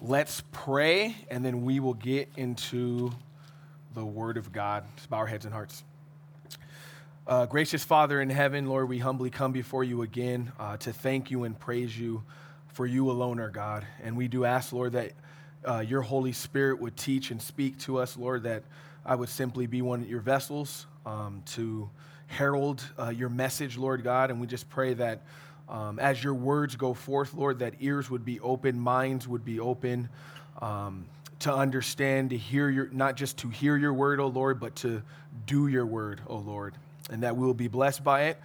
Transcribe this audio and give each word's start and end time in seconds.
let's 0.00 0.42
pray, 0.52 1.16
and 1.30 1.44
then 1.44 1.64
we 1.64 1.80
will 1.80 1.94
get 1.94 2.28
into 2.36 3.12
the 3.94 4.04
Word 4.04 4.36
of 4.36 4.52
God. 4.52 4.84
Let's 4.96 5.06
bow 5.06 5.18
our 5.18 5.26
heads 5.26 5.44
and 5.44 5.54
hearts. 5.54 5.82
Uh, 7.26 7.46
gracious 7.46 7.82
Father 7.82 8.20
in 8.20 8.30
heaven, 8.30 8.66
Lord, 8.66 8.88
we 8.88 8.98
humbly 8.98 9.30
come 9.30 9.52
before 9.52 9.82
you 9.82 10.02
again 10.02 10.52
uh, 10.60 10.76
to 10.78 10.92
thank 10.92 11.30
you 11.30 11.44
and 11.44 11.58
praise 11.58 11.98
you 11.98 12.22
for 12.68 12.86
you 12.86 13.10
alone 13.10 13.40
are 13.40 13.48
God. 13.48 13.86
And 14.02 14.16
we 14.16 14.28
do 14.28 14.44
ask, 14.44 14.72
Lord, 14.72 14.92
that 14.92 15.12
uh, 15.66 15.80
your 15.80 16.02
Holy 16.02 16.32
Spirit 16.32 16.80
would 16.80 16.96
teach 16.96 17.30
and 17.30 17.40
speak 17.40 17.78
to 17.80 17.98
us, 17.98 18.16
Lord, 18.16 18.44
that 18.44 18.62
I 19.04 19.14
would 19.14 19.28
simply 19.28 19.66
be 19.66 19.82
one 19.82 20.02
of 20.02 20.08
your 20.08 20.20
vessels 20.20 20.86
um, 21.04 21.42
to 21.46 21.88
herald 22.26 22.84
uh, 22.98 23.08
your 23.08 23.28
message, 23.28 23.76
Lord 23.76 24.04
God. 24.04 24.30
And 24.30 24.40
we 24.40 24.46
just 24.46 24.68
pray 24.68 24.94
that 24.94 25.22
um, 25.68 25.98
as 25.98 26.22
your 26.22 26.34
words 26.34 26.76
go 26.76 26.94
forth, 26.94 27.34
Lord, 27.34 27.58
that 27.60 27.74
ears 27.80 28.08
would 28.10 28.24
be 28.24 28.40
open, 28.40 28.78
minds 28.78 29.26
would 29.26 29.44
be 29.44 29.60
open 29.60 30.08
um, 30.62 31.06
to 31.40 31.52
understand, 31.52 32.30
to 32.30 32.36
hear 32.36 32.68
your, 32.70 32.88
not 32.92 33.16
just 33.16 33.38
to 33.38 33.48
hear 33.48 33.76
your 33.76 33.92
word, 33.92 34.20
O 34.20 34.28
Lord, 34.28 34.60
but 34.60 34.76
to 34.76 35.02
do 35.46 35.66
your 35.66 35.86
word, 35.86 36.20
O 36.28 36.36
Lord. 36.36 36.74
And 37.10 37.22
that 37.22 37.36
we 37.36 37.44
will 37.44 37.54
be 37.54 37.68
blessed 37.68 38.02
by 38.02 38.24
it. 38.24 38.38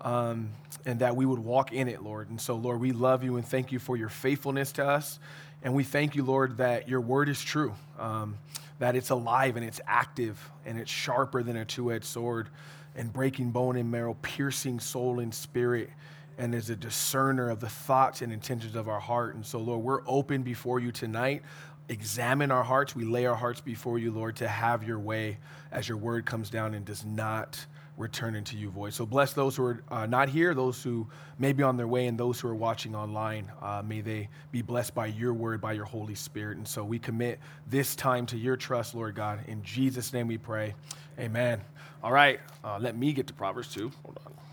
Um, 0.00 0.50
and 0.86 0.98
that 1.00 1.16
we 1.16 1.24
would 1.24 1.38
walk 1.38 1.72
in 1.72 1.88
it, 1.88 2.02
Lord. 2.02 2.28
And 2.28 2.40
so, 2.40 2.56
Lord, 2.56 2.80
we 2.80 2.92
love 2.92 3.24
you 3.24 3.36
and 3.36 3.46
thank 3.46 3.72
you 3.72 3.78
for 3.78 3.96
your 3.96 4.08
faithfulness 4.08 4.72
to 4.72 4.86
us. 4.86 5.18
And 5.62 5.72
we 5.72 5.82
thank 5.82 6.14
you, 6.14 6.24
Lord, 6.24 6.58
that 6.58 6.88
your 6.88 7.00
word 7.00 7.28
is 7.28 7.42
true, 7.42 7.74
um, 7.98 8.36
that 8.80 8.96
it's 8.96 9.10
alive 9.10 9.56
and 9.56 9.64
it's 9.64 9.80
active 9.86 10.50
and 10.66 10.78
it's 10.78 10.90
sharper 10.90 11.42
than 11.42 11.56
a 11.56 11.64
two 11.64 11.90
edged 11.90 12.04
sword 12.04 12.48
and 12.94 13.12
breaking 13.12 13.50
bone 13.50 13.76
and 13.76 13.90
marrow, 13.90 14.14
piercing 14.20 14.78
soul 14.78 15.20
and 15.20 15.34
spirit, 15.34 15.90
and 16.38 16.54
is 16.54 16.70
a 16.70 16.76
discerner 16.76 17.50
of 17.50 17.60
the 17.60 17.68
thoughts 17.68 18.22
and 18.22 18.32
intentions 18.32 18.74
of 18.76 18.88
our 18.88 19.00
heart. 19.00 19.34
And 19.34 19.44
so, 19.44 19.58
Lord, 19.58 19.82
we're 19.82 20.02
open 20.06 20.42
before 20.42 20.80
you 20.80 20.92
tonight. 20.92 21.42
Examine 21.88 22.50
our 22.50 22.64
hearts. 22.64 22.96
We 22.96 23.04
lay 23.04 23.26
our 23.26 23.34
hearts 23.34 23.60
before 23.60 23.98
you, 23.98 24.10
Lord, 24.10 24.36
to 24.36 24.48
have 24.48 24.82
your 24.82 24.98
way 24.98 25.38
as 25.70 25.88
your 25.88 25.98
word 25.98 26.24
comes 26.24 26.50
down 26.50 26.74
and 26.74 26.84
does 26.84 27.04
not 27.04 27.66
return 27.96 28.34
into 28.34 28.56
you 28.56 28.70
void. 28.70 28.92
So 28.92 29.06
bless 29.06 29.32
those 29.32 29.56
who 29.56 29.64
are 29.64 29.84
uh, 29.88 30.06
not 30.06 30.28
here, 30.28 30.54
those 30.54 30.82
who 30.82 31.06
may 31.38 31.52
be 31.52 31.62
on 31.62 31.76
their 31.76 31.86
way, 31.86 32.06
and 32.06 32.18
those 32.18 32.40
who 32.40 32.48
are 32.48 32.54
watching 32.54 32.94
online. 32.94 33.50
Uh, 33.62 33.82
may 33.84 34.00
they 34.00 34.28
be 34.50 34.62
blessed 34.62 34.94
by 34.94 35.06
your 35.06 35.32
word, 35.32 35.60
by 35.60 35.74
your 35.74 35.84
Holy 35.84 36.14
Spirit. 36.14 36.56
And 36.56 36.66
so 36.66 36.82
we 36.82 36.98
commit 36.98 37.38
this 37.68 37.94
time 37.94 38.26
to 38.26 38.36
your 38.36 38.56
trust, 38.56 38.94
Lord 38.94 39.14
God. 39.14 39.40
In 39.46 39.62
Jesus' 39.62 40.12
name 40.12 40.26
we 40.26 40.38
pray. 40.38 40.74
Amen. 41.18 41.60
All 42.02 42.12
right, 42.12 42.40
uh, 42.64 42.78
let 42.80 42.96
me 42.96 43.12
get 43.12 43.28
to 43.28 43.32
Proverbs 43.32 43.72
2. 43.72 43.90
Hold 44.04 44.18
on. 44.26 44.43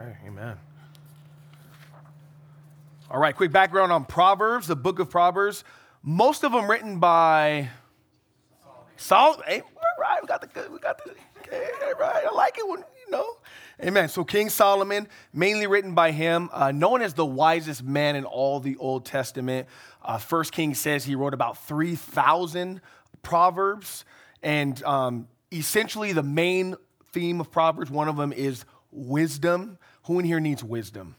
Okay, 0.00 0.16
amen. 0.26 0.56
All 3.10 3.20
right, 3.20 3.36
quick 3.36 3.52
background 3.52 3.92
on 3.92 4.06
Proverbs, 4.06 4.66
the 4.66 4.76
book 4.76 4.98
of 4.98 5.10
Proverbs. 5.10 5.62
Most 6.02 6.42
of 6.42 6.52
them 6.52 6.70
written 6.70 7.00
by 7.00 7.68
Solomon. 8.96 9.44
Hey, 9.46 9.62
right, 10.00 10.18
we 10.22 10.26
got 10.26 10.40
the 10.40 10.46
good, 10.46 10.72
we 10.72 10.78
got 10.78 11.04
the 11.04 11.10
okay, 11.40 11.66
right. 11.98 12.24
I 12.26 12.32
like 12.34 12.56
it 12.56 12.66
when 12.66 12.78
you 12.78 13.10
know. 13.10 13.36
Amen. 13.82 14.08
So 14.08 14.24
King 14.24 14.48
Solomon, 14.48 15.06
mainly 15.34 15.66
written 15.66 15.94
by 15.94 16.12
him, 16.12 16.48
uh, 16.52 16.72
known 16.72 17.02
as 17.02 17.12
the 17.12 17.26
wisest 17.26 17.82
man 17.82 18.16
in 18.16 18.24
all 18.24 18.58
the 18.58 18.76
Old 18.78 19.04
Testament. 19.04 19.68
Uh, 20.02 20.16
First 20.16 20.52
King 20.52 20.72
says 20.72 21.04
he 21.04 21.14
wrote 21.14 21.34
about 21.34 21.58
three 21.58 21.94
thousand 21.94 22.80
proverbs, 23.22 24.06
and 24.42 24.82
um, 24.84 25.28
essentially 25.52 26.14
the 26.14 26.22
main 26.22 26.74
theme 27.12 27.38
of 27.38 27.50
Proverbs, 27.50 27.90
one 27.90 28.08
of 28.08 28.16
them 28.16 28.32
is 28.32 28.64
wisdom. 28.92 29.76
Who 30.10 30.18
in 30.18 30.24
here 30.24 30.40
needs 30.40 30.64
wisdom? 30.64 31.14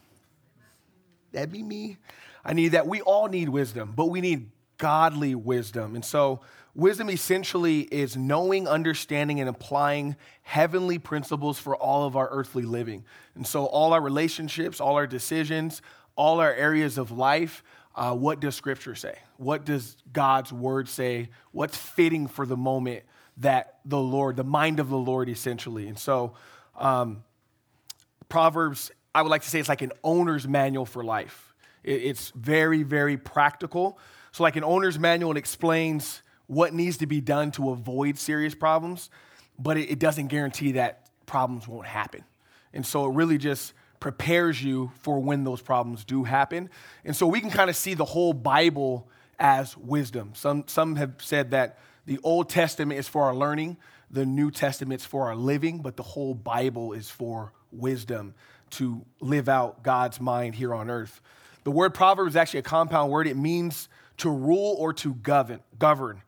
That'd 1.32 1.50
be 1.50 1.62
me. 1.62 1.96
I 2.44 2.52
need 2.52 2.72
that. 2.72 2.86
We 2.86 3.00
all 3.00 3.26
need 3.26 3.48
wisdom, 3.48 3.94
but 3.96 4.10
we 4.10 4.20
need 4.20 4.50
godly 4.76 5.34
wisdom. 5.34 5.94
And 5.94 6.04
so, 6.04 6.42
wisdom 6.74 7.08
essentially 7.08 7.80
is 7.84 8.18
knowing, 8.18 8.68
understanding, 8.68 9.40
and 9.40 9.48
applying 9.48 10.16
heavenly 10.42 10.98
principles 10.98 11.58
for 11.58 11.74
all 11.74 12.06
of 12.06 12.16
our 12.16 12.28
earthly 12.30 12.64
living. 12.64 13.06
And 13.34 13.46
so, 13.46 13.64
all 13.64 13.94
our 13.94 14.00
relationships, 14.02 14.78
all 14.78 14.96
our 14.96 15.06
decisions, 15.06 15.80
all 16.14 16.38
our 16.38 16.52
areas 16.52 16.98
of 16.98 17.10
life, 17.10 17.64
uh, 17.94 18.14
what 18.14 18.40
does 18.40 18.56
Scripture 18.56 18.94
say? 18.94 19.16
What 19.38 19.64
does 19.64 19.96
God's 20.12 20.52
Word 20.52 20.86
say? 20.86 21.30
What's 21.52 21.78
fitting 21.78 22.26
for 22.26 22.44
the 22.44 22.58
moment 22.58 23.04
that 23.38 23.78
the 23.86 23.98
Lord, 23.98 24.36
the 24.36 24.44
mind 24.44 24.80
of 24.80 24.90
the 24.90 24.98
Lord, 24.98 25.30
essentially? 25.30 25.88
And 25.88 25.98
so, 25.98 26.34
um, 26.76 27.24
Proverbs 28.32 28.90
I 29.14 29.20
would 29.20 29.28
like 29.28 29.42
to 29.42 29.50
say 29.50 29.60
it's 29.60 29.68
like 29.68 29.82
an 29.82 29.92
owner's 30.02 30.48
manual 30.48 30.86
for 30.86 31.04
life. 31.04 31.52
It's 31.84 32.30
very, 32.30 32.82
very 32.82 33.18
practical. 33.18 33.98
So, 34.30 34.42
like 34.42 34.56
an 34.56 34.64
owner's 34.64 34.98
manual, 34.98 35.32
it 35.32 35.36
explains 35.36 36.22
what 36.46 36.72
needs 36.72 36.96
to 36.98 37.06
be 37.06 37.20
done 37.20 37.50
to 37.52 37.70
avoid 37.70 38.18
serious 38.18 38.54
problems, 38.54 39.10
but 39.58 39.76
it 39.76 39.98
doesn't 39.98 40.28
guarantee 40.28 40.72
that 40.72 41.10
problems 41.26 41.68
won't 41.68 41.86
happen. 41.86 42.24
And 42.72 42.86
so, 42.86 43.04
it 43.04 43.14
really 43.14 43.36
just 43.36 43.74
prepares 44.00 44.64
you 44.64 44.92
for 45.00 45.20
when 45.20 45.44
those 45.44 45.60
problems 45.60 46.02
do 46.02 46.24
happen. 46.24 46.70
And 47.04 47.14
so, 47.14 47.26
we 47.26 47.38
can 47.38 47.50
kind 47.50 47.68
of 47.68 47.76
see 47.76 47.92
the 47.92 48.06
whole 48.06 48.32
Bible 48.32 49.10
as 49.38 49.76
wisdom. 49.76 50.30
Some, 50.34 50.64
some 50.68 50.96
have 50.96 51.16
said 51.18 51.50
that 51.50 51.78
the 52.06 52.18
Old 52.22 52.48
Testament 52.48 52.98
is 52.98 53.08
for 53.08 53.24
our 53.24 53.34
learning, 53.34 53.76
the 54.10 54.24
New 54.24 54.50
Testament 54.50 55.02
is 55.02 55.06
for 55.06 55.26
our 55.26 55.36
living, 55.36 55.80
but 55.80 55.98
the 55.98 56.02
whole 56.02 56.34
Bible 56.34 56.94
is 56.94 57.10
for 57.10 57.52
wisdom 57.72 58.34
to 58.70 59.04
live 59.20 59.48
out 59.48 59.82
God's 59.82 60.20
mind 60.20 60.54
here 60.54 60.74
on 60.74 60.90
earth. 60.90 61.20
The 61.64 61.70
word 61.70 61.94
proverb 61.94 62.28
is 62.28 62.36
actually 62.36 62.60
a 62.60 62.64
compound 62.64 63.10
word. 63.10 63.26
It 63.26 63.36
means 63.36 63.88
to 64.18 64.30
rule 64.30 64.76
or 64.78 64.92
to 64.94 65.14
govern. 65.14 65.60
govern. 65.78 66.22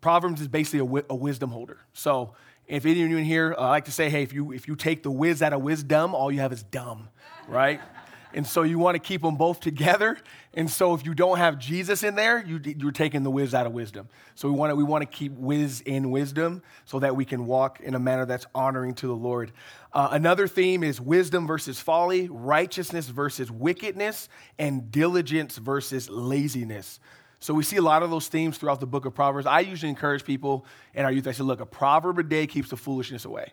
Proverbs 0.00 0.40
is 0.40 0.48
basically 0.48 0.80
a, 0.80 0.84
wi- 0.84 1.06
a 1.10 1.14
wisdom 1.14 1.50
holder. 1.50 1.78
So 1.92 2.34
if 2.66 2.84
any 2.84 3.02
of 3.02 3.10
you 3.10 3.16
in 3.16 3.24
here, 3.24 3.54
uh, 3.58 3.62
I 3.62 3.68
like 3.70 3.86
to 3.86 3.92
say, 3.92 4.08
hey, 4.10 4.22
if 4.22 4.32
you, 4.32 4.52
if 4.52 4.68
you 4.68 4.76
take 4.76 5.02
the 5.02 5.10
whiz 5.10 5.42
out 5.42 5.52
of 5.52 5.62
wisdom, 5.62 6.14
all 6.14 6.30
you 6.30 6.40
have 6.40 6.52
is 6.52 6.62
dumb, 6.62 7.08
right? 7.48 7.80
And 8.34 8.46
so 8.46 8.62
you 8.62 8.78
want 8.78 8.94
to 8.94 8.98
keep 8.98 9.22
them 9.22 9.36
both 9.36 9.60
together. 9.60 10.18
And 10.54 10.70
so 10.70 10.94
if 10.94 11.04
you 11.04 11.14
don't 11.14 11.38
have 11.38 11.58
Jesus 11.58 12.02
in 12.02 12.14
there, 12.14 12.44
you, 12.44 12.60
you're 12.64 12.92
taking 12.92 13.22
the 13.22 13.30
whiz 13.30 13.54
out 13.54 13.66
of 13.66 13.72
wisdom. 13.72 14.08
So 14.34 14.48
we 14.48 14.54
want 14.54 14.70
to, 14.70 14.76
we 14.76 14.84
want 14.84 15.02
to 15.02 15.06
keep 15.06 15.32
whiz 15.32 15.80
in 15.80 16.10
wisdom 16.10 16.62
so 16.84 16.98
that 16.98 17.16
we 17.16 17.24
can 17.24 17.46
walk 17.46 17.80
in 17.80 17.94
a 17.94 17.98
manner 17.98 18.26
that's 18.26 18.46
honoring 18.54 18.94
to 18.94 19.06
the 19.06 19.14
Lord. 19.14 19.52
Uh, 19.92 20.08
another 20.12 20.46
theme 20.46 20.82
is 20.82 21.00
wisdom 21.00 21.46
versus 21.46 21.80
folly, 21.80 22.28
righteousness 22.28 23.08
versus 23.08 23.50
wickedness, 23.50 24.28
and 24.58 24.90
diligence 24.90 25.56
versus 25.56 26.10
laziness. 26.10 27.00
So 27.40 27.54
we 27.54 27.62
see 27.62 27.76
a 27.76 27.82
lot 27.82 28.02
of 28.02 28.10
those 28.10 28.28
themes 28.28 28.58
throughout 28.58 28.80
the 28.80 28.86
book 28.86 29.04
of 29.04 29.14
Proverbs. 29.14 29.46
I 29.46 29.60
usually 29.60 29.90
encourage 29.90 30.24
people 30.24 30.66
in 30.92 31.04
our 31.04 31.12
youth, 31.12 31.26
I 31.26 31.32
say, 31.32 31.44
look, 31.44 31.60
a 31.60 31.66
proverb 31.66 32.18
a 32.18 32.22
day 32.24 32.46
keeps 32.46 32.70
the 32.70 32.76
foolishness 32.76 33.24
away. 33.24 33.52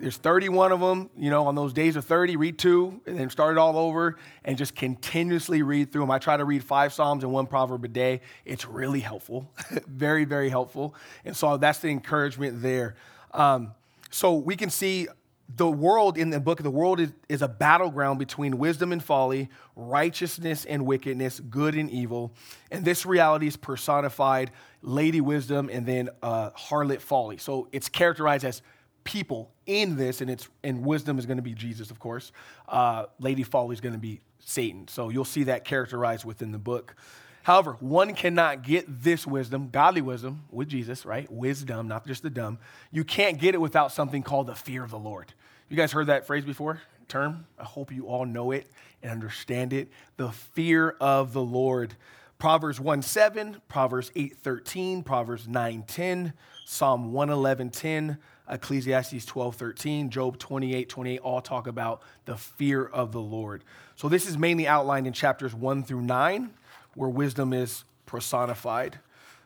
There's 0.00 0.16
31 0.16 0.72
of 0.72 0.80
them, 0.80 1.10
you 1.16 1.30
know, 1.30 1.46
on 1.46 1.54
those 1.54 1.72
days 1.72 1.96
of 1.96 2.04
30, 2.04 2.36
read 2.36 2.58
two 2.58 3.00
and 3.06 3.18
then 3.18 3.30
start 3.30 3.56
it 3.56 3.58
all 3.58 3.76
over 3.76 4.16
and 4.44 4.58
just 4.58 4.74
continuously 4.74 5.62
read 5.62 5.92
through 5.92 6.02
them. 6.02 6.10
I 6.10 6.18
try 6.18 6.36
to 6.36 6.44
read 6.44 6.64
five 6.64 6.92
Psalms 6.92 7.22
and 7.22 7.32
one 7.32 7.46
proverb 7.46 7.84
a 7.84 7.88
day. 7.88 8.20
It's 8.44 8.66
really 8.66 9.00
helpful, 9.00 9.50
very, 9.86 10.24
very 10.24 10.48
helpful. 10.48 10.94
And 11.24 11.36
so 11.36 11.56
that's 11.56 11.78
the 11.78 11.88
encouragement 11.88 12.62
there. 12.62 12.96
Um, 13.32 13.74
so 14.10 14.34
we 14.34 14.56
can 14.56 14.70
see 14.70 15.08
the 15.56 15.70
world 15.70 16.16
in 16.16 16.30
the 16.30 16.40
book 16.40 16.60
of 16.60 16.64
the 16.64 16.70
world 16.70 17.00
is, 17.00 17.12
is, 17.28 17.42
a 17.42 17.48
battleground 17.48 18.18
between 18.18 18.58
wisdom 18.58 18.92
and 18.92 19.02
folly, 19.02 19.48
righteousness 19.76 20.64
and 20.64 20.86
wickedness, 20.86 21.40
good 21.40 21.74
and 21.74 21.90
evil. 21.90 22.32
And 22.70 22.84
this 22.84 23.04
reality 23.04 23.46
is 23.46 23.56
personified 23.56 24.50
lady 24.82 25.20
wisdom 25.20 25.68
and 25.70 25.84
then 25.86 26.08
uh, 26.22 26.50
harlot 26.50 27.00
folly. 27.00 27.36
So 27.36 27.68
it's 27.72 27.88
characterized 27.88 28.44
as 28.44 28.62
people 29.04 29.51
in 29.66 29.96
this, 29.96 30.20
and 30.20 30.30
it's 30.30 30.48
and 30.62 30.84
wisdom 30.84 31.18
is 31.18 31.26
going 31.26 31.36
to 31.36 31.42
be 31.42 31.54
Jesus, 31.54 31.90
of 31.90 31.98
course. 31.98 32.32
Uh, 32.68 33.06
Lady 33.18 33.42
Folly 33.42 33.74
is 33.74 33.80
going 33.80 33.94
to 33.94 33.98
be 33.98 34.20
Satan. 34.38 34.88
So 34.88 35.08
you'll 35.08 35.24
see 35.24 35.44
that 35.44 35.64
characterized 35.64 36.24
within 36.24 36.52
the 36.52 36.58
book. 36.58 36.94
However, 37.42 37.76
one 37.80 38.14
cannot 38.14 38.62
get 38.62 39.02
this 39.02 39.26
wisdom, 39.26 39.70
godly 39.70 40.00
wisdom, 40.00 40.44
with 40.50 40.68
Jesus, 40.68 41.04
right? 41.04 41.30
Wisdom, 41.30 41.88
not 41.88 42.06
just 42.06 42.22
the 42.22 42.30
dumb. 42.30 42.58
You 42.92 43.02
can't 43.02 43.38
get 43.38 43.54
it 43.54 43.60
without 43.60 43.90
something 43.90 44.22
called 44.22 44.46
the 44.46 44.54
fear 44.54 44.84
of 44.84 44.90
the 44.90 44.98
Lord. 44.98 45.32
You 45.68 45.76
guys 45.76 45.90
heard 45.90 46.06
that 46.06 46.26
phrase 46.26 46.44
before? 46.44 46.80
Term? 47.08 47.46
I 47.58 47.64
hope 47.64 47.92
you 47.92 48.06
all 48.06 48.24
know 48.24 48.52
it 48.52 48.70
and 49.02 49.10
understand 49.10 49.72
it. 49.72 49.88
The 50.16 50.30
fear 50.30 50.96
of 51.00 51.32
the 51.32 51.42
Lord. 51.42 51.94
Proverbs 52.38 52.80
1 52.80 53.02
7, 53.02 53.62
Proverbs 53.68 54.10
8 54.14 54.36
13, 54.36 55.02
Proverbs 55.02 55.48
9 55.48 55.84
10, 55.86 56.32
Psalm 56.64 57.12
111 57.12 57.70
10, 57.70 58.18
Ecclesiastes 58.48 59.24
12, 59.24 59.54
13, 59.56 60.10
Job 60.10 60.38
28, 60.38 60.88
28, 60.88 61.20
all 61.20 61.40
talk 61.40 61.66
about 61.66 62.02
the 62.24 62.36
fear 62.36 62.84
of 62.84 63.12
the 63.12 63.20
Lord. 63.20 63.64
So 63.94 64.08
this 64.08 64.26
is 64.26 64.36
mainly 64.36 64.66
outlined 64.66 65.06
in 65.06 65.12
chapters 65.12 65.54
1 65.54 65.84
through 65.84 66.02
9, 66.02 66.50
where 66.94 67.08
wisdom 67.08 67.52
is 67.52 67.84
personified. 68.04 68.98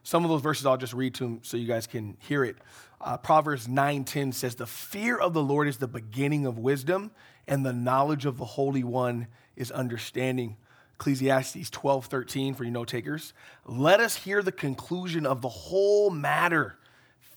Some 0.02 0.24
of 0.24 0.30
those 0.30 0.40
verses 0.40 0.66
I'll 0.66 0.76
just 0.76 0.92
read 0.92 1.14
to 1.14 1.24
them 1.24 1.40
so 1.42 1.56
you 1.56 1.66
guys 1.66 1.86
can 1.86 2.16
hear 2.20 2.44
it. 2.44 2.56
Uh, 3.00 3.16
Proverbs 3.16 3.68
9:10 3.68 4.32
says, 4.32 4.54
"The 4.54 4.66
fear 4.66 5.16
of 5.16 5.34
the 5.34 5.42
Lord 5.42 5.68
is 5.68 5.78
the 5.78 5.88
beginning 5.88 6.46
of 6.46 6.58
wisdom, 6.58 7.10
and 7.46 7.66
the 7.66 7.72
knowledge 7.72 8.24
of 8.24 8.38
the 8.38 8.44
Holy 8.44 8.82
One 8.82 9.26
is 9.56 9.70
understanding." 9.70 10.56
Ecclesiastes 10.94 11.68
12:13 11.70 12.54
for 12.54 12.64
you 12.64 12.70
note 12.70 12.88
takers. 12.88 13.34
Let 13.66 14.00
us 14.00 14.16
hear 14.16 14.42
the 14.42 14.52
conclusion 14.52 15.26
of 15.26 15.42
the 15.42 15.48
whole 15.48 16.10
matter. 16.10 16.78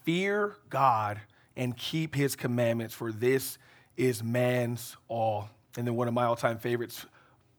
Fear 0.03 0.56
God 0.69 1.21
and 1.59 1.75
keep 1.75 2.15
his 2.15 2.38
commandments, 2.38 2.95
for 2.95 3.11
this 3.11 3.57
is 3.97 4.23
man's 4.23 4.95
all. 5.09 5.50
And 5.77 5.85
then 5.85 5.94
one 5.95 6.07
of 6.07 6.13
my 6.13 6.23
all-time 6.23 6.57
favorites, 6.57 7.06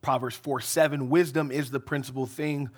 Proverbs 0.00 0.34
4 0.36 0.62
7, 0.62 1.10
wisdom 1.10 1.52
is 1.52 1.70
the 1.70 1.80
principal 1.80 2.24
thing. 2.24 2.70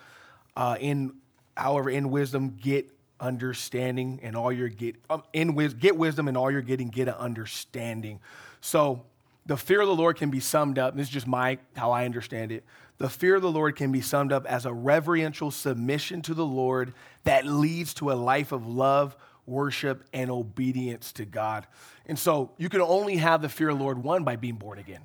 Uh, 0.56 0.76
in 0.80 1.14
however, 1.56 1.88
in 1.88 2.10
wisdom, 2.10 2.58
get 2.60 2.90
understanding, 3.20 4.18
and 4.24 4.34
all 4.34 4.50
you're 4.50 4.68
get 4.68 4.96
um, 5.08 5.22
in 5.32 5.54
wis- 5.54 5.74
get 5.74 5.96
wisdom, 5.96 6.26
and 6.26 6.36
all 6.36 6.50
you're 6.50 6.60
getting, 6.60 6.88
get 6.88 7.06
an 7.06 7.14
understanding. 7.14 8.18
So 8.60 9.04
the 9.46 9.56
fear 9.56 9.80
of 9.80 9.86
the 9.86 9.94
Lord 9.94 10.16
can 10.16 10.30
be 10.30 10.40
summed 10.40 10.76
up. 10.76 10.96
This 10.96 11.06
is 11.06 11.12
just 11.12 11.28
my 11.28 11.58
how 11.76 11.92
I 11.92 12.04
understand 12.04 12.50
it. 12.50 12.64
The 12.98 13.08
fear 13.08 13.36
of 13.36 13.42
the 13.42 13.50
Lord 13.50 13.76
can 13.76 13.92
be 13.92 14.00
summed 14.00 14.32
up 14.32 14.44
as 14.46 14.66
a 14.66 14.72
reverential 14.72 15.52
submission 15.52 16.20
to 16.22 16.34
the 16.34 16.44
Lord 16.44 16.94
that 17.22 17.46
leads 17.46 17.94
to 17.94 18.10
a 18.10 18.14
life 18.14 18.50
of 18.50 18.66
love, 18.66 19.16
worship, 19.46 20.04
and 20.12 20.30
obedience 20.30 21.12
to 21.12 21.24
God. 21.24 21.66
And 22.06 22.18
so 22.18 22.52
you 22.58 22.68
can 22.68 22.80
only 22.80 23.16
have 23.16 23.42
the 23.42 23.48
fear 23.48 23.70
of 23.70 23.78
the 23.78 23.84
Lord, 23.84 24.02
one, 24.02 24.24
by 24.24 24.36
being 24.36 24.54
born 24.54 24.78
again. 24.78 25.02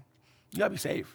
You 0.52 0.60
gotta 0.60 0.72
be 0.72 0.78
saved. 0.78 1.10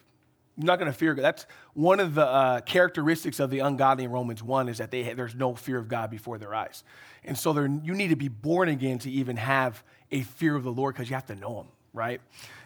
You're 0.57 0.67
not 0.67 0.77
gonna 0.77 0.93
fear 0.93 1.13
God. 1.13 1.23
That's 1.23 1.45
one 1.73 1.99
of 1.99 2.15
the 2.15 2.25
uh, 2.25 2.61
characteristics 2.61 3.39
of 3.39 3.49
the 3.49 3.59
ungodly 3.59 4.03
in 4.03 4.11
Romans 4.11 4.43
1 4.43 4.69
is 4.69 4.77
that 4.77 4.91
they, 4.91 5.13
there's 5.13 5.35
no 5.35 5.55
fear 5.55 5.77
of 5.77 5.87
God 5.87 6.11
before 6.11 6.37
their 6.37 6.53
eyes. 6.53 6.83
And 7.23 7.37
so 7.37 7.57
you 7.59 7.93
need 7.93 8.09
to 8.09 8.15
be 8.15 8.27
born 8.27 8.69
again 8.69 8.99
to 8.99 9.11
even 9.11 9.37
have 9.37 9.83
a 10.11 10.21
fear 10.21 10.55
of 10.55 10.63
the 10.63 10.71
Lord 10.71 10.93
because 10.93 11.09
you 11.09 11.15
have 11.15 11.25
to 11.27 11.35
know 11.35 11.61
Him, 11.61 11.67
right? 11.93 12.21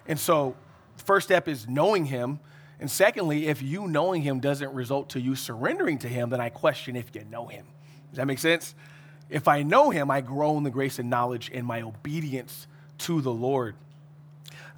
And 0.08 0.20
so, 0.20 0.56
first 0.98 1.28
step 1.28 1.48
is 1.48 1.68
knowing 1.68 2.06
Him. 2.06 2.40
And 2.80 2.90
secondly, 2.92 3.48
if 3.48 3.62
you 3.62 3.88
knowing 3.88 4.22
Him 4.22 4.40
doesn't 4.40 4.74
result 4.74 5.10
to 5.12 5.22
you 5.22 5.36
surrendering 5.36 6.00
to 6.00 6.08
Him, 6.08 6.30
then 6.30 6.42
I 6.42 6.50
question 6.50 6.96
if 6.96 7.16
you 7.16 7.24
know 7.26 7.48
Him. 7.48 7.66
Does 8.10 8.18
that 8.18 8.28
make 8.28 8.40
sense? 8.40 8.76
If 9.30 9.48
I 9.48 9.64
know 9.64 9.90
Him, 9.90 10.10
I 10.10 10.22
grow 10.22 10.58
in 10.58 10.64
the 10.64 10.70
grace 10.70 11.00
and 11.00 11.10
knowledge 11.10 11.50
in 11.50 11.66
my 11.66 11.82
obedience 11.82 12.68
to 13.00 13.22
the 13.22 13.32
Lord. 13.32 13.76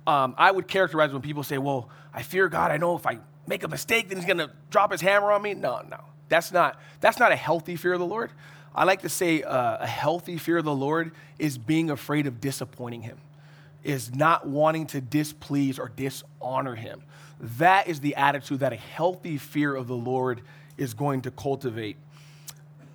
Um, 0.07 0.33
I 0.37 0.51
would 0.51 0.67
characterize 0.67 1.13
when 1.13 1.21
people 1.21 1.43
say, 1.43 1.57
Well, 1.57 1.89
I 2.13 2.23
fear 2.23 2.49
God. 2.49 2.71
I 2.71 2.77
know 2.77 2.95
if 2.95 3.05
I 3.05 3.19
make 3.47 3.63
a 3.63 3.67
mistake, 3.67 4.09
then 4.09 4.17
He's 4.17 4.25
going 4.25 4.37
to 4.37 4.51
drop 4.69 4.91
His 4.91 5.01
hammer 5.01 5.31
on 5.31 5.41
me. 5.41 5.53
No, 5.53 5.81
no. 5.89 5.99
That's 6.29 6.51
not, 6.51 6.79
that's 6.99 7.19
not 7.19 7.31
a 7.31 7.35
healthy 7.35 7.75
fear 7.75 7.93
of 7.93 7.99
the 7.99 8.05
Lord. 8.05 8.31
I 8.73 8.83
like 8.83 9.01
to 9.01 9.09
say 9.09 9.41
uh, 9.43 9.77
a 9.79 9.87
healthy 9.87 10.37
fear 10.37 10.57
of 10.57 10.65
the 10.65 10.75
Lord 10.75 11.11
is 11.37 11.57
being 11.57 11.89
afraid 11.89 12.27
of 12.27 12.39
disappointing 12.39 13.01
Him, 13.01 13.17
is 13.83 14.13
not 14.13 14.47
wanting 14.47 14.85
to 14.87 15.01
displease 15.01 15.79
or 15.79 15.89
dishonor 15.89 16.75
Him. 16.75 17.03
That 17.39 17.87
is 17.87 17.99
the 17.99 18.15
attitude 18.15 18.59
that 18.59 18.73
a 18.73 18.77
healthy 18.77 19.37
fear 19.37 19.75
of 19.75 19.87
the 19.87 19.95
Lord 19.95 20.41
is 20.77 20.93
going 20.93 21.21
to 21.21 21.31
cultivate. 21.31 21.97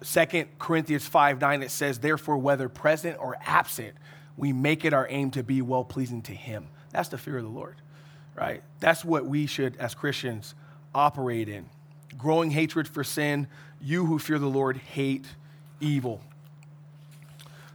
Second 0.05 0.59
Corinthians 0.59 1.07
5 1.07 1.41
9, 1.41 1.63
it 1.63 1.71
says, 1.71 1.99
Therefore, 1.99 2.37
whether 2.37 2.69
present 2.69 3.19
or 3.19 3.39
absent, 3.47 3.95
we 4.37 4.53
make 4.53 4.85
it 4.85 4.93
our 4.93 5.07
aim 5.09 5.31
to 5.31 5.43
be 5.43 5.63
well 5.63 5.83
pleasing 5.83 6.21
to 6.23 6.33
Him. 6.33 6.67
That's 6.91 7.09
the 7.09 7.17
fear 7.17 7.39
of 7.39 7.45
the 7.45 7.49
Lord, 7.49 7.77
right? 8.35 8.63
That's 8.81 9.03
what 9.03 9.25
we 9.25 9.47
should, 9.47 9.77
as 9.79 9.95
Christians, 9.95 10.55
operate 10.95 11.49
in. 11.49 11.65
Growing 12.19 12.51
hatred 12.51 12.87
for 12.87 13.03
sin, 13.03 13.47
you 13.81 14.05
who 14.05 14.19
fear 14.19 14.39
the 14.39 14.47
Lord 14.47 14.77
hate 14.77 15.25
evil. 15.81 16.21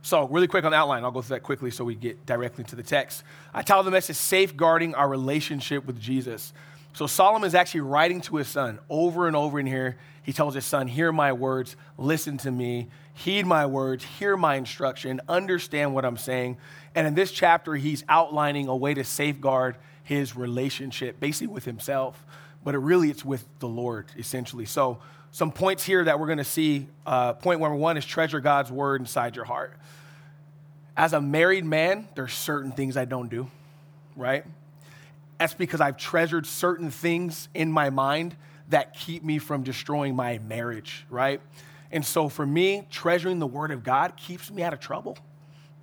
So, 0.04 0.28
really 0.28 0.48
quick 0.48 0.64
on 0.64 0.72
the 0.72 0.78
outline, 0.78 1.04
I'll 1.04 1.12
go 1.12 1.24
through 1.24 1.38
that 1.38 1.44
quickly 1.44 1.72
so 1.72 1.84
we 1.84 1.96
get 1.96 2.28
directly 2.28 2.64
to 2.66 2.76
the 2.76 2.84
text. 2.84 3.24
I 3.56 3.64
title 3.64 3.84
the 3.84 3.92
message 3.92 4.18
Safeguarding 4.18 4.94
Our 4.94 5.10
Relationship 5.10 5.84
with 5.84 6.00
Jesus. 6.00 6.54
So, 6.94 7.08
Solomon 7.08 7.48
is 7.48 7.56
actually 7.56 7.82
writing 7.82 8.22
to 8.22 8.38
his 8.38 8.48
son 8.48 8.80
over 8.90 9.28
and 9.28 9.36
over 9.36 9.60
in 9.60 9.68
here. 9.68 9.98
He 10.24 10.34
tells 10.34 10.54
his 10.54 10.66
son, 10.66 10.88
Hear 10.88 11.12
my 11.12 11.34
words, 11.34 11.76
listen 11.98 12.38
to 12.40 12.52
me, 12.52 12.88
heed 13.14 13.46
my 13.46 13.66
words, 13.66 14.04
hear 14.04 14.36
my 14.36 14.56
instruction, 14.56 15.22
understand 15.28 15.94
what 15.94 16.06
I'm 16.06 16.18
saying. 16.18 16.58
And 16.96 17.08
in 17.08 17.16
this 17.16 17.32
chapter, 17.32 17.76
he's 17.76 18.04
outlining 18.10 18.68
a 18.68 18.76
way 18.76 18.94
to 18.94 19.04
safeguard 19.04 19.78
his 20.04 20.36
relationship, 20.36 21.20
basically 21.20 21.54
with 21.54 21.66
himself, 21.66 22.26
but 22.64 22.76
it 22.76 22.80
really 22.80 23.10
it's 23.10 23.24
with 23.24 23.46
the 23.60 23.68
Lord, 23.68 24.08
essentially. 24.18 24.66
So, 24.66 25.00
some 25.32 25.52
points 25.52 25.84
here 25.84 26.04
that 26.04 26.20
we're 26.20 26.26
going 26.26 26.40
to 26.40 26.44
see. 26.44 26.88
Uh, 27.06 27.34
point 27.34 27.60
number 27.60 27.76
one 27.76 27.98
is 27.98 28.06
treasure 28.06 28.40
God's 28.40 28.72
word 28.72 29.00
inside 29.00 29.36
your 29.36 29.46
heart. 29.46 29.78
As 30.98 31.14
a 31.14 31.22
married 31.22 31.66
man, 31.66 32.08
there's 32.16 32.34
certain 32.34 32.72
things 32.72 32.98
I 32.98 33.06
don't 33.06 33.30
do, 33.30 33.50
right? 34.16 34.44
That's 35.40 35.54
because 35.54 35.82
I've 35.82 35.98
treasured 35.98 36.46
certain 36.46 36.92
things 36.92 37.48
in 37.54 37.72
my 37.72 37.90
mind 37.90 38.36
that 38.68 38.94
keep 38.94 39.24
me 39.24 39.40
from 39.40 39.64
destroying 39.64 40.16
my 40.16 40.38
marriage, 40.40 41.06
right? 41.10 41.42
And 41.92 42.06
so 42.06 42.30
for 42.30 42.46
me, 42.46 42.86
treasuring 42.92 43.40
the 43.40 43.48
word 43.48 43.72
of 43.72 43.84
God 43.84 44.16
keeps 44.16 44.52
me 44.52 44.62
out 44.62 44.74
of 44.74 44.80
trouble, 44.80 45.18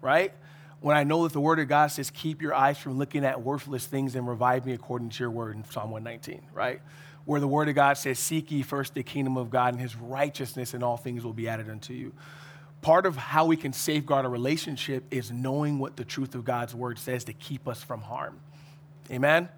right? 0.00 0.32
When 0.80 0.96
I 0.96 1.04
know 1.04 1.24
that 1.24 1.32
the 1.32 1.40
word 1.40 1.58
of 1.58 1.68
God 1.68 1.88
says, 1.88 2.10
keep 2.10 2.42
your 2.42 2.54
eyes 2.54 2.78
from 2.78 2.98
looking 2.98 3.24
at 3.24 3.42
worthless 3.42 3.86
things 3.86 4.14
and 4.14 4.28
revive 4.28 4.66
me 4.66 4.72
according 4.72 5.08
to 5.08 5.24
your 5.24 5.30
word 5.30 5.56
in 5.56 5.64
Psalm 5.64 5.90
119, 5.90 6.42
right? 6.52 6.80
Where 7.24 7.40
the 7.40 7.48
word 7.48 7.68
of 7.68 7.74
God 7.74 7.94
says, 7.94 8.18
seek 8.18 8.52
ye 8.52 8.62
first 8.62 8.94
the 8.94 9.02
kingdom 9.02 9.36
of 9.36 9.50
God 9.50 9.72
and 9.72 9.80
his 9.80 9.96
righteousness, 9.96 10.74
and 10.74 10.84
all 10.84 10.96
things 10.96 11.24
will 11.24 11.32
be 11.32 11.48
added 11.48 11.68
unto 11.68 11.92
you. 11.92 12.12
Part 12.82 13.06
of 13.06 13.16
how 13.16 13.46
we 13.46 13.56
can 13.56 13.72
safeguard 13.72 14.26
a 14.26 14.28
relationship 14.28 15.02
is 15.10 15.32
knowing 15.32 15.78
what 15.78 15.96
the 15.96 16.04
truth 16.04 16.36
of 16.36 16.44
God's 16.44 16.74
word 16.74 16.98
says 17.00 17.24
to 17.24 17.32
keep 17.32 17.66
us 17.66 17.82
from 17.82 18.02
harm. 18.02 18.38
Amen? 19.10 19.48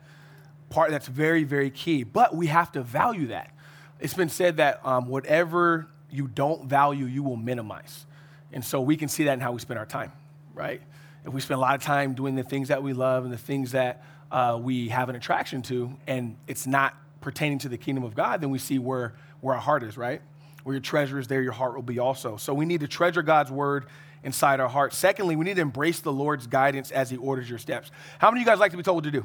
Part 0.70 0.90
that's 0.90 1.06
very, 1.06 1.44
very 1.44 1.70
key. 1.70 2.02
But 2.02 2.34
we 2.34 2.48
have 2.48 2.72
to 2.72 2.82
value 2.82 3.28
that. 3.28 3.54
It's 4.00 4.14
been 4.14 4.28
said 4.28 4.58
that 4.58 4.84
um, 4.84 5.08
whatever 5.08 5.88
you 6.10 6.28
don't 6.28 6.68
value, 6.68 7.06
you 7.06 7.22
will 7.22 7.36
minimize. 7.36 8.06
And 8.52 8.64
so 8.64 8.80
we 8.80 8.96
can 8.96 9.08
see 9.08 9.24
that 9.24 9.34
in 9.34 9.40
how 9.40 9.52
we 9.52 9.60
spend 9.60 9.78
our 9.78 9.86
time, 9.86 10.12
right? 10.54 10.80
If 11.24 11.32
we 11.32 11.40
spend 11.40 11.58
a 11.58 11.60
lot 11.60 11.74
of 11.74 11.82
time 11.82 12.14
doing 12.14 12.34
the 12.34 12.42
things 12.42 12.68
that 12.68 12.82
we 12.82 12.92
love 12.92 13.24
and 13.24 13.32
the 13.32 13.38
things 13.38 13.72
that 13.72 14.02
uh, 14.30 14.58
we 14.60 14.88
have 14.88 15.08
an 15.08 15.16
attraction 15.16 15.62
to, 15.62 15.96
and 16.06 16.36
it's 16.46 16.66
not 16.66 16.94
pertaining 17.20 17.58
to 17.58 17.68
the 17.68 17.76
kingdom 17.76 18.04
of 18.04 18.14
God, 18.14 18.40
then 18.40 18.50
we 18.50 18.58
see 18.58 18.78
where, 18.78 19.14
where 19.40 19.54
our 19.54 19.60
heart 19.60 19.82
is, 19.82 19.96
right? 19.96 20.22
Where 20.62 20.74
your 20.74 20.80
treasure 20.80 21.18
is, 21.18 21.26
there 21.26 21.42
your 21.42 21.52
heart 21.52 21.74
will 21.74 21.82
be 21.82 21.98
also. 21.98 22.36
So 22.36 22.54
we 22.54 22.64
need 22.64 22.80
to 22.80 22.88
treasure 22.88 23.22
God's 23.22 23.50
word 23.50 23.86
inside 24.22 24.60
our 24.60 24.68
heart. 24.68 24.92
Secondly, 24.92 25.36
we 25.36 25.44
need 25.44 25.56
to 25.56 25.62
embrace 25.62 26.00
the 26.00 26.12
Lord's 26.12 26.46
guidance 26.46 26.90
as 26.90 27.10
He 27.10 27.16
orders 27.16 27.48
your 27.48 27.58
steps. 27.58 27.90
How 28.18 28.30
many 28.30 28.40
of 28.40 28.46
you 28.46 28.52
guys 28.52 28.60
like 28.60 28.70
to 28.70 28.76
be 28.76 28.82
told 28.82 28.96
what 28.96 29.04
to 29.04 29.10
do? 29.10 29.24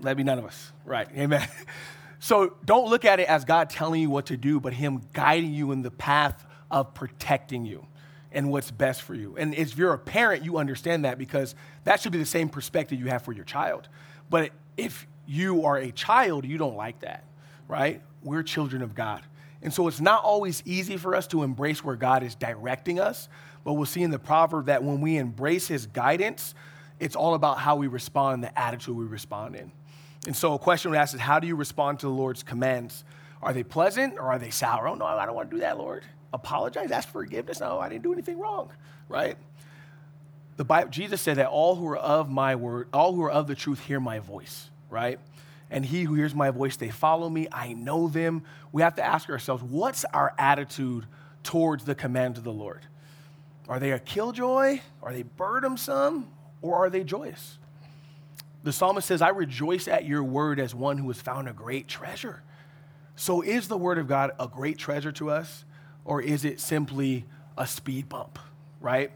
Let 0.00 0.16
be 0.16 0.24
none 0.24 0.38
of 0.38 0.44
us. 0.44 0.72
Right. 0.84 1.08
Amen. 1.16 1.46
So 2.20 2.54
don't 2.66 2.88
look 2.90 3.06
at 3.06 3.18
it 3.18 3.28
as 3.28 3.46
God 3.46 3.70
telling 3.70 4.02
you 4.02 4.10
what 4.10 4.26
to 4.26 4.36
do, 4.36 4.60
but 4.60 4.74
Him 4.74 5.00
guiding 5.14 5.54
you 5.54 5.72
in 5.72 5.80
the 5.80 5.90
path 5.90 6.46
of 6.70 6.92
protecting 6.92 7.64
you 7.64 7.86
and 8.30 8.50
what's 8.50 8.70
best 8.70 9.02
for 9.02 9.14
you. 9.14 9.36
And 9.36 9.54
if 9.54 9.76
you're 9.76 9.94
a 9.94 9.98
parent, 9.98 10.44
you 10.44 10.58
understand 10.58 11.06
that 11.06 11.18
because 11.18 11.54
that 11.84 12.00
should 12.00 12.12
be 12.12 12.18
the 12.18 12.26
same 12.26 12.50
perspective 12.50 13.00
you 13.00 13.06
have 13.06 13.22
for 13.22 13.32
your 13.32 13.44
child. 13.44 13.88
But 14.28 14.52
if 14.76 15.06
you 15.26 15.64
are 15.64 15.78
a 15.78 15.90
child, 15.90 16.44
you 16.44 16.58
don't 16.58 16.76
like 16.76 17.00
that, 17.00 17.24
right? 17.66 18.02
We're 18.22 18.42
children 18.42 18.82
of 18.82 18.94
God. 18.94 19.22
And 19.62 19.72
so 19.72 19.88
it's 19.88 20.00
not 20.00 20.22
always 20.22 20.62
easy 20.66 20.98
for 20.98 21.14
us 21.14 21.26
to 21.28 21.42
embrace 21.42 21.82
where 21.82 21.96
God 21.96 22.22
is 22.22 22.34
directing 22.34 23.00
us, 23.00 23.28
but 23.64 23.74
we'll 23.74 23.86
see 23.86 24.02
in 24.02 24.10
the 24.10 24.18
proverb 24.18 24.66
that 24.66 24.84
when 24.84 25.00
we 25.00 25.16
embrace 25.16 25.68
his 25.68 25.86
guidance, 25.86 26.54
it's 26.98 27.16
all 27.16 27.34
about 27.34 27.58
how 27.58 27.76
we 27.76 27.86
respond, 27.86 28.44
the 28.44 28.58
attitude 28.58 28.94
we 28.94 29.06
respond 29.06 29.56
in. 29.56 29.72
And 30.30 30.36
so 30.36 30.54
a 30.54 30.60
question 30.60 30.92
we 30.92 30.96
ask 30.96 31.12
is 31.12 31.20
how 31.20 31.40
do 31.40 31.48
you 31.48 31.56
respond 31.56 31.98
to 31.98 32.06
the 32.06 32.12
Lord's 32.12 32.44
commands? 32.44 33.02
Are 33.42 33.52
they 33.52 33.64
pleasant 33.64 34.14
or 34.14 34.30
are 34.30 34.38
they 34.38 34.50
sour? 34.50 34.86
Oh, 34.86 34.94
no, 34.94 35.04
I 35.04 35.26
don't 35.26 35.34
want 35.34 35.50
to 35.50 35.56
do 35.56 35.60
that, 35.62 35.76
Lord. 35.76 36.04
Apologize, 36.32 36.92
ask 36.92 37.08
forgiveness. 37.08 37.58
No, 37.58 37.80
I 37.80 37.88
didn't 37.88 38.04
do 38.04 38.12
anything 38.12 38.38
wrong, 38.38 38.70
right? 39.08 39.36
The 40.56 40.62
Bible, 40.62 40.88
Jesus 40.92 41.20
said 41.20 41.38
that 41.38 41.48
all 41.48 41.74
who 41.74 41.84
are 41.88 41.96
of 41.96 42.30
my 42.30 42.54
word, 42.54 42.86
all 42.92 43.12
who 43.12 43.24
are 43.24 43.30
of 43.32 43.48
the 43.48 43.56
truth 43.56 43.80
hear 43.80 43.98
my 43.98 44.20
voice, 44.20 44.70
right? 44.88 45.18
and 45.68 45.84
he 45.84 46.04
who 46.04 46.14
hears 46.14 46.32
my 46.32 46.50
voice, 46.50 46.76
they 46.76 46.90
follow 46.90 47.28
me. 47.28 47.48
I 47.50 47.72
know 47.72 48.06
them. 48.06 48.44
We 48.70 48.82
have 48.82 48.94
to 48.94 49.04
ask 49.04 49.28
ourselves, 49.30 49.64
what's 49.64 50.04
our 50.04 50.32
attitude 50.38 51.06
towards 51.42 51.84
the 51.84 51.96
commands 51.96 52.38
of 52.38 52.44
the 52.44 52.52
Lord? 52.52 52.86
Are 53.68 53.80
they 53.80 53.90
a 53.90 53.98
killjoy? 53.98 54.78
Are 55.02 55.12
they 55.12 55.22
burdensome? 55.22 56.28
Or 56.62 56.76
are 56.76 56.90
they 56.90 57.02
joyous? 57.02 57.58
The 58.62 58.72
psalmist 58.72 59.08
says, 59.08 59.22
I 59.22 59.30
rejoice 59.30 59.88
at 59.88 60.04
your 60.04 60.22
word 60.22 60.60
as 60.60 60.74
one 60.74 60.98
who 60.98 61.08
has 61.08 61.20
found 61.20 61.48
a 61.48 61.52
great 61.52 61.88
treasure. 61.88 62.42
So, 63.16 63.42
is 63.42 63.68
the 63.68 63.76
word 63.76 63.98
of 63.98 64.06
God 64.06 64.32
a 64.38 64.48
great 64.48 64.78
treasure 64.78 65.12
to 65.12 65.30
us, 65.30 65.64
or 66.04 66.22
is 66.22 66.44
it 66.44 66.60
simply 66.60 67.24
a 67.56 67.66
speed 67.66 68.08
bump, 68.08 68.38
right? 68.80 69.10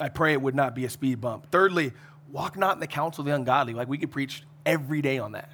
I 0.00 0.08
pray 0.08 0.32
it 0.32 0.42
would 0.42 0.54
not 0.54 0.74
be 0.74 0.84
a 0.84 0.90
speed 0.90 1.20
bump. 1.20 1.50
Thirdly, 1.50 1.92
walk 2.30 2.56
not 2.56 2.74
in 2.74 2.80
the 2.80 2.86
counsel 2.86 3.22
of 3.22 3.26
the 3.26 3.34
ungodly. 3.34 3.72
Like 3.72 3.88
we 3.88 3.98
could 3.98 4.10
preach 4.10 4.42
every 4.66 5.00
day 5.00 5.18
on 5.18 5.32
that 5.32 5.50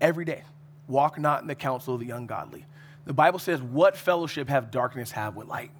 every 0.00 0.24
day. 0.24 0.42
Walk 0.88 1.18
not 1.18 1.42
in 1.42 1.48
the 1.48 1.54
counsel 1.54 1.94
of 1.94 2.00
the 2.00 2.10
ungodly. 2.10 2.66
The 3.04 3.12
Bible 3.12 3.38
says, 3.38 3.60
What 3.62 3.96
fellowship 3.96 4.48
have 4.48 4.70
darkness 4.70 5.12
have 5.12 5.36
with 5.36 5.46
light? 5.46 5.70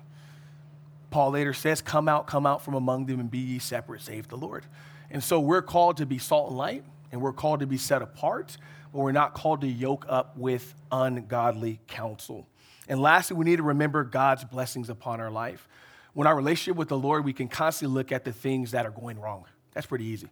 Paul 1.10 1.32
later 1.32 1.52
says, 1.52 1.82
Come 1.82 2.08
out, 2.08 2.26
come 2.26 2.46
out 2.46 2.62
from 2.62 2.74
among 2.74 3.06
them 3.06 3.18
and 3.20 3.30
be 3.30 3.38
ye 3.38 3.58
separate, 3.58 4.02
save 4.02 4.28
the 4.28 4.36
Lord. 4.36 4.66
And 5.10 5.22
so 5.22 5.40
we're 5.40 5.62
called 5.62 5.96
to 5.96 6.06
be 6.06 6.18
salt 6.18 6.50
and 6.50 6.58
light, 6.58 6.84
and 7.12 7.20
we're 7.20 7.32
called 7.32 7.60
to 7.60 7.66
be 7.66 7.76
set 7.76 8.02
apart, 8.02 8.56
but 8.92 9.00
we're 9.00 9.12
not 9.12 9.34
called 9.34 9.60
to 9.62 9.68
yoke 9.68 10.04
up 10.08 10.36
with 10.36 10.74
ungodly 10.90 11.80
counsel. 11.86 12.46
And 12.88 13.00
lastly, 13.00 13.36
we 13.36 13.44
need 13.44 13.56
to 13.56 13.62
remember 13.62 14.04
God's 14.04 14.44
blessings 14.44 14.90
upon 14.90 15.20
our 15.20 15.30
life. 15.30 15.68
When 16.12 16.26
our 16.26 16.34
relationship 16.34 16.76
with 16.76 16.88
the 16.88 16.98
Lord, 16.98 17.24
we 17.24 17.32
can 17.32 17.48
constantly 17.48 17.94
look 17.94 18.10
at 18.10 18.24
the 18.24 18.32
things 18.32 18.72
that 18.72 18.84
are 18.84 18.90
going 18.90 19.18
wrong. 19.20 19.44
That's 19.72 19.86
pretty 19.86 20.06
easy. 20.06 20.28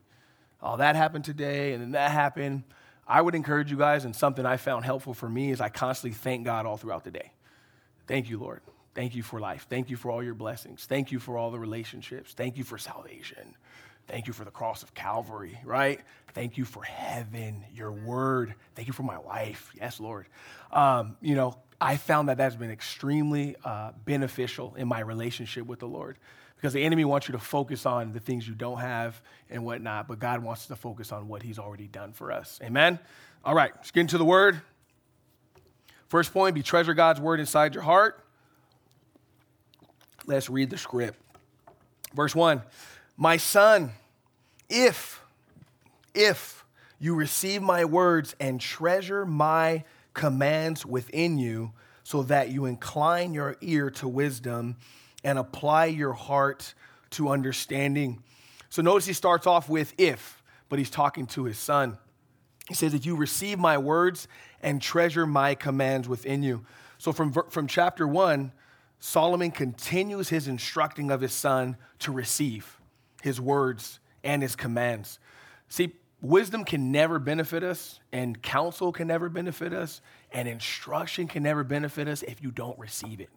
Oh, 0.61 0.77
that 0.77 0.97
happened 0.97 1.25
today, 1.25 1.73
and 1.73 1.83
then 1.83 1.91
that 1.93 2.11
happened. 2.11 2.65
I 3.07 3.23
would 3.23 3.35
encourage 3.35 3.71
you 3.71 3.77
guys, 3.77 4.05
and 4.05 4.15
something 4.15 4.45
I 4.45 4.57
found 4.57 4.85
helpful 4.85 5.15
for 5.15 5.29
me 5.29 5.51
is 5.53 5.61
I 5.61 5.69
constantly 5.69 6.17
thank 6.17 6.45
God 6.45 6.67
all 6.67 6.77
throughout 6.77 7.05
the 7.05 7.13
day. 7.13 7.33
Thank 8.09 8.29
you, 8.29 8.39
Lord. 8.39 8.61
Thank 8.95 9.15
you 9.15 9.23
for 9.23 9.39
life. 9.39 9.67
Thank 9.71 9.91
you 9.91 9.97
for 9.97 10.11
all 10.11 10.23
your 10.23 10.35
blessings. 10.35 10.85
Thank 10.85 11.13
you 11.13 11.21
for 11.21 11.39
all 11.39 11.53
the 11.53 11.59
relationships. 11.59 12.33
Thank 12.33 12.57
you 12.57 12.65
for 12.65 12.77
salvation. 12.77 13.55
Thank 14.09 14.27
you 14.27 14.33
for 14.33 14.45
the 14.45 14.51
cross 14.51 14.83
of 14.83 14.95
Calvary, 14.95 15.59
right? 15.65 16.01
Thank 16.39 16.57
you 16.57 16.65
for 16.65 16.85
heaven, 16.85 17.65
your 17.75 17.91
word. 17.91 18.55
Thank 18.77 18.87
you 18.87 18.95
for 18.95 19.03
my 19.03 19.17
life. 19.17 19.73
Yes, 19.75 19.99
Lord. 19.99 20.27
Um, 20.71 21.17
you 21.21 21.35
know, 21.35 21.59
I 21.81 21.97
found 21.97 22.29
that 22.29 22.37
that's 22.37 22.55
been 22.55 22.71
extremely 22.71 23.57
uh, 23.65 23.91
beneficial 24.05 24.73
in 24.77 24.87
my 24.87 25.01
relationship 25.01 25.67
with 25.67 25.81
the 25.81 25.89
Lord 25.89 26.17
because 26.55 26.73
the 26.73 26.85
enemy 26.85 27.05
wants 27.05 27.27
you 27.27 27.33
to 27.33 27.41
focus 27.41 27.87
on 27.87 28.13
the 28.13 28.21
things 28.21 28.47
you 28.47 28.55
don't 28.55 28.79
have 28.79 29.21
and 29.51 29.65
whatnot, 29.65 30.07
but 30.07 30.21
God 30.21 30.45
wants 30.45 30.61
us 30.61 30.67
to 30.69 30.77
focus 30.77 31.11
on 31.11 31.27
what 31.27 31.43
He's 31.43 31.59
already 31.59 31.89
done 31.89 32.13
for 32.13 32.31
us. 32.31 32.61
Amen? 32.63 33.01
All 33.45 33.57
right, 33.57 33.73
let's 33.75 33.91
get 33.91 34.03
into 34.03 34.17
the 34.17 34.25
word. 34.25 34.61
First 36.07 36.33
point 36.33 36.55
be 36.55 36.63
treasure 36.63 36.95
God's 36.95 37.21
word 37.21 37.41
inside 37.41 37.75
your 37.75 37.83
heart. 37.83 38.25
Let's 40.25 40.49
read 40.49 40.71
the 40.71 40.79
script. 40.79 41.19
Verse 42.15 42.33
1 42.33 42.63
My 43.17 43.39
son, 43.39 43.91
if, 44.69 45.21
if 46.15 46.65
you 46.99 47.15
receive 47.15 47.63
my 47.63 47.85
words 47.85 48.35
and 48.41 48.61
treasure 48.61 49.25
my 49.25 49.85
commands 50.15 50.85
within 50.85 51.39
you, 51.39 51.73
so 52.03 52.23
that 52.23 52.49
you 52.49 52.65
incline 52.65 53.35
your 53.35 53.57
ear 53.61 53.91
to 53.91 54.09
wisdom 54.09 54.77
and 55.25 55.39
apply 55.39 55.85
your 55.85 56.15
heart 56.15 56.73
to 57.11 57.29
understanding. 57.29 58.23
So 58.71 58.81
notice 58.81 59.05
he 59.05 59.13
starts 59.13 59.47
off 59.47 59.69
with 59.69 59.93
if, 59.99 60.43
but 60.71 60.79
he's 60.79 60.89
talking 60.89 61.27
to 61.27 61.45
his 61.45 61.59
son. 61.59 61.99
He 62.67 62.75
says, 62.75 62.95
If 62.95 63.05
you 63.05 63.15
receive 63.15 63.59
my 63.59 63.77
words 63.77 64.27
and 64.63 64.81
treasure 64.81 65.27
my 65.27 65.55
commands 65.55 66.09
within 66.09 66.43
you. 66.43 66.65
So 66.97 67.13
from, 67.13 67.33
from 67.33 67.67
chapter 67.67 68.09
one, 68.09 68.53
Solomon 69.01 69.51
continues 69.51 70.31
his 70.31 70.49
instructing 70.49 71.11
of 71.11 71.21
his 71.21 71.33
son 71.33 71.77
to 72.01 72.13
receive 72.13 72.81
his 73.23 73.41
words 73.41 74.01
and 74.25 74.43
his 74.43 74.57
commands. 74.57 75.19
See, 75.69 75.93
wisdom 76.21 76.65
can 76.65 76.91
never 76.93 77.19
benefit 77.19 77.63
us, 77.63 78.01
and 78.13 78.41
counsel 78.43 78.93
can 78.93 79.09
never 79.09 79.29
benefit 79.29 79.73
us, 79.73 80.01
and 80.33 80.49
instruction 80.49 81.29
can 81.29 81.43
never 81.43 81.65
benefit 81.65 82.09
us 82.09 82.23
if 82.23 82.43
you 82.43 82.51
don't 82.51 82.79
receive 82.79 83.21
it. 83.21 83.31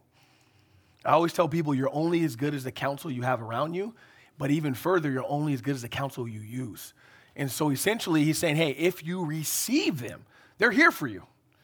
I 1.04 1.12
always 1.12 1.34
tell 1.34 1.48
people 1.48 1.74
you're 1.74 1.94
only 1.94 2.24
as 2.24 2.36
good 2.36 2.54
as 2.54 2.64
the 2.64 2.72
counsel 2.72 3.12
you 3.12 3.24
have 3.24 3.42
around 3.42 3.74
you, 3.74 3.94
but 4.38 4.52
even 4.52 4.74
further, 4.74 5.12
you're 5.12 5.26
only 5.28 5.54
as 5.54 5.62
good 5.62 5.76
as 5.76 5.82
the 5.82 5.90
counsel 5.90 6.28
you 6.28 6.40
use. 6.40 6.94
And 7.36 7.50
so 7.50 7.70
essentially, 7.70 8.24
he's 8.24 8.38
saying, 8.38 8.56
hey, 8.56 8.72
if 8.72 9.06
you 9.06 9.26
receive 9.26 10.00
them, 10.00 10.26
they're 10.58 10.72
here 10.72 10.92
for 10.92 11.08
you. 11.08 11.24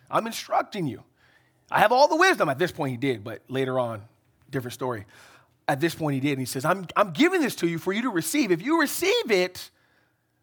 I'm 0.09 0.25
instructing 0.25 0.87
you. 0.87 1.03
I 1.69 1.79
have 1.79 1.91
all 1.91 2.07
the 2.07 2.15
wisdom. 2.15 2.49
At 2.49 2.57
this 2.57 2.71
point, 2.71 2.91
he 2.91 2.97
did, 2.97 3.23
but 3.23 3.41
later 3.49 3.77
on, 3.79 4.03
different 4.49 4.73
story. 4.73 5.05
At 5.67 5.81
this 5.81 5.93
point, 5.93 6.13
he 6.15 6.19
did. 6.19 6.31
And 6.31 6.39
he 6.39 6.45
says, 6.45 6.63
I'm, 6.63 6.87
I'm 6.95 7.11
giving 7.11 7.41
this 7.41 7.55
to 7.57 7.67
you 7.67 7.77
for 7.77 7.91
you 7.91 8.03
to 8.03 8.09
receive. 8.09 8.51
If 8.51 8.61
you 8.61 8.79
receive 8.79 9.31
it, 9.31 9.69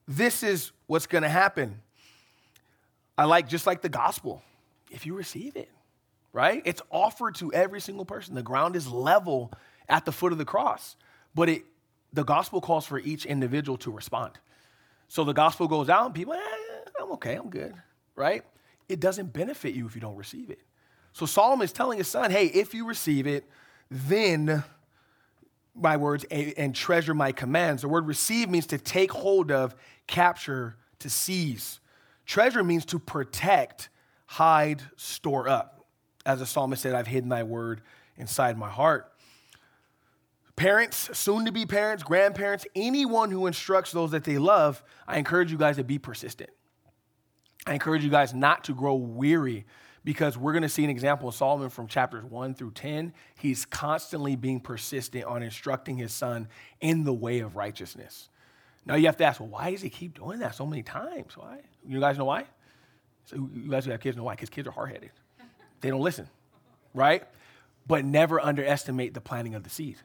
this 0.07 0.43
is 0.43 0.73
what's 0.87 1.07
going 1.07 1.23
to 1.23 1.29
happen. 1.29 1.81
I 3.17 3.25
like, 3.25 3.49
just 3.49 3.67
like 3.67 3.81
the 3.81 3.89
gospel, 3.89 4.43
if 4.91 5.07
you 5.07 5.15
receive 5.15 5.57
it, 5.57 5.71
right? 6.33 6.63
It's 6.65 6.83
offered 6.91 7.37
to 7.37 7.53
every 7.53 7.81
single 7.81 8.05
person. 8.05 8.35
The 8.35 8.43
ground 8.43 8.77
is 8.77 8.89
level 8.89 9.53
at 9.89 10.05
the 10.05 10.13
foot 10.13 10.33
of 10.33 10.39
the 10.39 10.45
cross, 10.45 10.97
but 11.35 11.49
it, 11.49 11.63
the 12.13 12.25
gospel 12.25 12.61
calls 12.61 12.87
for 12.87 12.99
each 12.99 13.25
individual 13.25 13.79
to 13.79 13.91
respond. 13.91 14.33
So 15.09 15.25
the 15.25 15.33
gospel 15.33 15.69
goes 15.69 15.89
out, 15.89 16.07
and 16.07 16.15
people, 16.15 16.35
eh, 16.35 16.41
I'm 17.01 17.13
okay, 17.13 17.35
I'm 17.35 17.51
good, 17.51 17.75
right? 18.17 18.43
It 18.89 19.01
doesn't 19.01 19.33
benefit 19.33 19.75
you 19.75 19.87
if 19.87 19.95
you 19.95 20.01
don't 20.01 20.17
receive 20.17 20.51
it. 20.51 20.61
So 21.13 21.27
Solomon 21.27 21.65
is 21.65 21.73
telling 21.73 21.99
his 21.99 22.09
son, 22.09 22.31
hey, 22.31 22.47
if 22.47 22.75
you 22.75 22.87
receive 22.87 23.27
it, 23.27 23.45
then 23.91 24.65
my 25.75 25.97
words 25.97 26.25
and 26.31 26.75
treasure 26.75 27.15
my 27.15 27.33
commands. 27.33 27.83
The 27.83 27.89
word 27.89 28.07
receive 28.07 28.49
means 28.49 28.67
to 28.69 28.79
take 28.79 29.13
hold 29.13 29.51
of, 29.51 29.75
capture, 30.07 30.77
to 31.01 31.11
seize. 31.11 31.81
Treasure 32.27 32.63
means 32.63 32.85
to 32.87 32.99
protect, 32.99 33.89
hide, 34.27 34.83
store 34.97 35.49
up. 35.49 35.85
As 36.25 36.39
the 36.39 36.47
psalmist 36.47 36.83
said, 36.83 36.95
I've 36.95 37.07
hidden 37.07 37.29
thy 37.29 37.43
word 37.43 37.83
inside 38.17 38.57
my 38.57 38.71
heart. 38.71 39.11
Parents, 40.57 41.11
soon 41.19 41.47
to 41.47 41.53
be 41.53 41.67
parents, 41.67 42.05
grandparents, 42.05 42.65
anyone 42.77 43.31
who 43.31 43.47
instructs 43.47 43.91
those 43.91 44.13
that 44.13 44.23
they 44.23 44.39
love, 44.39 44.83
I 45.07 45.19
encourage 45.19 45.51
you 45.51 45.59
guys 45.59 45.77
to 45.77 45.85
be 45.85 45.99
persistent. 45.99 46.51
I 47.67 47.73
encourage 47.73 48.05
you 48.05 48.11
guys 48.11 48.33
not 48.33 48.65
to 48.65 48.75
grow 48.75 48.95
weary 48.95 49.67
because 50.05 50.37
we're 50.37 50.53
going 50.53 50.63
to 50.63 50.69
see 50.69 50.85
an 50.85 50.91
example 50.91 51.29
of 51.29 51.35
Solomon 51.35 51.71
from 51.71 51.87
chapters 51.87 52.25
1 52.25 52.55
through 52.55 52.73
10. 52.73 53.13
He's 53.39 53.65
constantly 53.65 54.37
being 54.37 54.61
persistent 54.61 55.25
on 55.25 55.43
instructing 55.43 55.97
his 55.97 56.13
son 56.13 56.49
in 56.81 57.05
the 57.05 57.13
way 57.13 57.41
of 57.41 57.57
righteousness. 57.57 58.29
Now 58.87 58.97
you 58.97 59.07
have 59.07 59.17
to 59.17 59.25
ask, 59.25 59.41
well, 59.41 59.49
why 59.49 59.71
does 59.71 59.81
he 59.81 59.89
keep 59.89 60.15
doing 60.15 60.41
that 60.41 60.55
so 60.55 60.67
many 60.67 60.83
times? 60.83 61.37
Why? 61.37 61.61
You 61.87 62.01
guys 62.01 62.19
know 62.19 62.27
why? 62.27 62.45
So 63.25 63.37
you 63.37 63.71
guys 63.71 63.87
who 63.87 63.91
have 63.93 64.01
kids 64.01 64.17
know 64.17 64.25
why? 64.25 64.35
Because 64.35 64.51
kids 64.51 64.69
are 64.69 64.73
hard 64.73 64.93
headed. 64.93 65.11
They 65.81 65.89
don't 65.89 66.03
listen, 66.03 66.29
right? 66.93 67.25
But 67.87 68.05
never 68.05 68.41
underestimate 68.41 69.15
the 69.15 69.21
planting 69.23 69.55
of 69.55 69.65
the 69.65 69.71
seed, 69.71 69.97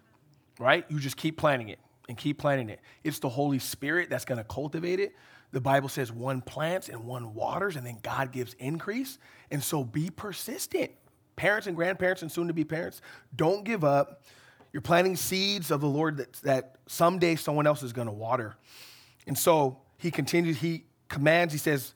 right? 0.60 0.86
You 0.90 1.00
just 1.00 1.18
keep 1.18 1.38
planting 1.38 1.70
it 1.70 1.80
and 2.08 2.18
keep 2.18 2.38
planting 2.38 2.70
it. 2.70 2.80
It's 3.04 3.20
the 3.20 3.30
Holy 3.30 3.60
Spirit 3.60 4.10
that's 4.10 4.26
going 4.26 4.38
to 4.38 4.44
cultivate 4.46 5.02
it. 5.02 5.14
The 5.52 5.62
Bible 5.62 5.90
says 5.90 6.12
one 6.12 6.42
plants 6.42 6.90
and 6.90 7.06
one 7.06 7.34
waters, 7.34 7.76
and 7.76 7.86
then 7.86 7.98
God 8.02 8.32
gives 8.32 8.54
increase. 8.60 9.18
And 9.50 9.64
so 9.64 9.84
be 9.84 10.10
persistent. 10.10 10.92
Parents 11.36 11.68
and 11.68 11.76
grandparents 11.76 12.22
and 12.22 12.32
soon 12.32 12.48
to 12.48 12.54
be 12.54 12.64
parents, 12.64 13.02
don't 13.36 13.64
give 13.64 13.84
up. 13.84 14.24
You're 14.72 14.82
planting 14.82 15.16
seeds 15.16 15.72
of 15.72 15.82
the 15.82 15.88
Lord 15.88 16.18
that, 16.18 16.34
that 16.44 16.76
someday 16.86 17.36
someone 17.36 17.66
else 17.66 17.82
is 17.82 17.94
going 17.94 18.08
to 18.08 18.14
water. 18.14 18.56
And 19.26 19.38
so 19.38 19.80
he 19.98 20.12
continues, 20.12 20.60
he 20.60 20.86
commands, 21.08 21.54
he 21.54 21.60
says, 21.60 21.94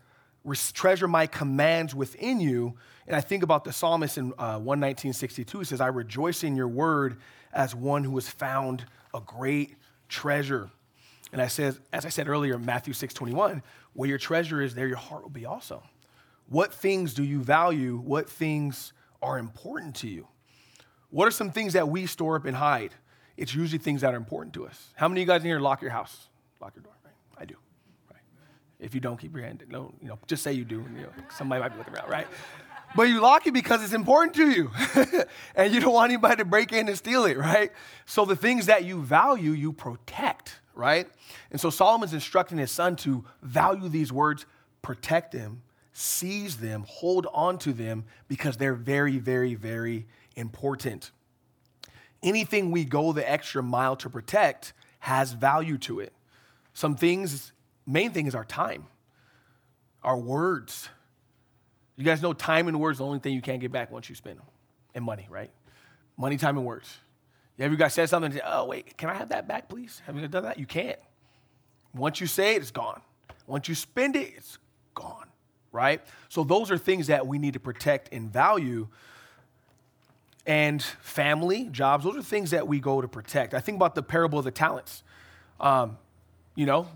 treasure 0.74 1.07
my 1.07 1.27
commands 1.27 1.93
within 1.93 2.39
you. 2.39 2.75
And 3.05 3.15
I 3.15 3.22
think 3.22 3.43
about 3.43 3.63
the 3.63 3.74
psalmist 3.74 4.17
in 4.17 4.33
uh, 4.38 4.60
119.62. 4.60 5.60
He 5.60 5.65
says, 5.65 5.81
I 5.81 5.88
rejoice 5.88 6.43
in 6.43 6.55
your 6.55 6.67
word 6.67 7.17
as 7.53 7.75
one 7.75 8.03
who 8.03 8.15
has 8.15 8.27
found 8.27 8.86
a 9.13 9.19
great 9.19 9.75
treasure. 10.10 10.69
And 11.33 11.41
I 11.41 11.47
said, 11.47 11.75
as 11.91 12.05
I 12.05 12.09
said 12.09 12.29
earlier, 12.29 12.59
Matthew 12.59 12.93
6.21, 12.93 13.63
where 13.93 14.07
your 14.07 14.19
treasure 14.19 14.61
is, 14.61 14.75
there 14.75 14.87
your 14.87 14.97
heart 14.97 15.23
will 15.23 15.31
be 15.31 15.47
also. 15.47 15.81
What 16.47 16.71
things 16.71 17.15
do 17.15 17.23
you 17.23 17.41
value? 17.41 17.97
What 17.97 18.29
things 18.29 18.93
are 19.19 19.39
important 19.39 19.95
to 19.97 20.07
you? 20.07 20.27
What 21.09 21.27
are 21.27 21.31
some 21.31 21.51
things 21.51 21.73
that 21.73 21.89
we 21.89 22.05
store 22.05 22.35
up 22.35 22.45
and 22.45 22.55
hide? 22.55 22.93
It's 23.35 23.55
usually 23.55 23.79
things 23.79 24.01
that 24.01 24.13
are 24.13 24.17
important 24.17 24.53
to 24.53 24.67
us. 24.67 24.89
How 24.95 25.07
many 25.07 25.21
of 25.21 25.27
you 25.27 25.33
guys 25.33 25.41
in 25.41 25.47
here 25.47 25.59
lock 25.59 25.81
your 25.81 25.89
house? 25.89 26.27
Lock 26.61 26.73
your 26.75 26.83
door, 26.83 26.93
right? 27.03 27.13
I 27.39 27.45
do. 27.45 27.55
Right. 28.11 28.21
If 28.79 28.93
you 28.93 29.01
don't, 29.01 29.17
keep 29.17 29.35
your 29.35 29.43
hand. 29.43 29.63
No, 29.69 29.91
you 30.01 30.09
know, 30.09 30.19
just 30.27 30.43
say 30.43 30.53
you 30.53 30.65
do. 30.65 30.85
You 30.95 31.01
know, 31.01 31.09
somebody 31.35 31.61
might 31.61 31.69
be 31.69 31.79
looking 31.79 31.95
around, 31.95 32.11
right? 32.11 32.27
But 32.95 33.03
you 33.03 33.21
lock 33.21 33.47
it 33.47 33.53
because 33.53 33.83
it's 33.83 33.93
important 33.93 34.35
to 34.35 34.51
you. 34.51 34.71
and 35.55 35.73
you 35.73 35.79
don't 35.79 35.93
want 35.93 36.12
anybody 36.12 36.38
to 36.38 36.45
break 36.45 36.71
in 36.71 36.88
and 36.88 36.97
steal 36.97 37.25
it, 37.25 37.38
right? 37.38 37.71
So 38.05 38.25
the 38.25 38.35
things 38.35 38.67
that 38.67 38.85
you 38.85 39.01
value, 39.01 39.51
you 39.51 39.73
protect, 39.73 40.59
right? 40.75 41.07
And 41.51 41.59
so 41.59 41.69
Solomon's 41.69 42.13
instructing 42.13 42.59
his 42.59 42.71
son 42.71 42.95
to 42.97 43.25
value 43.41 43.89
these 43.89 44.12
words, 44.12 44.45
protect 44.83 45.31
them, 45.31 45.63
seize 45.91 46.57
them, 46.57 46.85
hold 46.88 47.27
on 47.33 47.57
to 47.59 47.73
them 47.73 48.05
because 48.27 48.57
they're 48.57 48.75
very, 48.75 49.17
very, 49.17 49.55
very 49.55 50.05
important. 50.35 51.12
Anything 52.21 52.71
we 52.71 52.85
go 52.85 53.12
the 53.12 53.29
extra 53.29 53.63
mile 53.63 53.95
to 53.97 54.09
protect 54.09 54.73
has 55.00 55.33
value 55.33 55.77
to 55.79 56.00
it. 56.00 56.13
Some 56.73 56.95
things, 56.95 57.51
main 57.85 58.12
thing 58.12 58.27
is 58.27 58.35
our 58.35 58.45
time, 58.45 58.85
our 60.03 60.17
words. 60.17 60.89
You 61.95 62.03
guys 62.03 62.21
know 62.21 62.33
time 62.33 62.67
and 62.67 62.79
words 62.79 62.97
the 62.97 63.05
only 63.05 63.19
thing 63.19 63.33
you 63.33 63.41
can't 63.41 63.62
get 63.62 63.71
back 63.71 63.91
once 63.91 64.09
you 64.09 64.15
spend 64.15 64.39
them. 64.39 64.45
And 64.95 65.03
money, 65.03 65.27
right? 65.29 65.51
Money, 66.17 66.38
time, 66.38 66.57
and 66.57 66.65
words. 66.65 66.97
Have 67.59 67.71
you 67.71 67.77
guys 67.77 67.93
said 67.93 68.09
something? 68.09 68.31
Say, 68.31 68.41
Oh, 68.45 68.65
wait, 68.65 68.97
can 68.97 69.09
I 69.09 69.13
have 69.13 69.29
that 69.29 69.47
back, 69.47 69.69
please? 69.69 70.01
Have 70.05 70.17
you 70.17 70.27
done 70.27 70.43
that? 70.43 70.59
You 70.59 70.65
can't. 70.65 71.00
Once 71.93 72.19
you 72.19 72.27
say 72.27 72.55
it, 72.55 72.62
it's 72.62 72.71
gone. 72.71 73.01
Once 73.45 73.67
you 73.67 73.75
spend 73.75 74.15
it, 74.15 74.33
it's 74.35 74.57
gone 74.95 75.27
right? 75.73 76.01
So 76.29 76.45
those 76.45 76.71
are 76.71 76.77
things 76.77 77.07
that 77.07 77.27
we 77.27 77.38
need 77.39 77.53
to 77.53 77.59
protect 77.59 78.13
and 78.13 78.31
value. 78.31 78.88
and 80.45 80.81
family, 80.81 81.69
jobs, 81.71 82.03
those 82.03 82.17
are 82.17 82.21
things 82.21 82.51
that 82.51 82.67
we 82.67 82.79
go 82.79 83.00
to 83.01 83.07
protect. 83.07 83.53
I 83.53 83.62
think 83.62 83.77
about 83.77 83.95
the 83.95 84.03
parable 84.03 84.38
of 84.38 84.45
the 84.45 84.51
talents. 84.51 85.01
Um, 85.59 85.97
you 86.53 86.65
know, 86.65 86.88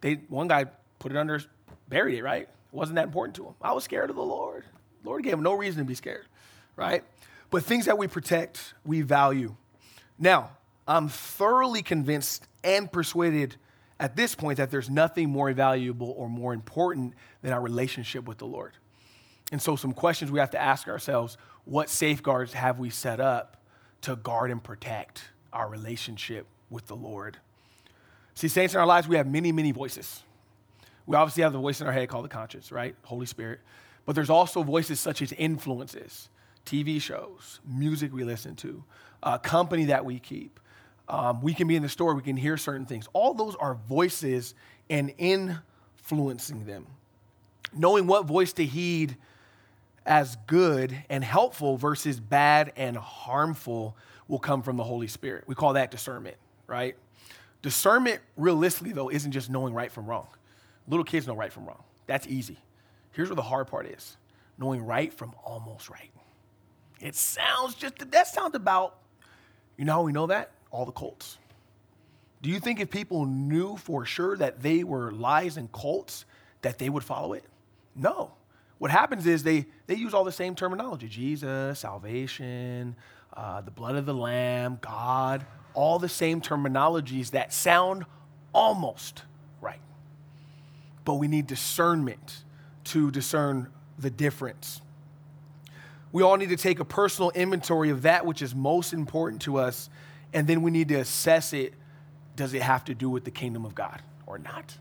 they, 0.00 0.14
one 0.28 0.48
guy 0.48 0.66
put 0.98 1.12
it 1.12 1.16
under, 1.16 1.40
buried 1.88 2.18
it, 2.18 2.22
right? 2.24 2.48
It 2.72 2.76
wasn't 2.76 2.96
that 2.96 3.04
important 3.04 3.36
to 3.36 3.44
him. 3.44 3.54
I 3.62 3.72
was 3.72 3.84
scared 3.84 4.10
of 4.10 4.16
the 4.16 4.22
Lord. 4.22 4.64
The 5.02 5.08
Lord 5.08 5.22
gave 5.22 5.34
him 5.34 5.42
no 5.42 5.54
reason 5.54 5.82
to 5.82 5.84
be 5.86 5.94
scared, 5.94 6.26
right? 6.74 7.04
But 7.50 7.64
things 7.64 7.86
that 7.86 7.96
we 7.96 8.08
protect, 8.08 8.74
we 8.84 9.02
value. 9.02 9.54
Now, 10.18 10.50
I'm 10.88 11.08
thoroughly 11.08 11.82
convinced 11.82 12.46
and 12.64 12.90
persuaded 12.90 13.56
at 13.98 14.16
this 14.16 14.34
point 14.34 14.58
that 14.58 14.70
there's 14.70 14.90
nothing 14.90 15.30
more 15.30 15.52
valuable 15.52 16.14
or 16.16 16.28
more 16.28 16.52
important 16.52 17.14
than 17.42 17.52
our 17.52 17.60
relationship 17.60 18.26
with 18.26 18.38
the 18.38 18.46
Lord. 18.46 18.72
And 19.52 19.62
so, 19.62 19.76
some 19.76 19.92
questions 19.92 20.30
we 20.30 20.40
have 20.40 20.50
to 20.50 20.60
ask 20.60 20.88
ourselves 20.88 21.38
what 21.64 21.88
safeguards 21.88 22.52
have 22.52 22.78
we 22.78 22.90
set 22.90 23.20
up 23.20 23.56
to 24.02 24.16
guard 24.16 24.50
and 24.50 24.62
protect 24.62 25.30
our 25.52 25.68
relationship 25.68 26.46
with 26.68 26.86
the 26.86 26.96
Lord? 26.96 27.38
See, 28.34 28.48
saints 28.48 28.74
in 28.74 28.80
our 28.80 28.86
lives, 28.86 29.08
we 29.08 29.16
have 29.16 29.26
many, 29.26 29.50
many 29.52 29.72
voices. 29.72 30.22
We 31.06 31.16
obviously 31.16 31.42
have 31.42 31.52
the 31.52 31.58
voice 31.58 31.80
in 31.80 31.86
our 31.86 31.92
head 31.92 32.08
called 32.08 32.24
the 32.24 32.30
conscience, 32.30 32.72
right? 32.72 32.94
Holy 33.04 33.26
Spirit. 33.26 33.60
But 34.04 34.14
there's 34.14 34.30
also 34.30 34.62
voices 34.62 35.00
such 35.00 35.22
as 35.22 35.32
influences, 35.32 36.28
TV 36.64 37.00
shows, 37.00 37.60
music 37.66 38.12
we 38.12 38.24
listen 38.24 38.56
to, 38.56 38.84
uh, 39.22 39.38
company 39.38 39.86
that 39.86 40.04
we 40.04 40.18
keep. 40.18 40.60
Um, 41.08 41.40
we 41.40 41.54
can 41.54 41.68
be 41.68 41.76
in 41.76 41.82
the 41.82 41.88
store, 41.88 42.14
we 42.14 42.22
can 42.22 42.36
hear 42.36 42.56
certain 42.56 42.86
things. 42.86 43.08
All 43.12 43.34
those 43.34 43.54
are 43.56 43.74
voices 43.88 44.54
and 44.90 45.12
influencing 45.18 46.64
them. 46.66 46.86
Knowing 47.72 48.06
what 48.06 48.26
voice 48.26 48.52
to 48.54 48.64
heed 48.64 49.16
as 50.04 50.36
good 50.46 50.96
and 51.08 51.22
helpful 51.22 51.76
versus 51.76 52.18
bad 52.20 52.72
and 52.76 52.96
harmful 52.96 53.96
will 54.28 54.38
come 54.38 54.62
from 54.62 54.76
the 54.76 54.84
Holy 54.84 55.08
Spirit. 55.08 55.44
We 55.46 55.54
call 55.54 55.74
that 55.74 55.90
discernment, 55.90 56.36
right? 56.66 56.96
Discernment, 57.62 58.20
realistically, 58.36 58.92
though, 58.92 59.10
isn't 59.10 59.32
just 59.32 59.50
knowing 59.50 59.74
right 59.74 59.90
from 59.90 60.06
wrong. 60.06 60.28
Little 60.88 61.04
kids 61.04 61.26
know 61.26 61.34
right 61.34 61.52
from 61.52 61.66
wrong. 61.66 61.82
That's 62.06 62.26
easy. 62.26 62.58
Here's 63.12 63.28
where 63.28 63.36
the 63.36 63.42
hard 63.42 63.66
part 63.66 63.86
is 63.86 64.16
knowing 64.58 64.84
right 64.84 65.12
from 65.12 65.34
almost 65.44 65.90
right. 65.90 66.10
It 67.00 67.14
sounds 67.14 67.74
just, 67.74 68.10
that 68.10 68.26
sounds 68.26 68.54
about, 68.54 68.96
you 69.76 69.84
know 69.84 69.92
how 69.92 70.02
we 70.02 70.12
know 70.12 70.26
that? 70.28 70.52
All 70.70 70.86
the 70.86 70.92
cults. 70.92 71.38
Do 72.42 72.50
you 72.50 72.58
think 72.58 72.80
if 72.80 72.90
people 72.90 73.26
knew 73.26 73.76
for 73.76 74.06
sure 74.06 74.36
that 74.36 74.62
they 74.62 74.84
were 74.84 75.12
lies 75.12 75.56
and 75.56 75.70
cults, 75.72 76.24
that 76.62 76.78
they 76.78 76.88
would 76.88 77.04
follow 77.04 77.32
it? 77.32 77.44
No. 77.94 78.32
What 78.78 78.90
happens 78.90 79.26
is 79.26 79.42
they, 79.42 79.66
they 79.86 79.94
use 79.94 80.14
all 80.14 80.24
the 80.24 80.32
same 80.32 80.54
terminology 80.54 81.08
Jesus, 81.08 81.80
salvation, 81.80 82.96
uh, 83.34 83.60
the 83.60 83.70
blood 83.70 83.96
of 83.96 84.06
the 84.06 84.14
Lamb, 84.14 84.78
God, 84.80 85.44
all 85.74 85.98
the 85.98 86.08
same 86.08 86.40
terminologies 86.40 87.32
that 87.32 87.52
sound 87.52 88.04
almost. 88.54 89.22
But 91.06 91.14
we 91.14 91.26
need 91.26 91.46
discernment 91.46 92.44
to 92.84 93.10
discern 93.10 93.68
the 93.98 94.10
difference 94.10 94.82
we 96.16 96.22
all 96.22 96.38
need 96.38 96.48
to 96.48 96.56
take 96.56 96.80
a 96.80 96.84
personal 96.86 97.30
inventory 97.34 97.90
of 97.90 98.00
that 98.02 98.24
which 98.24 98.40
is 98.40 98.54
most 98.54 98.94
important 98.94 99.42
to 99.42 99.58
us, 99.58 99.90
and 100.32 100.46
then 100.46 100.62
we 100.62 100.70
need 100.70 100.88
to 100.88 100.94
assess 100.94 101.52
it. 101.52 101.74
Does 102.36 102.54
it 102.54 102.62
have 102.62 102.86
to 102.86 102.94
do 102.94 103.10
with 103.10 103.24
the 103.24 103.30
kingdom 103.30 103.66
of 103.66 103.74
God 103.74 104.00
or 104.26 104.38
not? 104.38 104.78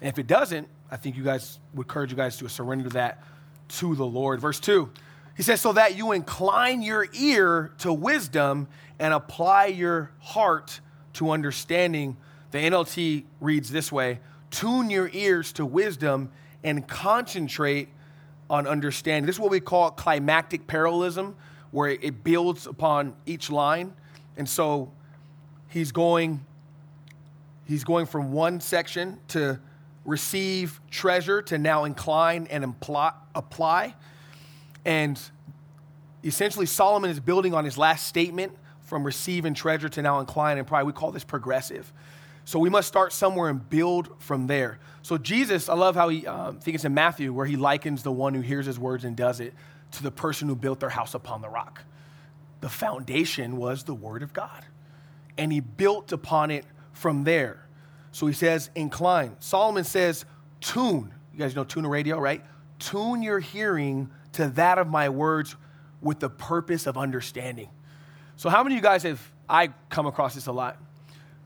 And 0.00 0.08
if 0.08 0.18
it 0.18 0.26
doesn't, 0.26 0.66
I 0.90 0.96
think 0.96 1.14
you 1.14 1.24
guys 1.24 1.58
would 1.74 1.86
encourage 1.86 2.10
you 2.10 2.16
guys 2.16 2.38
to 2.38 2.48
surrender 2.48 2.88
that 2.88 3.22
to 3.68 3.94
the 3.94 4.06
Lord. 4.06 4.40
Verse 4.40 4.58
2, 4.58 4.90
he 5.36 5.42
says, 5.42 5.60
So 5.60 5.74
that 5.74 5.94
you 5.94 6.12
incline 6.12 6.80
your 6.80 7.06
ear 7.12 7.72
to 7.80 7.92
wisdom 7.92 8.66
and 8.98 9.12
apply 9.12 9.66
your 9.66 10.10
heart 10.20 10.80
to 11.14 11.32
understanding. 11.32 12.16
The 12.52 12.58
NLT 12.60 13.24
reads 13.42 13.70
this 13.70 13.92
way 13.92 14.20
Tune 14.56 14.88
your 14.88 15.10
ears 15.12 15.52
to 15.52 15.66
wisdom 15.66 16.30
and 16.64 16.88
concentrate 16.88 17.90
on 18.48 18.66
understanding. 18.66 19.26
This 19.26 19.36
is 19.36 19.40
what 19.40 19.50
we 19.50 19.60
call 19.60 19.90
climactic 19.90 20.66
parallelism, 20.66 21.36
where 21.72 21.90
it 21.90 22.24
builds 22.24 22.66
upon 22.66 23.14
each 23.26 23.50
line. 23.50 23.92
And 24.38 24.48
so 24.48 24.90
he's 25.68 25.92
going, 25.92 26.42
he's 27.66 27.84
going 27.84 28.06
from 28.06 28.32
one 28.32 28.58
section 28.60 29.18
to 29.28 29.60
receive 30.06 30.80
treasure 30.90 31.42
to 31.42 31.58
now 31.58 31.84
incline 31.84 32.46
and 32.50 32.64
imply, 32.64 33.12
apply. 33.34 33.94
And 34.86 35.20
essentially, 36.24 36.64
Solomon 36.64 37.10
is 37.10 37.20
building 37.20 37.52
on 37.52 37.66
his 37.66 37.76
last 37.76 38.06
statement 38.06 38.56
from 38.80 39.04
receiving 39.04 39.52
treasure 39.52 39.90
to 39.90 40.00
now 40.00 40.18
incline 40.18 40.52
and 40.52 40.66
apply. 40.66 40.82
We 40.84 40.94
call 40.94 41.12
this 41.12 41.24
progressive. 41.24 41.92
So 42.46 42.60
we 42.60 42.70
must 42.70 42.86
start 42.86 43.12
somewhere 43.12 43.50
and 43.50 43.68
build 43.68 44.08
from 44.22 44.46
there. 44.46 44.78
So 45.02 45.18
Jesus, 45.18 45.68
I 45.68 45.74
love 45.74 45.96
how 45.96 46.08
he, 46.08 46.24
um, 46.28 46.56
I 46.56 46.62
think 46.62 46.76
it's 46.76 46.84
in 46.84 46.94
Matthew, 46.94 47.32
where 47.32 47.44
he 47.44 47.56
likens 47.56 48.04
the 48.04 48.12
one 48.12 48.34
who 48.34 48.40
hears 48.40 48.66
his 48.66 48.78
words 48.78 49.04
and 49.04 49.16
does 49.16 49.40
it 49.40 49.52
to 49.92 50.02
the 50.04 50.12
person 50.12 50.46
who 50.46 50.54
built 50.54 50.78
their 50.78 50.88
house 50.88 51.14
upon 51.14 51.42
the 51.42 51.48
rock. 51.48 51.82
The 52.60 52.68
foundation 52.68 53.56
was 53.56 53.82
the 53.82 53.94
word 53.94 54.22
of 54.22 54.32
God. 54.32 54.64
And 55.36 55.52
he 55.52 55.58
built 55.58 56.12
upon 56.12 56.52
it 56.52 56.64
from 56.92 57.24
there. 57.24 57.66
So 58.12 58.28
he 58.28 58.32
says, 58.32 58.70
incline. 58.76 59.34
Solomon 59.40 59.82
says, 59.82 60.24
tune. 60.60 61.12
You 61.32 61.40
guys 61.40 61.56
know 61.56 61.64
tune 61.64 61.84
a 61.84 61.88
radio, 61.88 62.16
right? 62.16 62.44
Tune 62.78 63.22
your 63.24 63.40
hearing 63.40 64.08
to 64.34 64.50
that 64.50 64.78
of 64.78 64.86
my 64.86 65.08
words 65.08 65.56
with 66.00 66.20
the 66.20 66.30
purpose 66.30 66.86
of 66.86 66.96
understanding. 66.96 67.70
So, 68.36 68.50
how 68.50 68.62
many 68.62 68.76
of 68.76 68.78
you 68.78 68.82
guys 68.82 69.02
have, 69.02 69.20
I 69.48 69.70
come 69.88 70.06
across 70.06 70.34
this 70.34 70.46
a 70.46 70.52
lot 70.52 70.78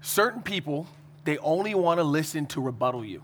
certain 0.00 0.42
people, 0.42 0.86
they 1.24 1.38
only 1.38 1.74
want 1.74 1.98
to 1.98 2.04
listen 2.04 2.46
to 2.46 2.60
rebuttal 2.60 3.04
you. 3.04 3.22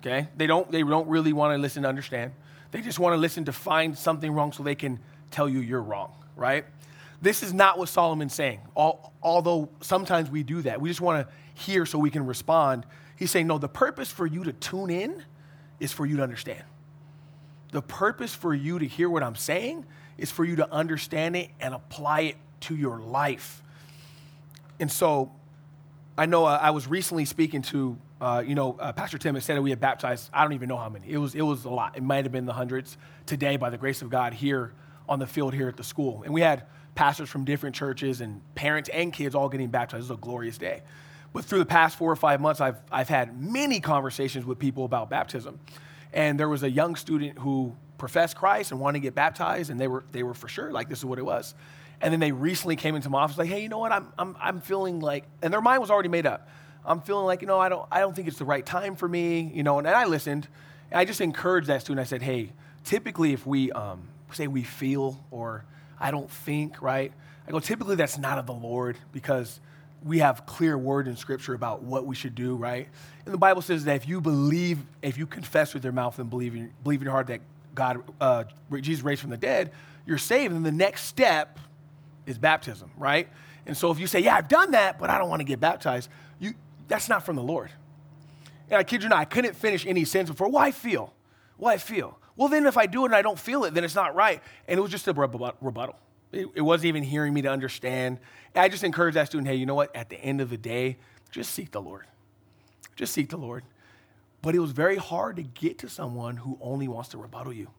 Okay? 0.00 0.28
They 0.36 0.46
don't, 0.46 0.70
they 0.70 0.82
don't 0.82 1.08
really 1.08 1.32
want 1.32 1.54
to 1.54 1.58
listen 1.58 1.82
to 1.82 1.88
understand. 1.88 2.32
They 2.70 2.80
just 2.80 2.98
want 2.98 3.14
to 3.14 3.16
listen 3.16 3.44
to 3.46 3.52
find 3.52 3.96
something 3.96 4.30
wrong 4.32 4.52
so 4.52 4.62
they 4.62 4.74
can 4.74 4.98
tell 5.30 5.48
you 5.48 5.60
you're 5.60 5.82
wrong, 5.82 6.12
right? 6.36 6.64
This 7.22 7.42
is 7.42 7.52
not 7.54 7.78
what 7.78 7.88
Solomon's 7.88 8.34
saying, 8.34 8.60
although 8.76 9.70
sometimes 9.80 10.30
we 10.30 10.42
do 10.42 10.62
that. 10.62 10.80
We 10.80 10.90
just 10.90 11.00
want 11.00 11.26
to 11.26 11.34
hear 11.54 11.86
so 11.86 11.98
we 11.98 12.10
can 12.10 12.26
respond. 12.26 12.84
He's 13.16 13.30
saying, 13.30 13.46
no, 13.46 13.58
the 13.58 13.68
purpose 13.68 14.10
for 14.10 14.26
you 14.26 14.44
to 14.44 14.52
tune 14.52 14.90
in 14.90 15.24
is 15.80 15.92
for 15.92 16.04
you 16.04 16.18
to 16.18 16.22
understand. 16.22 16.62
The 17.72 17.82
purpose 17.82 18.34
for 18.34 18.54
you 18.54 18.78
to 18.78 18.86
hear 18.86 19.08
what 19.08 19.22
I'm 19.22 19.36
saying 19.36 19.86
is 20.18 20.30
for 20.30 20.44
you 20.44 20.56
to 20.56 20.70
understand 20.70 21.36
it 21.36 21.50
and 21.60 21.74
apply 21.74 22.20
it 22.20 22.36
to 22.60 22.76
your 22.76 23.00
life. 23.00 23.62
And 24.78 24.92
so 24.92 25.32
I 26.18 26.24
know 26.24 26.46
uh, 26.46 26.58
I 26.60 26.70
was 26.70 26.86
recently 26.86 27.26
speaking 27.26 27.60
to, 27.62 27.98
uh, 28.22 28.42
you 28.46 28.54
know, 28.54 28.76
uh, 28.80 28.92
Pastor 28.92 29.18
Tim 29.18 29.34
had 29.34 29.44
said 29.44 29.56
that 29.56 29.62
we 29.62 29.68
had 29.68 29.80
baptized, 29.80 30.30
I 30.32 30.42
don't 30.42 30.54
even 30.54 30.68
know 30.68 30.78
how 30.78 30.88
many. 30.88 31.06
It 31.08 31.18
was, 31.18 31.34
it 31.34 31.42
was 31.42 31.66
a 31.66 31.70
lot. 31.70 31.96
It 31.96 32.02
might 32.02 32.24
have 32.24 32.32
been 32.32 32.46
the 32.46 32.54
hundreds 32.54 32.96
today 33.26 33.58
by 33.58 33.68
the 33.68 33.76
grace 33.76 34.00
of 34.00 34.08
God 34.08 34.32
here 34.32 34.72
on 35.08 35.18
the 35.18 35.26
field 35.26 35.52
here 35.52 35.68
at 35.68 35.76
the 35.76 35.84
school. 35.84 36.22
And 36.24 36.32
we 36.32 36.40
had 36.40 36.64
pastors 36.94 37.28
from 37.28 37.44
different 37.44 37.76
churches 37.76 38.22
and 38.22 38.40
parents 38.54 38.88
and 38.88 39.12
kids 39.12 39.34
all 39.34 39.50
getting 39.50 39.68
baptized. 39.68 40.08
It 40.08 40.10
was 40.10 40.18
a 40.18 40.20
glorious 40.20 40.56
day. 40.56 40.82
But 41.34 41.44
through 41.44 41.58
the 41.58 41.66
past 41.66 41.98
four 41.98 42.10
or 42.10 42.16
five 42.16 42.40
months, 42.40 42.62
I've, 42.62 42.78
I've 42.90 43.10
had 43.10 43.38
many 43.38 43.80
conversations 43.80 44.46
with 44.46 44.58
people 44.58 44.86
about 44.86 45.10
baptism. 45.10 45.60
And 46.14 46.40
there 46.40 46.48
was 46.48 46.62
a 46.62 46.70
young 46.70 46.96
student 46.96 47.38
who 47.38 47.76
professed 47.98 48.36
Christ 48.36 48.72
and 48.72 48.80
wanted 48.80 49.00
to 49.00 49.02
get 49.02 49.14
baptized, 49.14 49.70
and 49.70 49.78
they 49.78 49.88
were, 49.88 50.04
they 50.12 50.22
were 50.22 50.32
for 50.32 50.48
sure 50.48 50.72
like, 50.72 50.88
this 50.88 51.00
is 51.00 51.04
what 51.04 51.18
it 51.18 51.24
was. 51.26 51.54
And 52.00 52.12
then 52.12 52.20
they 52.20 52.32
recently 52.32 52.76
came 52.76 52.94
into 52.94 53.08
my 53.08 53.20
office 53.20 53.38
like, 53.38 53.48
hey, 53.48 53.62
you 53.62 53.68
know 53.68 53.78
what? 53.78 53.92
I'm, 53.92 54.12
I'm, 54.18 54.36
I'm 54.40 54.60
feeling 54.60 55.00
like, 55.00 55.24
and 55.42 55.52
their 55.52 55.60
mind 55.60 55.80
was 55.80 55.90
already 55.90 56.08
made 56.08 56.26
up. 56.26 56.48
I'm 56.84 57.00
feeling 57.00 57.26
like, 57.26 57.40
you 57.40 57.48
know, 57.48 57.58
I 57.58 57.68
don't, 57.68 57.86
I 57.90 58.00
don't 58.00 58.14
think 58.14 58.28
it's 58.28 58.38
the 58.38 58.44
right 58.44 58.64
time 58.64 58.96
for 58.96 59.08
me, 59.08 59.50
you 59.54 59.62
know. 59.62 59.78
And, 59.78 59.86
and 59.86 59.96
I 59.96 60.04
listened. 60.04 60.46
And 60.90 61.00
I 61.00 61.04
just 61.04 61.20
encouraged 61.20 61.68
that 61.68 61.80
student. 61.80 62.00
I 62.00 62.08
said, 62.08 62.22
hey, 62.22 62.52
typically 62.84 63.32
if 63.32 63.46
we 63.46 63.72
um, 63.72 64.08
say 64.32 64.46
we 64.46 64.62
feel 64.62 65.24
or 65.30 65.64
I 65.98 66.10
don't 66.10 66.30
think, 66.30 66.80
right? 66.80 67.12
I 67.46 67.50
go, 67.50 67.60
typically 67.60 67.96
that's 67.96 68.18
not 68.18 68.38
of 68.38 68.46
the 68.46 68.52
Lord 68.52 68.96
because 69.12 69.60
we 70.04 70.18
have 70.18 70.46
clear 70.46 70.76
word 70.78 71.08
in 71.08 71.16
scripture 71.16 71.54
about 71.54 71.82
what 71.82 72.06
we 72.06 72.14
should 72.14 72.34
do, 72.34 72.54
right? 72.54 72.88
And 73.24 73.34
the 73.34 73.38
Bible 73.38 73.62
says 73.62 73.84
that 73.84 73.96
if 73.96 74.08
you 74.08 74.20
believe, 74.20 74.78
if 75.02 75.18
you 75.18 75.26
confess 75.26 75.74
with 75.74 75.82
your 75.82 75.92
mouth 75.92 76.18
and 76.18 76.30
believe 76.30 76.54
in, 76.54 76.72
believe 76.84 77.00
in 77.00 77.04
your 77.04 77.12
heart 77.12 77.28
that 77.28 77.40
God, 77.74 78.02
uh, 78.20 78.44
Jesus 78.80 79.04
raised 79.04 79.20
from 79.20 79.30
the 79.30 79.36
dead, 79.36 79.72
you're 80.06 80.18
saved. 80.18 80.54
And 80.54 80.64
the 80.64 80.72
next 80.72 81.04
step 81.04 81.58
is 82.26 82.38
baptism, 82.38 82.90
right? 82.96 83.28
And 83.66 83.76
so 83.76 83.90
if 83.90 83.98
you 83.98 84.06
say, 84.06 84.20
yeah, 84.20 84.36
I've 84.36 84.48
done 84.48 84.72
that, 84.72 84.98
but 84.98 85.10
I 85.10 85.18
don't 85.18 85.28
want 85.28 85.40
to 85.40 85.44
get 85.44 85.60
baptized, 85.60 86.08
you, 86.38 86.54
that's 86.88 87.08
not 87.08 87.24
from 87.24 87.36
the 87.36 87.42
Lord. 87.42 87.70
And 88.70 88.78
I 88.78 88.82
kid 88.84 89.02
you 89.02 89.08
not, 89.08 89.18
I 89.18 89.24
couldn't 89.24 89.54
finish 89.54 89.86
any 89.86 90.04
sentence 90.04 90.30
before, 90.30 90.48
well, 90.48 90.62
I 90.62 90.70
feel. 90.70 91.12
Well, 91.58 91.76
feel. 91.78 92.18
Well, 92.36 92.48
then 92.48 92.66
if 92.66 92.76
I 92.76 92.86
do 92.86 93.02
it 93.02 93.06
and 93.06 93.14
I 93.14 93.22
don't 93.22 93.38
feel 93.38 93.64
it, 93.64 93.74
then 93.74 93.84
it's 93.84 93.94
not 93.94 94.14
right. 94.14 94.42
And 94.68 94.78
it 94.78 94.80
was 94.82 94.90
just 94.90 95.08
a 95.08 95.12
rebuttal. 95.12 95.96
It, 96.32 96.48
it 96.54 96.60
wasn't 96.60 96.86
even 96.86 97.02
hearing 97.02 97.32
me 97.32 97.42
to 97.42 97.48
understand. 97.48 98.18
And 98.54 98.62
I 98.62 98.68
just 98.68 98.84
encourage 98.84 99.14
that 99.14 99.28
student, 99.28 99.48
hey, 99.48 99.54
you 99.54 99.66
know 99.66 99.74
what? 99.74 99.94
At 99.96 100.10
the 100.10 100.16
end 100.16 100.40
of 100.40 100.50
the 100.50 100.58
day, 100.58 100.98
just 101.30 101.52
seek 101.52 101.70
the 101.70 101.80
Lord. 101.80 102.06
Just 102.94 103.12
seek 103.14 103.30
the 103.30 103.36
Lord. 103.36 103.64
But 104.42 104.54
it 104.54 104.58
was 104.58 104.72
very 104.72 104.96
hard 104.96 105.36
to 105.36 105.42
get 105.42 105.78
to 105.78 105.88
someone 105.88 106.36
who 106.36 106.58
only 106.60 106.88
wants 106.88 107.10
to 107.10 107.18
rebuttal 107.18 107.52
you. 107.52 107.70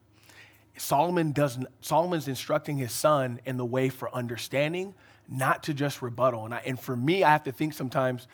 Solomon 0.78 1.32
does 1.32 1.58
Solomon's 1.80 2.28
instructing 2.28 2.78
his 2.78 2.92
son 2.92 3.40
in 3.44 3.56
the 3.56 3.64
way 3.64 3.88
for 3.88 4.14
understanding, 4.14 4.94
not 5.28 5.62
to 5.64 5.74
just 5.74 6.02
rebuttal. 6.02 6.44
And, 6.44 6.54
I, 6.54 6.62
and 6.64 6.78
for 6.78 6.96
me, 6.96 7.24
I 7.24 7.30
have 7.30 7.44
to 7.44 7.52
think 7.52 7.74
sometimes, 7.74 8.26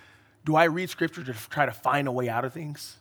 do 0.44 0.56
I 0.56 0.64
read 0.64 0.90
scripture 0.90 1.24
to 1.24 1.32
try 1.32 1.66
to 1.66 1.72
find 1.72 2.06
a 2.06 2.12
way 2.12 2.28
out 2.28 2.44
of 2.44 2.52
things? 2.52 2.98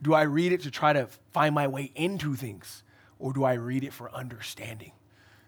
Do 0.00 0.14
I 0.14 0.22
read 0.22 0.52
it 0.52 0.62
to 0.62 0.70
try 0.70 0.92
to 0.92 1.08
find 1.32 1.54
my 1.54 1.66
way 1.66 1.92
into 1.94 2.34
things? 2.34 2.82
Or 3.18 3.32
do 3.32 3.44
I 3.44 3.54
read 3.54 3.84
it 3.84 3.92
for 3.92 4.12
understanding? 4.12 4.92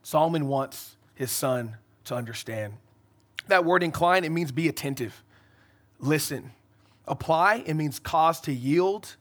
Solomon 0.03 0.47
wants 0.49 0.97
his 1.15 1.31
son 1.31 1.77
to 2.05 2.15
understand. 2.15 2.75
That 3.49 3.65
word 3.65 3.83
incline, 3.83 4.25
it 4.25 4.31
means 4.31 4.53
be 4.53 4.69
attentive, 4.69 5.23
listen. 5.99 6.53
Apply, 7.07 7.63
it 7.67 7.75
means 7.75 7.99
cause 7.99 8.41
to 8.43 8.53
yield. 8.53 9.17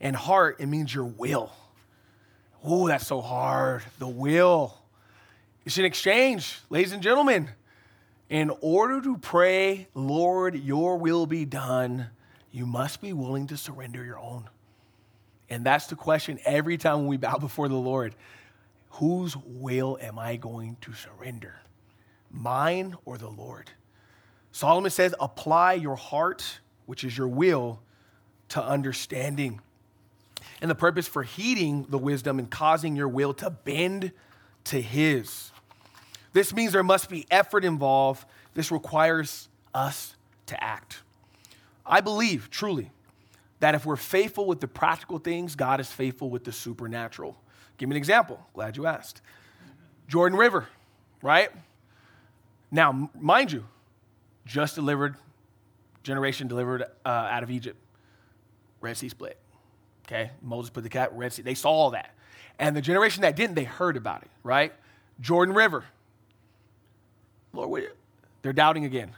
And 0.00 0.16
heart, 0.16 0.56
it 0.60 0.66
means 0.66 0.94
your 0.94 1.04
will. 1.04 1.52
Oh, 2.64 2.88
that's 2.88 3.06
so 3.06 3.20
hard. 3.20 3.82
The 3.98 4.08
will. 4.08 4.76
It's 5.64 5.78
an 5.78 5.84
exchange, 5.84 6.58
ladies 6.70 6.92
and 6.92 7.02
gentlemen. 7.02 7.50
In 8.28 8.50
order 8.60 9.00
to 9.00 9.16
pray, 9.16 9.88
Lord, 9.94 10.54
your 10.54 10.98
will 10.98 11.26
be 11.26 11.44
done, 11.44 12.08
you 12.50 12.66
must 12.66 13.00
be 13.00 13.12
willing 13.12 13.46
to 13.48 13.56
surrender 13.56 14.04
your 14.04 14.18
own. 14.18 14.48
And 15.48 15.64
that's 15.64 15.86
the 15.86 15.96
question 15.96 16.38
every 16.44 16.76
time 16.76 17.06
we 17.06 17.16
bow 17.16 17.36
before 17.40 17.68
the 17.68 17.74
Lord 17.74 18.14
whose 18.90 19.36
will 19.36 19.98
am 20.00 20.18
I 20.18 20.36
going 20.36 20.76
to 20.80 20.92
surrender? 20.92 21.60
Mine 22.30 22.96
or 23.04 23.18
the 23.18 23.28
Lord? 23.28 23.70
Solomon 24.50 24.90
says, 24.90 25.14
apply 25.20 25.74
your 25.74 25.96
heart, 25.96 26.60
which 26.86 27.04
is 27.04 27.16
your 27.16 27.28
will, 27.28 27.80
to 28.50 28.62
understanding. 28.62 29.60
And 30.60 30.70
the 30.70 30.74
purpose 30.74 31.06
for 31.06 31.22
heeding 31.22 31.86
the 31.88 31.98
wisdom 31.98 32.38
and 32.38 32.50
causing 32.50 32.96
your 32.96 33.08
will 33.08 33.32
to 33.34 33.50
bend 33.50 34.12
to 34.64 34.80
His. 34.80 35.52
This 36.32 36.52
means 36.54 36.72
there 36.72 36.82
must 36.82 37.08
be 37.08 37.26
effort 37.30 37.64
involved. 37.64 38.26
This 38.54 38.70
requires 38.70 39.48
us 39.74 40.14
to 40.46 40.62
act. 40.62 41.02
I 41.86 42.00
believe 42.00 42.50
truly 42.50 42.90
that 43.60 43.74
if 43.74 43.86
we're 43.86 43.96
faithful 43.96 44.46
with 44.46 44.60
the 44.60 44.68
practical 44.68 45.18
things, 45.18 45.56
God 45.56 45.80
is 45.80 45.90
faithful 45.90 46.30
with 46.30 46.44
the 46.44 46.52
supernatural. 46.52 47.36
Give 47.76 47.88
me 47.88 47.94
an 47.94 47.98
example. 47.98 48.44
Glad 48.54 48.76
you 48.76 48.86
asked. 48.86 49.22
Jordan 50.06 50.38
River, 50.38 50.68
right? 51.22 51.50
Now, 52.70 53.10
mind 53.18 53.52
you, 53.52 53.64
just 54.46 54.74
delivered, 54.74 55.16
generation 56.02 56.48
delivered 56.48 56.82
uh, 56.82 57.08
out 57.08 57.42
of 57.42 57.50
Egypt. 57.50 57.78
Red 58.80 58.96
Sea 58.96 59.08
split. 59.08 59.38
Okay, 60.08 60.30
Moses 60.40 60.70
put 60.70 60.84
the 60.84 60.88
cat, 60.88 61.12
Red 61.14 61.34
Sea. 61.34 61.42
They 61.42 61.54
saw 61.54 61.68
all 61.68 61.90
that. 61.90 62.14
And 62.58 62.74
the 62.74 62.80
generation 62.80 63.22
that 63.22 63.36
didn't, 63.36 63.56
they 63.56 63.64
heard 63.64 63.96
about 63.96 64.22
it, 64.22 64.30
right? 64.42 64.72
Jordan 65.20 65.54
River. 65.54 65.84
Lord, 67.52 67.90
they're 68.40 68.54
doubting 68.54 68.86
again. 68.86 69.12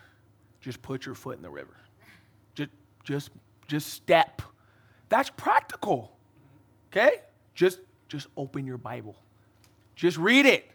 Just 0.60 0.82
put 0.82 1.06
your 1.06 1.14
foot 1.14 1.36
in 1.36 1.42
the 1.42 1.50
river. 1.50 1.76
Just, 2.54 2.70
just, 3.04 3.30
just 3.68 3.88
step. 3.94 4.42
That's 5.08 5.30
practical. 5.30 6.12
Okay? 6.90 7.18
Just, 7.54 7.78
just 8.08 8.26
open 8.36 8.66
your 8.66 8.78
Bible. 8.78 9.16
Just 9.94 10.16
read 10.16 10.44
it. 10.44 10.68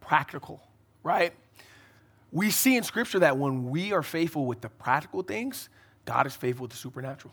Practical, 0.00 0.60
right? 1.04 1.32
We 2.32 2.50
see 2.50 2.76
in 2.76 2.82
Scripture 2.82 3.20
that 3.20 3.38
when 3.38 3.70
we 3.70 3.92
are 3.92 4.02
faithful 4.02 4.44
with 4.44 4.60
the 4.60 4.70
practical 4.70 5.22
things, 5.22 5.68
God 6.04 6.26
is 6.26 6.34
faithful 6.34 6.64
with 6.64 6.72
the 6.72 6.78
supernatural. 6.78 7.32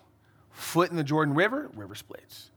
Foot 0.51 0.91
in 0.91 0.97
the 0.97 1.03
Jordan 1.03 1.35
River, 1.35 1.69
river 1.75 1.95
splits. 1.95 2.51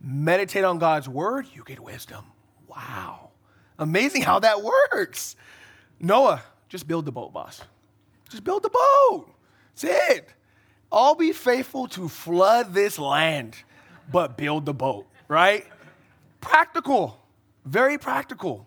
Meditate 0.00 0.64
on 0.64 0.78
God's 0.78 1.08
word, 1.08 1.46
you 1.54 1.64
get 1.64 1.80
wisdom. 1.80 2.24
Wow. 2.68 3.30
Amazing 3.78 4.22
how 4.22 4.38
that 4.40 4.62
works. 4.62 5.36
Noah, 6.00 6.42
just 6.68 6.86
build 6.86 7.04
the 7.04 7.12
boat, 7.12 7.32
boss. 7.32 7.60
Just 8.28 8.44
build 8.44 8.62
the 8.62 8.70
boat. 8.70 9.30
That's 9.74 10.16
it. 10.16 10.28
I'll 10.90 11.14
be 11.14 11.32
faithful 11.32 11.88
to 11.88 12.08
flood 12.08 12.72
this 12.74 12.98
land, 12.98 13.56
but 14.10 14.36
build 14.36 14.66
the 14.66 14.74
boat, 14.74 15.06
right? 15.26 15.66
Practical, 16.40 17.18
very 17.64 17.98
practical. 17.98 18.66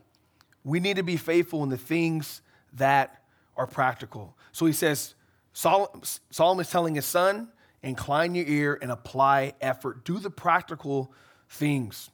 We 0.64 0.80
need 0.80 0.98
to 0.98 1.04
be 1.04 1.18
faithful 1.18 1.64
in 1.64 1.70
the 1.70 1.78
things 1.78 2.42
that 2.74 3.24
are 3.58 3.68
practical. 3.68 4.36
So 4.52 4.66
he 4.66 4.74
says, 4.74 5.16
Solomon 5.54 6.62
is 6.62 6.70
telling 6.70 6.96
his 6.96 7.06
son, 7.06 7.50
incline 7.84 8.36
your 8.36 8.46
ear 8.46 8.78
and 8.82 8.92
apply 8.92 9.54
effort. 9.62 10.04
Do 10.04 10.20
the 10.20 10.30
practical 10.30 11.12
things. 11.50 12.10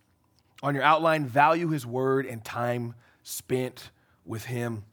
On 0.63 0.73
your 0.73 0.83
outline, 0.83 1.25
value 1.25 1.69
his 1.69 1.85
word 1.85 2.25
and 2.25 2.43
time 2.43 2.95
spent 3.23 3.91
with 4.25 4.45
him. 4.45 4.83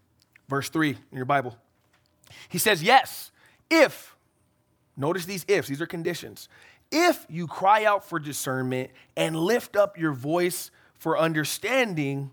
Verse 0.48 0.68
3 0.68 0.90
in 0.90 1.16
your 1.16 1.24
Bible. 1.24 1.56
He 2.48 2.58
says, 2.58 2.82
Yes, 2.82 3.30
if, 3.70 4.14
notice 4.96 5.24
these 5.24 5.44
ifs, 5.48 5.68
these 5.68 5.80
are 5.80 5.86
conditions. 5.86 6.48
If 6.90 7.26
you 7.28 7.46
cry 7.46 7.84
out 7.84 8.08
for 8.08 8.18
discernment 8.18 8.90
and 9.16 9.36
lift 9.36 9.74
up 9.74 9.98
your 9.98 10.12
voice 10.12 10.70
for 10.98 11.18
understanding, 11.18 12.30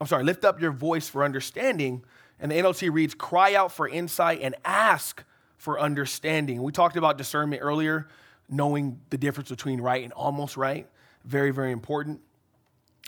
I'm 0.00 0.06
sorry, 0.06 0.24
lift 0.24 0.44
up 0.44 0.60
your 0.60 0.72
voice 0.72 1.08
for 1.08 1.24
understanding, 1.24 2.04
and 2.38 2.50
the 2.50 2.56
NLT 2.56 2.92
reads, 2.92 3.14
cry 3.14 3.54
out 3.54 3.72
for 3.72 3.88
insight 3.88 4.40
and 4.42 4.54
ask 4.64 5.24
for 5.60 5.78
understanding. 5.78 6.62
We 6.62 6.72
talked 6.72 6.96
about 6.96 7.18
discernment 7.18 7.60
earlier, 7.62 8.08
knowing 8.48 8.98
the 9.10 9.18
difference 9.18 9.50
between 9.50 9.78
right 9.78 10.02
and 10.02 10.10
almost 10.14 10.56
right. 10.56 10.88
Very, 11.26 11.50
very 11.50 11.70
important. 11.70 12.22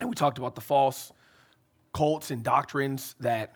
And 0.01 0.11
we 0.11 0.15
talked 0.15 0.37
about 0.37 0.55
the 0.55 0.61
false 0.61 1.13
cults 1.95 2.31
and 2.31 2.43
doctrines 2.43 3.15
that 3.21 3.55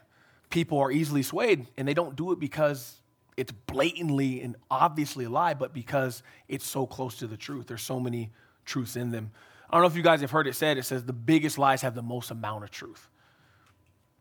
people 0.49 0.79
are 0.79 0.91
easily 0.91 1.23
swayed, 1.23 1.67
and 1.77 1.87
they 1.87 1.93
don't 1.93 2.17
do 2.17 2.33
it 2.33 2.41
because 2.41 3.03
it's 3.37 3.53
blatantly 3.53 4.41
and 4.41 4.57
obviously 4.71 5.27
a 5.27 5.31
lie, 5.31 5.53
but 5.53 5.75
because 5.75 6.23
it's 6.49 6.67
so 6.67 6.87
close 6.87 7.19
to 7.19 7.27
the 7.27 7.37
truth. 7.37 7.67
There's 7.67 7.83
so 7.83 8.01
many 8.01 8.31
truths 8.65 8.97
in 8.97 9.11
them. 9.11 9.31
I 9.69 9.77
don't 9.77 9.83
know 9.83 9.89
if 9.89 9.97
you 9.97 10.03
guys 10.03 10.23
have 10.23 10.31
heard 10.31 10.47
it 10.47 10.55
said, 10.55 10.79
it 10.79 10.85
says 10.85 11.05
the 11.05 11.13
biggest 11.13 11.59
lies 11.59 11.83
have 11.83 11.95
the 11.95 12.03
most 12.03 12.31
amount 12.31 12.65
of 12.65 12.71
truth. 12.71 13.11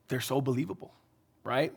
They're 0.09 0.19
so 0.19 0.41
believable 0.41 0.91
right? 1.45 1.71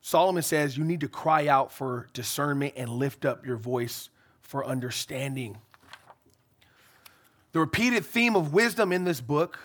Solomon 0.00 0.42
says 0.42 0.76
you 0.76 0.84
need 0.84 1.00
to 1.00 1.08
cry 1.08 1.48
out 1.48 1.72
for 1.72 2.08
discernment 2.12 2.74
and 2.76 2.88
lift 2.88 3.24
up 3.24 3.44
your 3.44 3.56
voice 3.56 4.10
for 4.40 4.64
understanding. 4.64 5.58
The 7.52 7.60
repeated 7.60 8.04
theme 8.04 8.36
of 8.36 8.52
wisdom 8.52 8.92
in 8.92 9.04
this 9.04 9.20
book 9.20 9.58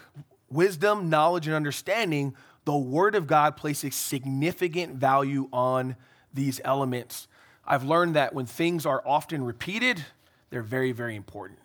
wisdom, 0.50 1.10
knowledge, 1.10 1.48
and 1.48 1.56
understanding 1.56 2.36
the 2.66 2.78
Word 2.78 3.16
of 3.16 3.28
God 3.28 3.58
places 3.58 3.96
significant 3.96 4.96
value 4.96 5.50
on 5.52 5.96
these 6.34 6.62
elements. 6.64 7.28
I've 7.66 7.84
learned 7.84 8.16
that 8.16 8.34
when 8.34 8.46
things 8.46 8.86
are 8.86 9.02
often 9.06 9.44
repeated, 9.44 10.04
they're 10.50 10.62
very, 10.62 10.92
very 10.92 11.16
important. 11.16 11.60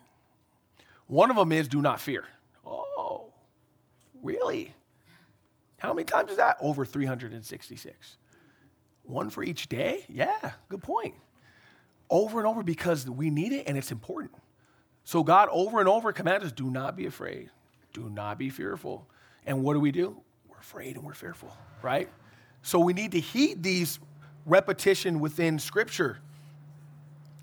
One 1.07 1.29
of 1.29 1.35
them 1.35 1.51
is 1.51 1.67
do 1.67 1.81
not 1.81 2.01
fear. 2.01 2.25
Oh, 2.65 3.31
really? 4.21 4.73
How 5.77 5.93
many 5.93 6.05
times 6.05 6.31
is 6.31 6.37
that? 6.37 6.57
Over 6.61 6.85
366. 6.85 8.17
One 9.09 9.31
for 9.31 9.43
each 9.43 9.67
day? 9.69 10.05
Yeah, 10.07 10.51
good 10.69 10.83
point. 10.83 11.15
Over 12.11 12.37
and 12.39 12.47
over 12.47 12.61
because 12.61 13.09
we 13.09 13.31
need 13.31 13.51
it 13.51 13.67
and 13.67 13.77
it's 13.77 13.91
important. 13.91 14.31
So 15.03 15.23
God 15.23 15.49
over 15.51 15.79
and 15.79 15.89
over 15.89 16.13
commands 16.13 16.45
us 16.45 16.51
do 16.51 16.69
not 16.69 16.95
be 16.95 17.07
afraid, 17.07 17.49
do 17.91 18.09
not 18.09 18.37
be 18.37 18.49
fearful. 18.49 19.07
And 19.47 19.63
what 19.63 19.73
do 19.73 19.79
we 19.79 19.91
do? 19.91 20.21
We're 20.47 20.59
afraid 20.59 20.95
and 20.95 21.03
we're 21.03 21.15
fearful, 21.15 21.51
right? 21.81 22.07
So 22.61 22.77
we 22.79 22.93
need 22.93 23.13
to 23.13 23.19
heed 23.19 23.63
these 23.63 23.99
repetition 24.45 25.19
within 25.19 25.57
Scripture. 25.57 26.19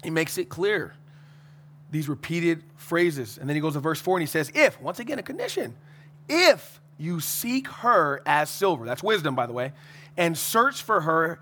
He 0.04 0.10
makes 0.10 0.38
it 0.38 0.48
clear, 0.48 0.94
these 1.90 2.08
repeated 2.08 2.62
phrases. 2.76 3.38
And 3.38 3.48
then 3.48 3.56
he 3.56 3.60
goes 3.60 3.72
to 3.72 3.80
verse 3.80 4.00
4 4.00 4.18
and 4.18 4.22
he 4.22 4.26
says, 4.30 4.52
If, 4.54 4.80
once 4.80 5.00
again, 5.00 5.18
a 5.18 5.22
condition, 5.22 5.74
if 6.28 6.80
you 6.96 7.18
seek 7.18 7.66
her 7.66 8.22
as 8.24 8.50
silver, 8.50 8.84
that's 8.84 9.02
wisdom, 9.02 9.34
by 9.34 9.46
the 9.46 9.52
way, 9.52 9.72
and 10.16 10.38
search 10.38 10.82
for 10.82 11.00
her 11.00 11.40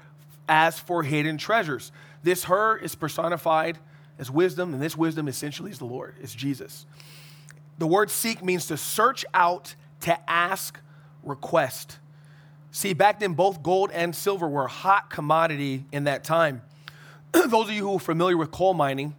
as 0.49 0.79
for 0.79 1.03
hidden 1.03 1.39
treasures. 1.39 1.93
This 2.23 2.45
her 2.45 2.77
is 2.77 2.95
personified 2.95 3.79
as 4.19 4.31
wisdom, 4.31 4.75
and 4.75 4.83
this 4.83 4.97
wisdom 4.97 5.29
essentially 5.29 5.71
is 5.71 5.79
the 5.79 5.85
Lord, 5.85 6.17
it's 6.21 6.35
Jesus. 6.35 6.87
The 7.79 7.87
word 7.87 8.11
seek 8.11 8.45
means 8.45 8.67
to 8.69 8.77
search 8.77 9.25
out, 9.35 9.75
to 10.01 10.31
ask, 10.31 10.79
request. 11.23 11.99
See, 12.71 12.93
back 12.93 13.21
then, 13.21 13.35
both 13.35 13.63
gold 13.63 13.91
and 13.93 14.15
silver 14.15 14.49
were 14.49 14.65
a 14.65 14.69
hot 14.69 15.11
commodity 15.11 15.85
in 15.93 16.05
that 16.05 16.25
time. 16.25 16.63
Those 17.33 17.69
of 17.69 17.71
you 17.71 17.83
who 17.83 17.97
are 17.97 18.01
familiar 18.01 18.37
with 18.37 18.51
coal 18.51 18.75
mining, 18.75 19.17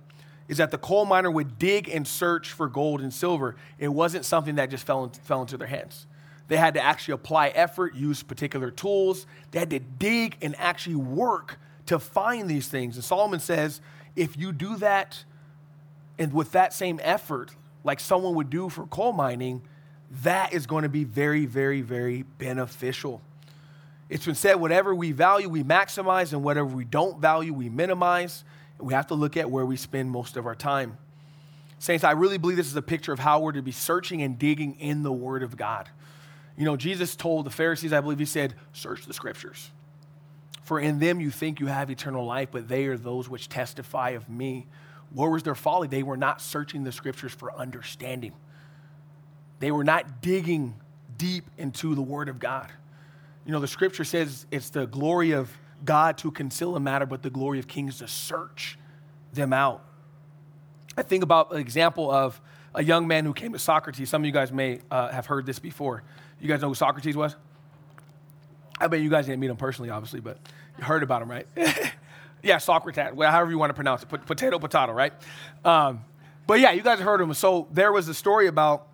is 0.47 0.57
that 0.57 0.71
the 0.71 0.77
coal 0.77 1.05
miner 1.05 1.31
would 1.31 1.57
dig 1.57 1.89
and 1.89 2.07
search 2.07 2.51
for 2.51 2.67
gold 2.67 3.01
and 3.01 3.13
silver. 3.13 3.55
It 3.79 3.87
wasn't 3.87 4.25
something 4.25 4.55
that 4.55 4.69
just 4.69 4.85
fell, 4.85 5.05
in, 5.05 5.09
fell 5.09 5.41
into 5.41 5.57
their 5.57 5.67
hands. 5.67 6.05
They 6.47 6.57
had 6.57 6.75
to 6.75 6.81
actually 6.81 7.13
apply 7.13 7.49
effort, 7.49 7.95
use 7.95 8.21
particular 8.21 8.71
tools. 8.71 9.25
They 9.51 9.59
had 9.59 9.71
to 9.71 9.79
dig 9.79 10.37
and 10.41 10.55
actually 10.59 10.95
work 10.95 11.59
to 11.87 11.99
find 11.99 12.49
these 12.49 12.67
things. 12.67 12.95
And 12.95 13.03
Solomon 13.03 13.39
says, 13.39 13.81
if 14.15 14.37
you 14.37 14.51
do 14.51 14.77
that 14.77 15.23
and 16.17 16.33
with 16.33 16.51
that 16.51 16.73
same 16.73 16.99
effort, 17.03 17.51
like 17.83 17.99
someone 17.99 18.35
would 18.35 18.49
do 18.49 18.69
for 18.69 18.85
coal 18.87 19.11
mining, 19.11 19.61
that 20.23 20.53
is 20.53 20.65
going 20.67 20.83
to 20.83 20.89
be 20.89 21.03
very, 21.03 21.45
very, 21.45 21.81
very 21.81 22.23
beneficial. 22.37 23.21
It's 24.07 24.25
been 24.25 24.35
said 24.35 24.55
whatever 24.55 24.93
we 24.93 25.11
value, 25.11 25.49
we 25.49 25.63
maximize, 25.63 26.31
and 26.31 26.43
whatever 26.43 26.67
we 26.67 26.85
don't 26.85 27.19
value, 27.19 27.53
we 27.53 27.69
minimize. 27.69 28.43
We 28.79 28.93
have 28.93 29.07
to 29.07 29.15
look 29.15 29.35
at 29.35 29.49
where 29.49 29.65
we 29.65 29.77
spend 29.77 30.11
most 30.11 30.37
of 30.37 30.45
our 30.45 30.55
time. 30.55 30.97
Saints, 31.79 32.03
I 32.03 32.11
really 32.11 32.37
believe 32.37 32.57
this 32.57 32.67
is 32.67 32.75
a 32.75 32.81
picture 32.81 33.11
of 33.11 33.19
how 33.19 33.39
we're 33.39 33.51
to 33.53 33.61
be 33.61 33.71
searching 33.71 34.21
and 34.21 34.37
digging 34.37 34.79
in 34.79 35.03
the 35.03 35.11
Word 35.11 35.43
of 35.43 35.57
God. 35.57 35.89
You 36.57 36.65
know, 36.65 36.77
Jesus 36.77 37.15
told 37.15 37.45
the 37.45 37.49
Pharisees, 37.51 37.91
I 37.91 38.01
believe 38.01 38.19
he 38.19 38.25
said, 38.25 38.55
search 38.73 39.05
the 39.05 39.13
scriptures. 39.13 39.71
For 40.63 40.79
in 40.79 40.99
them 40.99 41.19
you 41.19 41.29
think 41.29 41.59
you 41.59 41.67
have 41.67 41.91
eternal 41.91 42.25
life, 42.25 42.49
but 42.51 42.67
they 42.67 42.85
are 42.85 42.97
those 42.97 43.29
which 43.29 43.49
testify 43.49 44.11
of 44.11 44.29
me. 44.29 44.67
Where 45.13 45.29
was 45.29 45.43
their 45.43 45.55
folly? 45.55 45.87
They 45.87 46.03
were 46.03 46.17
not 46.17 46.41
searching 46.41 46.83
the 46.83 46.91
scriptures 46.91 47.33
for 47.33 47.53
understanding. 47.53 48.33
They 49.59 49.71
were 49.71 49.83
not 49.83 50.21
digging 50.21 50.75
deep 51.17 51.45
into 51.57 51.93
the 51.93 52.01
Word 52.01 52.29
of 52.29 52.39
God. 52.39 52.71
You 53.45 53.51
know, 53.51 53.59
the 53.59 53.67
scripture 53.67 54.03
says 54.03 54.45
it's 54.51 54.69
the 54.69 54.87
glory 54.87 55.31
of 55.31 55.55
God 55.83 56.17
to 56.19 56.31
conceal 56.31 56.75
a 56.75 56.79
matter, 56.79 57.05
but 57.05 57.21
the 57.21 57.29
glory 57.29 57.59
of 57.59 57.67
kings 57.67 57.99
to 57.99 58.07
search 58.07 58.79
them 59.33 59.53
out. 59.53 59.83
I 60.97 61.03
think 61.03 61.23
about 61.23 61.53
an 61.53 61.59
example 61.59 62.09
of 62.09 62.41
a 62.73 62.83
young 62.83 63.07
man 63.07 63.25
who 63.25 63.33
came 63.33 63.53
to 63.53 63.59
Socrates. 63.59 64.09
Some 64.09 64.23
of 64.23 64.25
you 64.25 64.31
guys 64.31 64.51
may 64.51 64.79
uh, 64.89 65.09
have 65.09 65.25
heard 65.25 65.45
this 65.45 65.59
before. 65.59 66.03
You 66.39 66.47
guys 66.47 66.61
know 66.61 66.69
who 66.69 66.75
Socrates 66.75 67.15
was? 67.15 67.35
I 68.79 68.87
bet 68.87 68.99
you 69.01 69.09
guys 69.09 69.25
didn't 69.25 69.39
meet 69.39 69.49
him 69.49 69.57
personally, 69.57 69.89
obviously, 69.89 70.19
but 70.19 70.37
you 70.77 70.83
heard 70.83 71.01
about 71.01 71.21
him, 71.21 71.31
right? 71.31 71.47
yeah, 72.43 72.57
Socrates, 72.57 73.13
well, 73.13 73.31
however 73.31 73.51
you 73.51 73.57
want 73.57 73.69
to 73.69 73.73
pronounce 73.73 74.03
it, 74.03 74.07
potato, 74.07 74.59
potato, 74.59 74.91
right? 74.91 75.13
Um, 75.63 76.03
but 76.45 76.59
yeah, 76.59 76.71
you 76.71 76.81
guys 76.81 76.99
heard 76.99 77.21
him. 77.21 77.33
So 77.33 77.67
there 77.71 77.91
was 77.91 78.07
a 78.07 78.13
story 78.13 78.47
about 78.47 78.87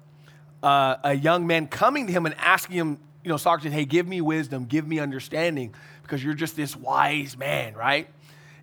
uh, 0.64 0.98
a 1.04 1.14
young 1.14 1.48
man 1.48 1.68
coming 1.68 2.08
to 2.08 2.14
him 2.14 2.26
and 2.26 2.36
asking 2.38 2.78
him, 2.78 3.00
you 3.24 3.30
know, 3.30 3.38
Socrates, 3.38 3.74
hey, 3.74 3.86
give 3.86 4.08
me 4.08 4.22
wisdom, 4.22 4.66
give 4.66 4.88
me 4.88 5.00
understanding, 5.00 5.74
because 6.04 6.24
you're 6.24 6.34
just 6.34 6.56
this 6.56 6.76
wise 6.76 7.38
man, 7.38 7.74
right? 7.74 8.08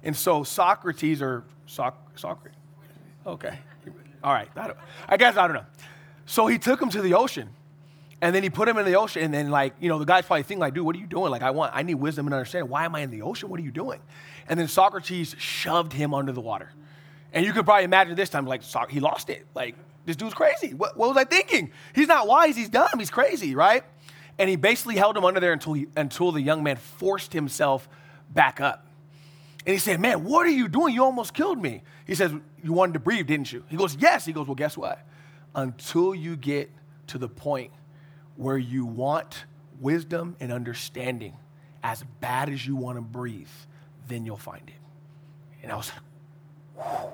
And 0.03 0.17
so 0.17 0.45
Socrates, 0.45 1.21
or 1.21 1.45
Soc- 1.67 2.19
Socrates, 2.19 2.59
okay, 3.27 3.59
all 4.23 4.33
right, 4.33 4.49
I, 4.57 4.73
I 5.09 5.17
guess 5.17 5.37
I 5.37 5.47
don't 5.47 5.57
know. 5.57 5.67
So 6.27 6.47
he 6.47 6.59
took 6.59 6.81
him 6.81 6.91
to 6.91 7.03
the 7.03 7.15
ocean, 7.15 7.49
and 8.21 8.35
then 8.35 8.43
he 8.43 8.51
put 8.51 8.69
him 8.69 8.79
in 8.79 8.85
the 8.85 8.97
ocean, 8.97 9.23
and 9.23 9.33
then 9.33 9.51
like, 9.51 9.75
you 9.81 9.89
know, 9.89 9.99
the 9.99 10.05
guy's 10.05 10.25
probably 10.25 10.43
thinking 10.43 10.61
like, 10.61 10.75
dude, 10.75 10.85
what 10.85 10.97
are 10.97 10.99
you 10.99 11.07
doing? 11.07 11.31
Like, 11.31 11.43
I 11.43 11.51
want, 11.51 11.73
I 11.75 11.83
need 11.83 11.95
wisdom 11.95 12.27
and 12.27 12.35
understanding. 12.35 12.71
Why 12.71 12.85
am 12.85 12.95
I 12.95 13.01
in 13.01 13.11
the 13.11 13.23
ocean? 13.23 13.49
What 13.49 13.61
are 13.61 13.63
you 13.63 13.71
doing? 13.71 14.01
And 14.49 14.59
then 14.59 14.67
Socrates 14.67 15.37
shoved 15.39 15.93
him 15.93 16.15
under 16.15 16.33
the 16.33 16.41
water. 16.41 16.71
And 17.33 17.45
you 17.45 17.53
could 17.53 17.65
probably 17.65 17.85
imagine 17.85 18.17
this 18.17 18.31
time, 18.31 18.47
like, 18.47 18.63
so- 18.63 18.87
he 18.89 19.01
lost 19.01 19.31
it. 19.31 19.47
Like, 19.55 19.77
this 20.05 20.17
dude's 20.17 20.35
crazy. 20.35 20.75
What, 20.75 20.97
what 20.97 21.09
was 21.09 21.17
I 21.17 21.25
thinking? 21.25 21.71
He's 21.95 22.09
not 22.09 22.27
wise, 22.27 22.57
he's 22.57 22.71
dumb, 22.71 22.99
he's 22.99 23.11
crazy, 23.11 23.55
right? 23.55 23.85
And 24.39 24.49
he 24.49 24.57
basically 24.57 24.97
held 24.97 25.17
him 25.17 25.25
under 25.25 25.39
there 25.39 25.53
until, 25.53 25.75
he, 25.75 25.87
until 25.97 26.33
the 26.33 26.41
young 26.41 26.63
man 26.63 26.77
forced 26.77 27.33
himself 27.33 27.89
back 28.31 28.61
up. 28.61 28.87
And 29.67 29.75
he 29.75 29.79
said, 29.79 30.01
Man, 30.01 30.25
what 30.25 30.47
are 30.47 30.51
you 30.51 30.67
doing? 30.67 30.95
You 30.95 31.05
almost 31.05 31.35
killed 31.35 31.61
me. 31.61 31.83
He 32.07 32.15
says, 32.15 32.33
You 32.63 32.73
wanted 32.73 32.95
to 32.95 33.01
breathe, 33.01 33.27
didn't 33.27 33.53
you? 33.53 33.65
He 33.69 33.77
goes, 33.77 33.97
Yes. 33.97 34.25
He 34.25 34.33
goes, 34.33 34.47
Well, 34.47 34.55
guess 34.55 34.77
what? 34.77 35.05
Until 35.55 36.15
you 36.15 36.37
get 36.37 36.71
to 37.09 37.19
the 37.19 37.29
point 37.29 37.73
where 38.39 38.57
you 38.57 38.87
want 38.87 39.45
wisdom 39.81 40.37
and 40.39 40.53
understanding 40.53 41.37
as 41.83 42.05
bad 42.21 42.49
as 42.49 42.65
you 42.65 42.77
want 42.77 42.97
to 42.97 43.03
breathe, 43.03 43.49
then 44.07 44.25
you'll 44.25 44.37
find 44.37 44.63
it. 44.69 44.81
And 45.63 45.73
I 45.73 45.77
was 45.77 45.91
like, 45.91 46.87
Whew. 46.87 47.11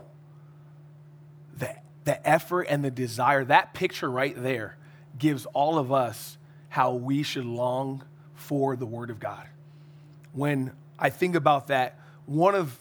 The, 1.57 1.77
the 2.05 2.29
effort 2.29 2.67
and 2.69 2.85
the 2.85 2.91
desire, 2.91 3.45
that 3.47 3.73
picture 3.73 4.11
right 4.11 4.35
there 4.37 4.77
gives 5.19 5.47
all 5.47 5.79
of 5.79 5.91
us 5.93 6.37
how 6.69 6.93
we 6.93 7.23
should 7.23 7.47
long 7.47 8.05
for 8.35 8.77
the 8.77 8.87
Word 8.87 9.09
of 9.09 9.19
God. 9.19 9.47
When 10.33 10.73
I 10.99 11.09
think 11.09 11.37
about 11.37 11.69
that, 11.69 11.99
one 12.27 12.55
of 12.55 12.79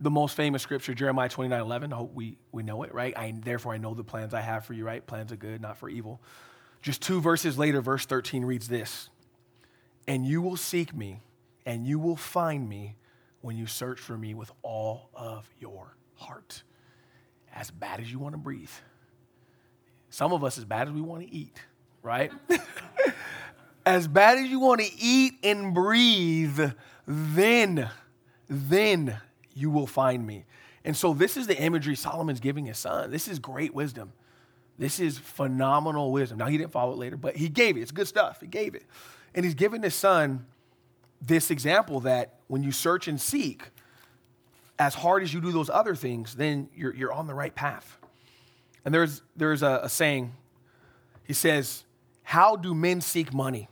the 0.00 0.10
most 0.10 0.36
famous 0.36 0.62
scripture, 0.62 0.94
Jeremiah 0.94 1.28
29 1.28 1.60
11, 1.60 1.92
I 1.92 1.96
hope 1.96 2.14
we, 2.14 2.36
we 2.52 2.62
know 2.62 2.84
it, 2.84 2.94
right? 2.94 3.16
I, 3.16 3.34
therefore, 3.42 3.72
I 3.72 3.78
know 3.78 3.94
the 3.94 4.04
plans 4.04 4.34
I 4.34 4.40
have 4.40 4.66
for 4.66 4.72
you, 4.72 4.84
right? 4.84 5.04
Plans 5.04 5.32
are 5.32 5.36
good, 5.36 5.60
not 5.60 5.78
for 5.78 5.88
evil. 5.88 6.20
Just 6.82 7.00
two 7.00 7.20
verses 7.20 7.56
later, 7.56 7.80
verse 7.80 8.04
13 8.04 8.44
reads 8.44 8.68
this 8.68 9.08
And 10.06 10.26
you 10.26 10.42
will 10.42 10.56
seek 10.56 10.94
me, 10.94 11.20
and 11.64 11.86
you 11.86 11.98
will 11.98 12.16
find 12.16 12.68
me 12.68 12.96
when 13.40 13.56
you 13.56 13.66
search 13.66 13.98
for 13.98 14.18
me 14.18 14.34
with 14.34 14.52
all 14.62 15.08
of 15.14 15.48
your 15.58 15.96
heart. 16.16 16.62
As 17.54 17.70
bad 17.70 18.00
as 18.00 18.10
you 18.10 18.18
want 18.18 18.34
to 18.34 18.38
breathe. 18.38 18.70
Some 20.10 20.32
of 20.32 20.44
us, 20.44 20.58
as 20.58 20.64
bad 20.64 20.88
as 20.88 20.92
we 20.92 21.00
want 21.00 21.22
to 21.22 21.34
eat 21.34 21.58
right? 22.02 22.32
as 23.86 24.06
bad 24.08 24.38
as 24.38 24.48
you 24.48 24.60
want 24.60 24.80
to 24.80 24.90
eat 24.98 25.34
and 25.42 25.72
breathe, 25.72 26.60
then, 27.06 27.88
then 28.48 29.16
you 29.54 29.70
will 29.70 29.86
find 29.86 30.26
me. 30.26 30.44
And 30.84 30.96
so 30.96 31.14
this 31.14 31.36
is 31.36 31.46
the 31.46 31.56
imagery 31.56 31.94
Solomon's 31.94 32.40
giving 32.40 32.66
his 32.66 32.78
son. 32.78 33.10
This 33.10 33.28
is 33.28 33.38
great 33.38 33.72
wisdom. 33.72 34.12
This 34.78 35.00
is 35.00 35.18
phenomenal 35.18 36.12
wisdom. 36.12 36.38
Now 36.38 36.46
he 36.46 36.58
didn't 36.58 36.72
follow 36.72 36.92
it 36.92 36.98
later, 36.98 37.16
but 37.16 37.36
he 37.36 37.48
gave 37.48 37.76
it. 37.76 37.80
It's 37.80 37.92
good 37.92 38.08
stuff. 38.08 38.40
He 38.40 38.46
gave 38.46 38.74
it. 38.74 38.84
And 39.34 39.44
he's 39.44 39.54
giving 39.54 39.82
his 39.82 39.94
son 39.94 40.46
this 41.20 41.50
example 41.50 42.00
that 42.00 42.34
when 42.48 42.62
you 42.62 42.72
search 42.72 43.08
and 43.08 43.20
seek, 43.20 43.70
as 44.78 44.94
hard 44.94 45.22
as 45.22 45.32
you 45.32 45.40
do 45.40 45.52
those 45.52 45.70
other 45.70 45.94
things, 45.94 46.34
then 46.34 46.68
you're, 46.74 46.94
you're 46.94 47.12
on 47.12 47.26
the 47.26 47.34
right 47.34 47.54
path. 47.54 47.98
And 48.84 48.92
there's, 48.92 49.22
there's 49.36 49.62
a, 49.62 49.80
a 49.84 49.88
saying, 49.88 50.32
he 51.24 51.32
says, 51.32 51.84
how 52.24 52.56
do 52.56 52.74
men 52.74 53.00
seek 53.00 53.32
money? 53.32 53.68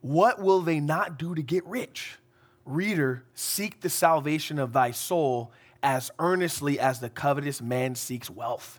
What 0.00 0.40
will 0.40 0.60
they 0.60 0.78
not 0.78 1.18
do 1.18 1.34
to 1.34 1.42
get 1.42 1.64
rich? 1.64 2.18
Reader, 2.64 3.24
seek 3.34 3.80
the 3.80 3.90
salvation 3.90 4.58
of 4.58 4.72
thy 4.72 4.92
soul 4.92 5.50
as 5.82 6.12
earnestly 6.18 6.78
as 6.78 7.00
the 7.00 7.10
covetous 7.10 7.60
man 7.60 7.94
seeks 7.96 8.30
wealth. 8.30 8.78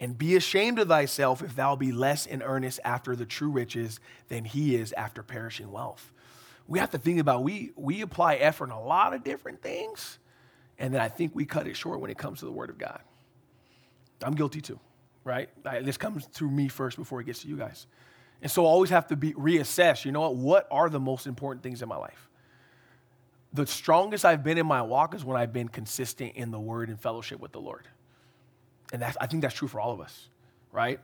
And 0.00 0.16
be 0.16 0.34
ashamed 0.34 0.78
of 0.78 0.88
thyself 0.88 1.42
if 1.42 1.54
thou 1.54 1.76
be 1.76 1.92
less 1.92 2.24
in 2.24 2.42
earnest 2.42 2.80
after 2.84 3.14
the 3.14 3.26
true 3.26 3.50
riches 3.50 4.00
than 4.28 4.46
he 4.46 4.74
is 4.74 4.94
after 4.94 5.22
perishing 5.22 5.70
wealth. 5.70 6.10
We 6.66 6.78
have 6.78 6.90
to 6.92 6.98
think 6.98 7.20
about 7.20 7.42
we 7.42 7.72
we 7.76 8.00
apply 8.00 8.36
effort 8.36 8.64
in 8.66 8.70
a 8.70 8.82
lot 8.82 9.12
of 9.12 9.22
different 9.24 9.60
things, 9.60 10.18
and 10.78 10.94
then 10.94 11.02
I 11.02 11.08
think 11.08 11.34
we 11.34 11.44
cut 11.44 11.66
it 11.66 11.76
short 11.76 12.00
when 12.00 12.10
it 12.10 12.16
comes 12.16 12.38
to 12.38 12.46
the 12.46 12.52
word 12.52 12.70
of 12.70 12.78
God. 12.78 13.00
I'm 14.22 14.34
guilty 14.34 14.60
too, 14.60 14.78
right? 15.24 15.50
This 15.84 15.96
comes 15.96 16.26
through 16.26 16.50
me 16.50 16.68
first 16.68 16.96
before 16.96 17.20
it 17.20 17.24
gets 17.24 17.42
to 17.42 17.48
you 17.48 17.56
guys. 17.56 17.86
And 18.40 18.50
so 18.50 18.64
I 18.64 18.68
always 18.68 18.90
have 18.90 19.08
to 19.08 19.16
be 19.16 19.34
reassess, 19.34 20.04
you 20.06 20.12
know 20.12 20.22
what? 20.22 20.36
What 20.36 20.68
are 20.70 20.88
the 20.88 21.00
most 21.00 21.26
important 21.26 21.62
things 21.62 21.82
in 21.82 21.88
my 21.88 21.96
life? 21.96 22.28
The 23.52 23.66
strongest 23.66 24.24
I've 24.24 24.44
been 24.44 24.56
in 24.56 24.66
my 24.66 24.80
walk 24.80 25.14
is 25.14 25.24
when 25.24 25.36
I've 25.36 25.52
been 25.52 25.68
consistent 25.68 26.36
in 26.36 26.50
the 26.50 26.60
word 26.60 26.88
and 26.88 26.98
fellowship 26.98 27.40
with 27.40 27.52
the 27.52 27.60
Lord. 27.60 27.86
And 28.92 29.00
that's, 29.02 29.16
I 29.20 29.26
think 29.26 29.42
that's 29.42 29.54
true 29.54 29.68
for 29.68 29.80
all 29.80 29.92
of 29.92 30.00
us, 30.00 30.28
right? 30.72 31.00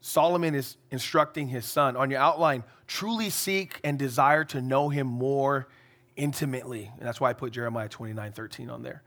Solomon 0.00 0.54
is 0.54 0.76
instructing 0.90 1.48
his 1.48 1.64
son 1.64 1.96
on 1.96 2.10
your 2.10 2.20
outline, 2.20 2.64
truly 2.86 3.30
seek 3.30 3.80
and 3.84 3.98
desire 3.98 4.44
to 4.44 4.60
know 4.62 4.88
him 4.88 5.06
more 5.06 5.68
intimately. 6.16 6.90
And 6.98 7.06
that's 7.06 7.20
why 7.20 7.30
I 7.30 7.32
put 7.32 7.52
Jeremiah 7.52 7.88
29 7.88 8.32
13 8.32 8.70
on 8.70 8.82
there. 8.82 9.02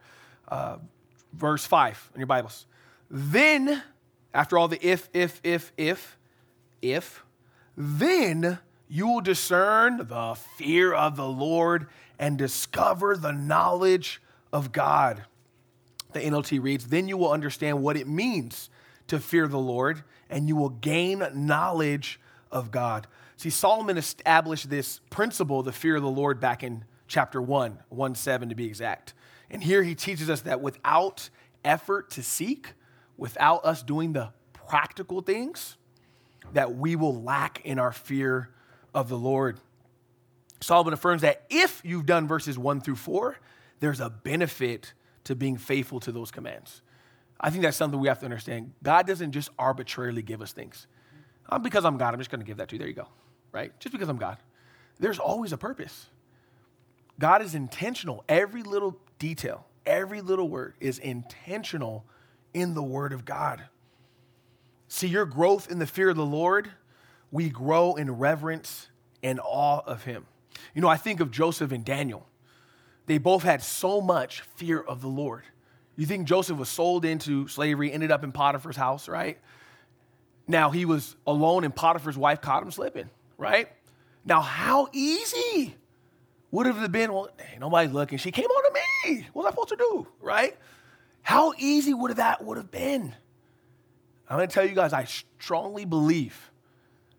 Uh, 0.47 0.77
verse 1.33 1.65
5 1.65 2.11
in 2.13 2.19
your 2.19 2.27
Bibles. 2.27 2.65
Then, 3.09 3.81
after 4.33 4.57
all 4.57 4.67
the 4.67 4.85
if, 4.85 5.09
if, 5.13 5.39
if, 5.43 5.71
if, 5.77 6.17
if, 6.81 7.23
then 7.75 8.59
you 8.87 9.07
will 9.07 9.21
discern 9.21 9.97
the 10.07 10.35
fear 10.57 10.93
of 10.93 11.15
the 11.15 11.27
Lord 11.27 11.87
and 12.19 12.37
discover 12.37 13.17
the 13.17 13.31
knowledge 13.31 14.21
of 14.51 14.71
God. 14.71 15.23
The 16.13 16.21
NLT 16.21 16.61
reads, 16.61 16.87
Then 16.87 17.07
you 17.07 17.17
will 17.17 17.31
understand 17.31 17.81
what 17.81 17.97
it 17.97 18.07
means 18.07 18.69
to 19.07 19.19
fear 19.19 19.47
the 19.47 19.59
Lord, 19.59 20.03
and 20.29 20.47
you 20.47 20.55
will 20.55 20.69
gain 20.69 21.23
knowledge 21.33 22.19
of 22.51 22.71
God. 22.71 23.07
See, 23.37 23.49
Solomon 23.49 23.97
established 23.97 24.69
this 24.69 24.99
principle, 25.09 25.63
the 25.63 25.71
fear 25.71 25.95
of 25.95 26.01
the 26.01 26.09
Lord, 26.09 26.39
back 26.39 26.63
in 26.63 26.85
chapter 27.07 27.41
1, 27.41 27.79
1 27.89 28.15
7 28.15 28.49
to 28.49 28.55
be 28.55 28.65
exact. 28.65 29.13
And 29.49 29.61
here 29.61 29.83
he 29.83 29.95
teaches 29.95 30.29
us 30.29 30.41
that 30.41 30.61
without 30.61 31.29
effort 31.65 32.09
to 32.11 32.23
seek, 32.23 32.73
without 33.17 33.65
us 33.65 33.83
doing 33.83 34.13
the 34.13 34.31
practical 34.53 35.21
things, 35.21 35.77
that 36.53 36.75
we 36.75 36.95
will 36.95 37.21
lack 37.21 37.61
in 37.65 37.79
our 37.79 37.91
fear 37.91 38.49
of 38.93 39.09
the 39.09 39.17
Lord. 39.17 39.59
Solomon 40.61 40.93
affirms 40.93 41.21
that 41.21 41.43
if 41.49 41.81
you've 41.83 42.05
done 42.05 42.27
verses 42.27 42.57
one 42.57 42.79
through 42.79 42.95
four, 42.95 43.37
there's 43.79 43.99
a 43.99 44.09
benefit 44.09 44.93
to 45.25 45.35
being 45.35 45.57
faithful 45.57 45.99
to 46.01 46.11
those 46.11 46.31
commands. 46.31 46.81
I 47.39 47.49
think 47.49 47.63
that's 47.63 47.77
something 47.77 47.99
we 47.99 48.07
have 48.07 48.19
to 48.19 48.25
understand. 48.25 48.73
God 48.81 49.07
doesn't 49.07 49.31
just 49.31 49.49
arbitrarily 49.59 50.21
give 50.21 50.41
us 50.41 50.53
things. 50.53 50.87
Because 51.61 51.85
I'm 51.85 51.97
God, 51.97 52.13
I'm 52.13 52.19
just 52.19 52.29
going 52.29 52.41
to 52.41 52.45
give 52.45 52.57
that 52.57 52.69
to 52.69 52.75
you. 52.75 52.79
There 52.79 52.87
you 52.87 52.93
go, 52.93 53.07
right? 53.51 53.77
Just 53.79 53.91
because 53.91 54.09
I'm 54.09 54.17
God. 54.17 54.37
There's 54.99 55.19
always 55.19 55.51
a 55.51 55.57
purpose. 55.57 56.07
God 57.19 57.41
is 57.41 57.53
intentional. 57.53 58.23
Every 58.29 58.63
little 58.63 58.97
detail, 59.19 59.65
every 59.85 60.21
little 60.21 60.49
word 60.49 60.75
is 60.79 60.99
intentional 60.99 62.05
in 62.53 62.73
the 62.73 62.83
Word 62.83 63.13
of 63.13 63.25
God. 63.25 63.63
See, 64.87 65.07
your 65.07 65.25
growth 65.25 65.69
in 65.69 65.79
the 65.79 65.87
fear 65.87 66.09
of 66.09 66.15
the 66.15 66.25
Lord 66.25 66.69
we 67.33 67.49
grow 67.49 67.95
in 67.95 68.11
reverence 68.11 68.89
and 69.23 69.39
awe 69.43 69.81
of 69.87 70.03
him. 70.03 70.27
You 70.75 70.81
know, 70.83 70.87
I 70.87 70.97
think 70.97 71.19
of 71.19 71.31
Joseph 71.31 71.71
and 71.71 71.83
Daniel. 71.83 72.27
They 73.05 73.17
both 73.17 73.43
had 73.43 73.61
so 73.61 74.01
much 74.01 74.41
fear 74.55 74.79
of 74.79 75.01
the 75.01 75.07
Lord. 75.07 75.43
You 75.95 76.05
think 76.05 76.27
Joseph 76.27 76.57
was 76.57 76.69
sold 76.69 77.05
into 77.05 77.47
slavery, 77.47 77.91
ended 77.91 78.11
up 78.11 78.23
in 78.23 78.31
Potiphar's 78.31 78.75
house, 78.75 79.07
right? 79.07 79.37
Now 80.47 80.71
he 80.71 80.85
was 80.85 81.15
alone 81.27 81.63
and 81.63 81.75
Potiphar's 81.75 82.17
wife 82.17 82.41
caught 82.41 82.63
him 82.63 82.71
slipping, 82.71 83.09
right? 83.37 83.69
Now, 84.25 84.41
how 84.41 84.87
easy 84.93 85.75
would 86.51 86.65
have 86.65 86.91
been, 86.91 87.13
well, 87.13 87.29
hey, 87.37 87.57
nobody's 87.59 87.91
looking. 87.91 88.17
She 88.17 88.31
came 88.31 88.45
on 88.45 88.73
to 88.73 88.79
me. 89.09 89.27
What 89.33 89.43
was 89.43 89.47
I 89.47 89.51
supposed 89.51 89.69
to 89.69 89.75
do, 89.75 90.07
right? 90.21 90.57
How 91.21 91.53
easy 91.57 91.93
would 91.93 92.15
that 92.17 92.43
would 92.43 92.57
have 92.57 92.71
been? 92.71 93.13
I'm 94.29 94.37
going 94.37 94.47
to 94.47 94.53
tell 94.53 94.65
you 94.65 94.75
guys, 94.75 94.93
I 94.93 95.05
strongly 95.05 95.85
believe 95.85 96.51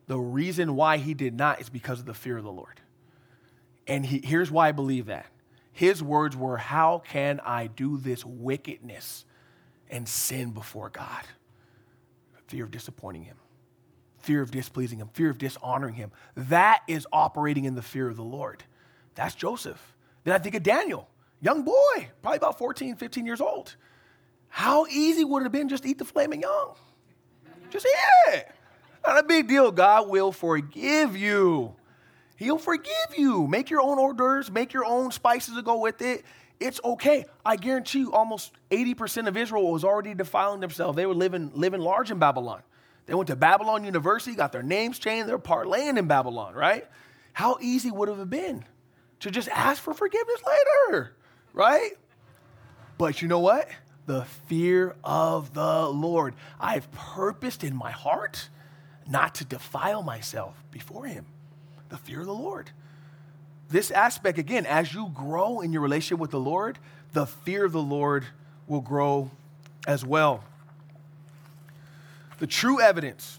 the 0.06 0.18
reason 0.18 0.76
why 0.76 0.98
he 0.98 1.14
did 1.14 1.34
not 1.34 1.60
is 1.60 1.68
because 1.68 2.00
of 2.00 2.06
the 2.06 2.14
fear 2.14 2.36
of 2.36 2.44
the 2.44 2.52
Lord. 2.52 2.80
And 3.86 4.04
he, 4.04 4.20
here's 4.24 4.50
why 4.50 4.68
I 4.68 4.72
believe 4.72 5.06
that. 5.06 5.26
His 5.74 6.00
words 6.00 6.36
were, 6.36 6.56
How 6.56 7.02
can 7.04 7.40
I 7.40 7.66
do 7.66 7.98
this 7.98 8.24
wickedness 8.24 9.24
and 9.90 10.08
sin 10.08 10.52
before 10.52 10.88
God? 10.88 11.24
Fear 12.46 12.64
of 12.64 12.70
disappointing 12.70 13.24
him, 13.24 13.36
fear 14.18 14.40
of 14.40 14.52
displeasing 14.52 15.00
him, 15.00 15.08
fear 15.12 15.30
of 15.30 15.38
dishonoring 15.38 15.94
him. 15.94 16.12
That 16.36 16.82
is 16.86 17.08
operating 17.12 17.64
in 17.64 17.74
the 17.74 17.82
fear 17.82 18.08
of 18.08 18.16
the 18.16 18.22
Lord. 18.22 18.62
That's 19.16 19.34
Joseph. 19.34 19.96
Then 20.22 20.34
I 20.34 20.38
think 20.38 20.54
of 20.54 20.62
Daniel, 20.62 21.08
young 21.40 21.64
boy, 21.64 22.08
probably 22.22 22.36
about 22.36 22.56
14, 22.56 22.94
15 22.94 23.26
years 23.26 23.40
old. 23.40 23.74
How 24.48 24.86
easy 24.86 25.24
would 25.24 25.40
it 25.40 25.46
have 25.46 25.52
been 25.52 25.68
just 25.68 25.82
to 25.82 25.88
eat 25.88 25.98
the 25.98 26.04
filet 26.04 26.28
mignon? 26.28 26.76
Just 27.70 27.86
it. 28.28 28.48
Not 29.04 29.18
a 29.18 29.24
big 29.24 29.48
deal. 29.48 29.72
God 29.72 30.08
will 30.08 30.30
forgive 30.30 31.16
you. 31.16 31.74
He'll 32.44 32.58
forgive 32.58 33.16
you. 33.16 33.46
Make 33.46 33.70
your 33.70 33.80
own 33.80 33.98
hors 33.98 34.12
d'oeuvres, 34.12 34.50
make 34.50 34.74
your 34.74 34.84
own 34.84 35.10
spices 35.12 35.54
to 35.54 35.62
go 35.62 35.78
with 35.78 36.02
it. 36.02 36.24
It's 36.60 36.78
okay. 36.84 37.24
I 37.44 37.56
guarantee 37.56 38.00
you, 38.00 38.12
almost 38.12 38.52
80% 38.70 39.28
of 39.28 39.36
Israel 39.38 39.72
was 39.72 39.82
already 39.82 40.12
defiling 40.12 40.60
themselves. 40.60 40.94
They 40.94 41.06
were 41.06 41.14
living, 41.14 41.52
living 41.54 41.80
large 41.80 42.10
in 42.10 42.18
Babylon. 42.18 42.60
They 43.06 43.14
went 43.14 43.28
to 43.28 43.36
Babylon 43.36 43.84
University, 43.84 44.36
got 44.36 44.52
their 44.52 44.62
names 44.62 44.98
changed, 44.98 45.26
they're 45.26 45.38
parlaying 45.38 45.98
in 45.98 46.06
Babylon, 46.06 46.52
right? 46.52 46.86
How 47.32 47.56
easy 47.62 47.90
would 47.90 48.10
it 48.10 48.18
have 48.18 48.28
been 48.28 48.62
to 49.20 49.30
just 49.30 49.48
ask 49.48 49.82
for 49.82 49.94
forgiveness 49.94 50.40
later, 50.46 51.16
right? 51.54 51.92
But 52.98 53.22
you 53.22 53.28
know 53.28 53.40
what? 53.40 53.68
The 54.04 54.26
fear 54.48 54.96
of 55.02 55.54
the 55.54 55.88
Lord. 55.88 56.34
I've 56.60 56.92
purposed 56.92 57.64
in 57.64 57.74
my 57.74 57.90
heart 57.90 58.50
not 59.08 59.36
to 59.36 59.46
defile 59.46 60.02
myself 60.02 60.62
before 60.70 61.06
Him 61.06 61.24
the 61.94 62.00
fear 62.00 62.20
of 62.20 62.26
the 62.26 62.34
Lord. 62.34 62.70
This 63.70 63.92
aspect, 63.92 64.36
again, 64.36 64.66
as 64.66 64.92
you 64.92 65.12
grow 65.14 65.60
in 65.60 65.72
your 65.72 65.80
relationship 65.80 66.18
with 66.18 66.32
the 66.32 66.40
Lord, 66.40 66.76
the 67.12 67.24
fear 67.24 67.64
of 67.64 67.70
the 67.70 67.80
Lord 67.80 68.24
will 68.66 68.80
grow 68.80 69.30
as 69.86 70.04
well. 70.04 70.42
The 72.40 72.48
true 72.48 72.80
evidence, 72.80 73.38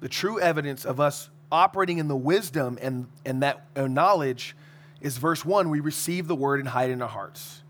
the 0.00 0.08
true 0.08 0.38
evidence 0.38 0.84
of 0.84 1.00
us 1.00 1.30
operating 1.50 1.96
in 1.96 2.08
the 2.08 2.16
wisdom 2.16 2.78
and, 2.82 3.06
and 3.24 3.42
that 3.42 3.64
knowledge 3.74 4.54
is 5.00 5.16
verse 5.16 5.46
1 5.46 5.70
we 5.70 5.80
receive 5.80 6.28
the 6.28 6.34
word 6.34 6.60
and 6.60 6.68
hide 6.68 6.90
it 6.90 6.92
in 6.92 7.00
our 7.00 7.08
hearts. 7.08 7.62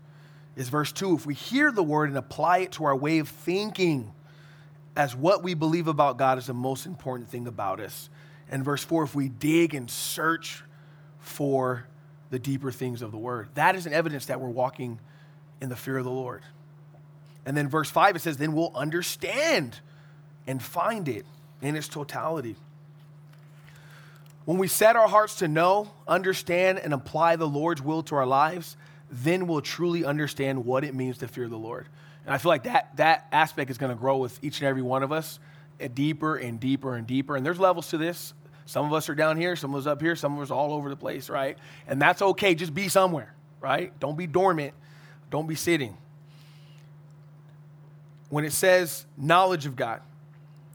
Is 0.57 0.67
verse 0.67 0.91
2 0.91 1.15
if 1.15 1.25
we 1.25 1.33
hear 1.33 1.71
the 1.71 1.83
word 1.83 2.09
and 2.09 2.17
apply 2.17 2.57
it 2.59 2.73
to 2.73 2.83
our 2.83 2.95
way 2.95 3.19
of 3.19 3.29
thinking, 3.29 4.11
as 4.99 5.15
what 5.15 5.41
we 5.41 5.53
believe 5.53 5.87
about 5.87 6.17
God 6.17 6.37
is 6.37 6.47
the 6.47 6.53
most 6.53 6.85
important 6.85 7.29
thing 7.29 7.47
about 7.47 7.79
us. 7.79 8.09
And 8.51 8.65
verse 8.65 8.83
4 8.83 9.05
if 9.05 9.15
we 9.15 9.29
dig 9.29 9.73
and 9.73 9.89
search 9.89 10.61
for 11.21 11.87
the 12.31 12.37
deeper 12.37 12.69
things 12.69 13.01
of 13.01 13.11
the 13.13 13.17
word, 13.17 13.47
that 13.53 13.77
is 13.77 13.85
an 13.85 13.93
evidence 13.93 14.25
that 14.25 14.41
we're 14.41 14.49
walking 14.49 14.99
in 15.61 15.69
the 15.69 15.77
fear 15.77 15.99
of 15.99 16.03
the 16.03 16.11
Lord. 16.11 16.41
And 17.45 17.55
then 17.55 17.69
verse 17.69 17.89
5 17.89 18.17
it 18.17 18.19
says, 18.19 18.35
then 18.35 18.51
we'll 18.51 18.73
understand 18.75 19.79
and 20.45 20.61
find 20.61 21.07
it 21.07 21.25
in 21.61 21.77
its 21.77 21.87
totality. 21.87 22.57
When 24.43 24.57
we 24.57 24.67
set 24.67 24.97
our 24.97 25.07
hearts 25.07 25.35
to 25.35 25.47
know, 25.47 25.91
understand, 26.09 26.77
and 26.77 26.93
apply 26.93 27.37
the 27.37 27.47
Lord's 27.47 27.81
will 27.81 28.03
to 28.03 28.15
our 28.15 28.25
lives, 28.25 28.75
then 29.11 29.47
we'll 29.47 29.61
truly 29.61 30.05
understand 30.05 30.65
what 30.65 30.83
it 30.83 30.93
means 30.93 31.19
to 31.19 31.27
fear 31.27 31.47
the 31.47 31.57
Lord. 31.57 31.87
And 32.25 32.33
I 32.33 32.37
feel 32.37 32.49
like 32.49 32.63
that, 32.63 32.95
that 32.97 33.27
aspect 33.31 33.71
is 33.71 33.77
going 33.77 33.91
to 33.91 33.99
grow 33.99 34.17
with 34.17 34.37
each 34.43 34.59
and 34.59 34.67
every 34.67 34.81
one 34.81 35.03
of 35.03 35.11
us 35.11 35.39
uh, 35.81 35.87
deeper 35.93 36.35
and 36.35 36.59
deeper 36.59 36.95
and 36.95 37.07
deeper. 37.07 37.35
And 37.35 37.45
there's 37.45 37.59
levels 37.59 37.89
to 37.89 37.97
this. 37.97 38.33
Some 38.65 38.85
of 38.85 38.93
us 38.93 39.09
are 39.09 39.15
down 39.15 39.37
here, 39.37 39.55
some 39.55 39.73
of 39.73 39.79
us 39.79 39.87
up 39.87 39.99
here, 39.99 40.15
some 40.15 40.35
of 40.35 40.43
us 40.43 40.51
all 40.51 40.73
over 40.73 40.89
the 40.89 40.95
place, 40.95 41.27
right? 41.29 41.57
And 41.87 41.99
that's 41.99 42.21
okay. 42.21 42.53
Just 42.53 42.73
be 42.73 42.87
somewhere, 42.87 43.33
right? 43.59 43.97
Don't 43.99 44.15
be 44.15 44.27
dormant. 44.27 44.75
Don't 45.31 45.47
be 45.47 45.55
sitting. 45.55 45.97
When 48.29 48.45
it 48.45 48.53
says 48.53 49.07
knowledge 49.17 49.65
of 49.65 49.75
God, 49.75 50.01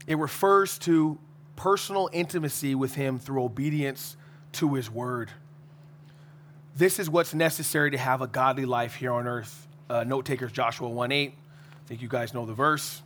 it 0.07 0.17
refers 0.17 0.77
to 0.79 1.17
personal 1.55 2.09
intimacy 2.11 2.75
with 2.75 2.95
Him 2.95 3.17
through 3.17 3.43
obedience 3.43 4.17
to 4.53 4.73
His 4.73 4.91
word. 4.91 5.31
This 6.77 6.99
is 6.99 7.09
what's 7.09 7.33
necessary 7.33 7.91
to 7.91 7.97
have 7.97 8.21
a 8.21 8.27
godly 8.27 8.65
life 8.65 8.95
here 8.95 9.13
on 9.13 9.27
earth. 9.27 9.65
Uh, 9.89 10.03
note 10.03 10.25
takers, 10.25 10.51
Joshua 10.51 10.89
1 10.89 11.09
8. 11.09 11.31
I 11.31 11.87
think 11.87 12.01
you 12.01 12.09
guys 12.09 12.33
know 12.33 12.45
the 12.45 12.53
verse. 12.53 13.01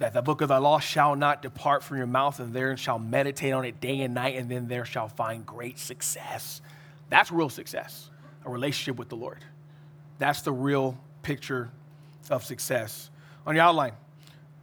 That 0.00 0.12
the 0.12 0.22
book 0.22 0.40
of 0.40 0.48
the 0.48 0.58
law 0.58 0.80
shall 0.80 1.14
not 1.14 1.42
depart 1.42 1.84
from 1.84 1.98
your 1.98 2.08
mouth, 2.08 2.40
and 2.40 2.52
therein 2.52 2.76
shall 2.76 2.98
meditate 2.98 3.52
on 3.52 3.64
it 3.64 3.80
day 3.80 4.00
and 4.00 4.14
night, 4.14 4.34
and 4.34 4.50
then 4.50 4.66
there 4.66 4.84
shall 4.84 5.06
find 5.06 5.46
great 5.46 5.78
success. 5.78 6.60
That's 7.08 7.30
real 7.30 7.48
success, 7.48 8.10
a 8.44 8.50
relationship 8.50 8.98
with 8.98 9.08
the 9.08 9.16
Lord. 9.16 9.38
That's 10.18 10.42
the 10.42 10.52
real 10.52 10.98
picture 11.22 11.70
of 12.30 12.44
success. 12.44 13.10
On 13.46 13.54
your 13.54 13.64
outline, 13.64 13.92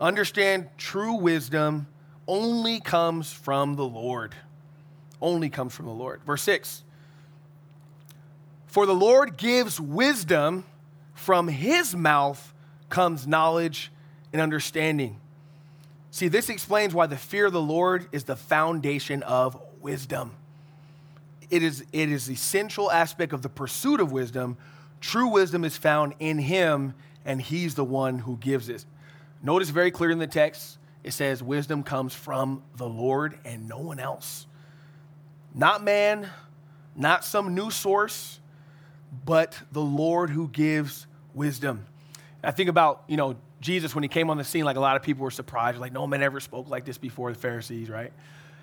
understand 0.02 0.68
true 0.78 1.14
wisdom 1.14 1.88
only 2.28 2.82
comes 2.82 3.32
from 3.32 3.76
the 3.76 3.86
Lord. 3.86 4.36
Only 5.22 5.50
comes 5.50 5.74
from 5.74 5.86
the 5.86 5.92
Lord. 5.92 6.22
Verse 6.26 6.42
6 6.44 6.84
For 8.68 8.86
the 8.86 8.96
Lord 8.96 9.38
gives 9.38 9.80
wisdom 9.80 10.66
from 11.14 11.48
his 11.48 11.96
mouth 11.96 12.54
comes 12.90 13.28
knowledge 13.28 13.92
and 14.34 14.42
understanding. 14.42 15.20
See, 16.10 16.28
this 16.28 16.50
explains 16.50 16.94
why 16.94 17.06
the 17.06 17.18
fear 17.18 17.46
of 17.46 17.54
the 17.54 17.62
Lord 17.62 18.08
is 18.12 18.26
the 18.26 18.36
foundation 18.36 19.24
of 19.24 19.60
wisdom. 19.80 20.32
It 21.50 21.64
is, 21.64 21.86
it 21.94 22.10
is 22.10 22.26
the 22.26 22.36
central 22.36 22.92
aspect 22.92 23.34
of 23.34 23.42
the 23.42 23.50
pursuit 23.50 24.00
of 24.00 24.12
wisdom. 24.12 24.58
True 25.00 25.28
wisdom 25.28 25.64
is 25.64 25.78
found 25.78 26.16
in 26.20 26.38
him, 26.38 26.94
and 27.26 27.42
he's 27.42 27.76
the 27.76 27.84
one 27.84 28.20
who 28.20 28.38
gives 28.38 28.68
it. 28.70 28.86
Notice 29.42 29.70
very 29.70 29.92
clear 29.92 30.12
in 30.12 30.20
the 30.20 30.28
text, 30.28 30.78
it 31.04 31.12
says, 31.12 31.42
Wisdom 31.42 31.84
comes 31.84 32.14
from 32.14 32.62
the 32.76 32.88
Lord 32.88 33.40
and 33.44 33.68
no 33.68 33.80
one 33.80 34.00
else. 34.00 34.48
Not 35.54 35.84
man, 35.84 36.30
not 36.96 37.26
some 37.26 37.54
new 37.54 37.72
source, 37.72 38.40
but 39.26 39.58
the 39.72 39.82
Lord 39.82 40.30
who 40.30 40.48
gives 40.48 41.08
wisdom. 41.34 41.86
I 42.44 42.52
think 42.52 42.70
about, 42.70 43.04
you 43.08 43.18
know, 43.18 43.36
Jesus 43.60 43.94
when 43.94 44.04
he 44.04 44.08
came 44.08 44.30
on 44.30 44.38
the 44.38 44.44
scene, 44.44 44.66
like 44.66 44.78
a 44.78 44.80
lot 44.80 44.96
of 44.96 45.04
people 45.04 45.24
were 45.24 45.32
surprised, 45.32 45.78
like, 45.78 45.94
no 45.94 46.08
man 46.08 46.24
ever 46.24 46.40
spoke 46.40 46.70
like 46.70 46.86
this 46.86 46.98
before 46.98 47.32
the 47.32 47.38
Pharisees, 47.38 47.90
right? 47.90 48.12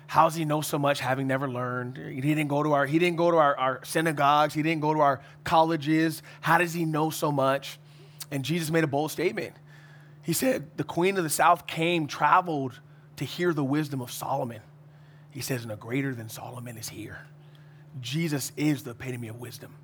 How 0.07 0.25
does 0.25 0.35
he 0.35 0.43
know 0.43 0.61
so 0.61 0.79
much 0.79 0.99
having 0.99 1.27
never 1.27 1.47
learned? 1.47 1.97
He 1.97 2.19
didn't 2.19 2.47
go 2.47 2.63
to 2.63 2.73
our, 2.73 2.85
he 2.85 2.97
didn't 2.97 3.17
go 3.17 3.29
to 3.29 3.37
our, 3.37 3.55
our 3.57 3.85
synagogues, 3.85 4.53
he 4.53 4.63
didn't 4.63 4.81
go 4.81 4.93
to 4.93 4.99
our 4.99 5.21
colleges. 5.43 6.23
How 6.41 6.57
does 6.57 6.73
he 6.73 6.83
know 6.83 7.11
so 7.11 7.31
much? 7.31 7.79
And 8.31 8.43
Jesus 8.43 8.71
made 8.71 8.83
a 8.83 8.87
bold 8.87 9.11
statement. 9.11 9.53
He 10.23 10.33
said, 10.33 10.77
The 10.77 10.83
queen 10.83 11.17
of 11.17 11.23
the 11.23 11.29
south 11.29 11.67
came, 11.67 12.07
traveled 12.07 12.79
to 13.17 13.25
hear 13.25 13.53
the 13.53 13.63
wisdom 13.63 14.01
of 14.01 14.11
Solomon. 14.11 14.61
He 15.31 15.41
says, 15.41 15.65
No 15.65 15.75
greater 15.75 16.13
than 16.13 16.29
Solomon 16.29 16.77
is 16.77 16.89
here. 16.89 17.25
Jesus 18.01 18.51
is 18.57 18.83
the 18.83 18.91
epitome 18.91 19.27
of 19.27 19.39
wisdom. 19.39 19.75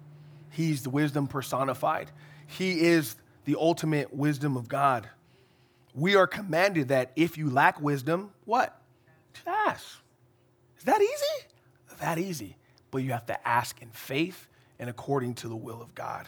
He's 0.50 0.84
the 0.84 0.90
wisdom 0.90 1.28
personified. 1.28 2.12
He 2.48 2.82
is 2.82 3.16
the 3.46 3.56
ultimate 3.60 4.14
wisdom 4.14 4.58
of 4.58 4.68
God. 4.68 5.10
We 5.94 6.16
are 6.16 6.28
commanded 6.28 6.90
that 6.90 7.12
if 7.16 7.38
you 7.38 7.50
lack 7.50 7.82
wisdom, 7.82 8.32
what? 8.46 8.80
Just 9.34 9.48
ask. 9.48 9.98
Is 10.78 10.84
that 10.86 11.02
easy? 11.02 11.48
That 12.00 12.18
easy. 12.18 12.58
But 12.92 13.00
you 13.00 13.12
have 13.12 13.26
to 13.28 13.48
ask 13.48 13.82
in 13.82 13.90
faith 13.90 14.48
and 14.80 14.90
according 14.90 15.36
to 15.36 15.48
the 15.48 15.56
will 15.56 15.82
of 15.82 15.96
God. 15.96 16.28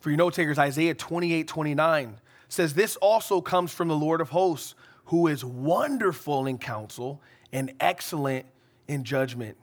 For 0.00 0.10
your 0.10 0.18
note 0.18 0.34
takers, 0.34 0.58
Isaiah 0.58 0.94
28 0.94 1.46
29 1.46 2.18
says, 2.48 2.74
This 2.74 2.96
also 2.96 3.40
comes 3.40 3.72
from 3.72 3.88
the 3.88 3.96
Lord 3.96 4.20
of 4.20 4.30
hosts, 4.30 4.74
who 5.06 5.26
is 5.26 5.44
wonderful 5.44 6.46
in 6.46 6.58
counsel 6.58 7.20
and 7.52 7.72
excellent 7.80 8.46
in 8.88 9.04
judgment. 9.04 9.56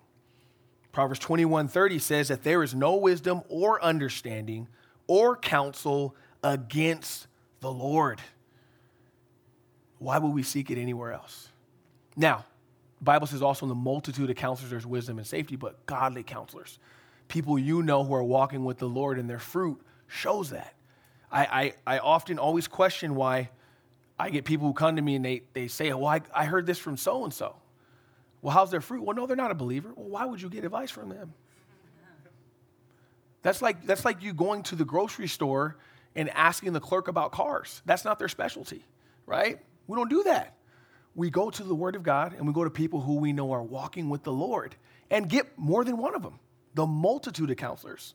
Proverbs 0.91 1.19
21:30 1.19 1.99
says 1.99 2.27
that 2.29 2.43
there 2.43 2.63
is 2.63 2.73
no 2.73 2.95
wisdom 2.95 3.41
or 3.49 3.81
understanding 3.83 4.67
or 5.07 5.35
counsel 5.35 6.15
against 6.43 7.27
the 7.61 7.71
Lord. 7.71 8.21
why 9.97 10.17
would 10.17 10.33
we 10.33 10.43
seek 10.43 10.71
it 10.71 10.77
anywhere 10.77 11.11
else? 11.11 11.49
Now, 12.15 12.45
Bible 13.01 13.27
says 13.27 13.41
also 13.41 13.65
in 13.65 13.69
the 13.69 13.75
multitude 13.75 14.29
of 14.29 14.35
counselors 14.37 14.71
there's 14.71 14.85
wisdom 14.85 15.17
and 15.17 15.27
safety, 15.27 15.57
but 15.57 15.85
godly 15.85 16.23
counselors, 16.23 16.79
people 17.27 17.59
you 17.59 17.83
know 17.83 18.05
who 18.05 18.13
are 18.13 18.23
walking 18.23 18.63
with 18.63 18.77
the 18.77 18.87
Lord 18.87 19.19
and 19.19 19.29
their 19.29 19.39
fruit 19.39 19.81
shows 20.07 20.51
that. 20.51 20.73
I, 21.31 21.73
I, 21.85 21.95
I 21.95 21.99
often 21.99 22.39
always 22.39 22.67
question 22.67 23.15
why 23.15 23.49
I 24.17 24.29
get 24.29 24.45
people 24.45 24.67
who 24.67 24.73
come 24.73 24.95
to 24.95 25.01
me 25.01 25.15
and 25.15 25.23
they, 25.23 25.43
they 25.53 25.67
say, 25.67 25.93
Well, 25.93 26.07
I, 26.07 26.21
I 26.33 26.45
heard 26.45 26.65
this 26.65 26.79
from 26.79 26.97
so 26.97 27.23
and 27.23 27.33
so. 27.33 27.55
Well, 28.41 28.53
how's 28.53 28.71
their 28.71 28.81
fruit? 28.81 29.03
Well, 29.03 29.15
no, 29.15 29.27
they're 29.27 29.35
not 29.35 29.51
a 29.51 29.55
believer. 29.55 29.91
Well, 29.95 30.07
why 30.07 30.25
would 30.25 30.41
you 30.41 30.49
get 30.49 30.63
advice 30.63 30.91
from 30.91 31.09
them? 31.09 31.33
That's 33.41 33.61
like, 33.61 33.85
that's 33.85 34.03
like 34.03 34.21
you 34.21 34.33
going 34.33 34.63
to 34.63 34.75
the 34.75 34.85
grocery 34.85 35.27
store 35.27 35.77
and 36.15 36.29
asking 36.31 36.73
the 36.73 36.79
clerk 36.79 37.07
about 37.07 37.31
cars. 37.31 37.81
That's 37.85 38.03
not 38.03 38.19
their 38.19 38.27
specialty, 38.27 38.83
right? 39.25 39.59
We 39.87 39.95
don't 39.95 40.09
do 40.09 40.23
that. 40.23 40.55
We 41.15 41.29
go 41.29 41.49
to 41.49 41.63
the 41.63 41.75
Word 41.75 41.95
of 41.95 42.03
God 42.03 42.33
and 42.33 42.45
we 42.45 42.53
go 42.53 42.63
to 42.63 42.69
people 42.69 43.01
who 43.01 43.15
we 43.15 43.31
know 43.31 43.51
are 43.51 43.63
walking 43.63 44.09
with 44.09 44.23
the 44.23 44.31
Lord 44.31 44.75
and 45.09 45.29
get 45.29 45.57
more 45.57 45.83
than 45.83 45.97
one 45.97 46.15
of 46.15 46.21
them, 46.21 46.39
the 46.75 46.85
multitude 46.85 47.49
of 47.49 47.57
counselors. 47.57 48.13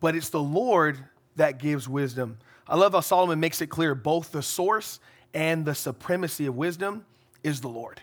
But 0.00 0.16
it's 0.16 0.30
the 0.30 0.42
Lord 0.42 0.98
that 1.36 1.58
gives 1.58 1.88
wisdom. 1.88 2.38
I 2.66 2.76
love 2.76 2.92
how 2.92 3.00
Solomon 3.00 3.40
makes 3.40 3.60
it 3.60 3.68
clear 3.68 3.94
both 3.94 4.32
the 4.32 4.42
source 4.42 5.00
and 5.32 5.64
the 5.64 5.74
supremacy 5.74 6.46
of 6.46 6.56
wisdom 6.56 7.04
is 7.42 7.60
the 7.60 7.68
Lord. 7.68 8.00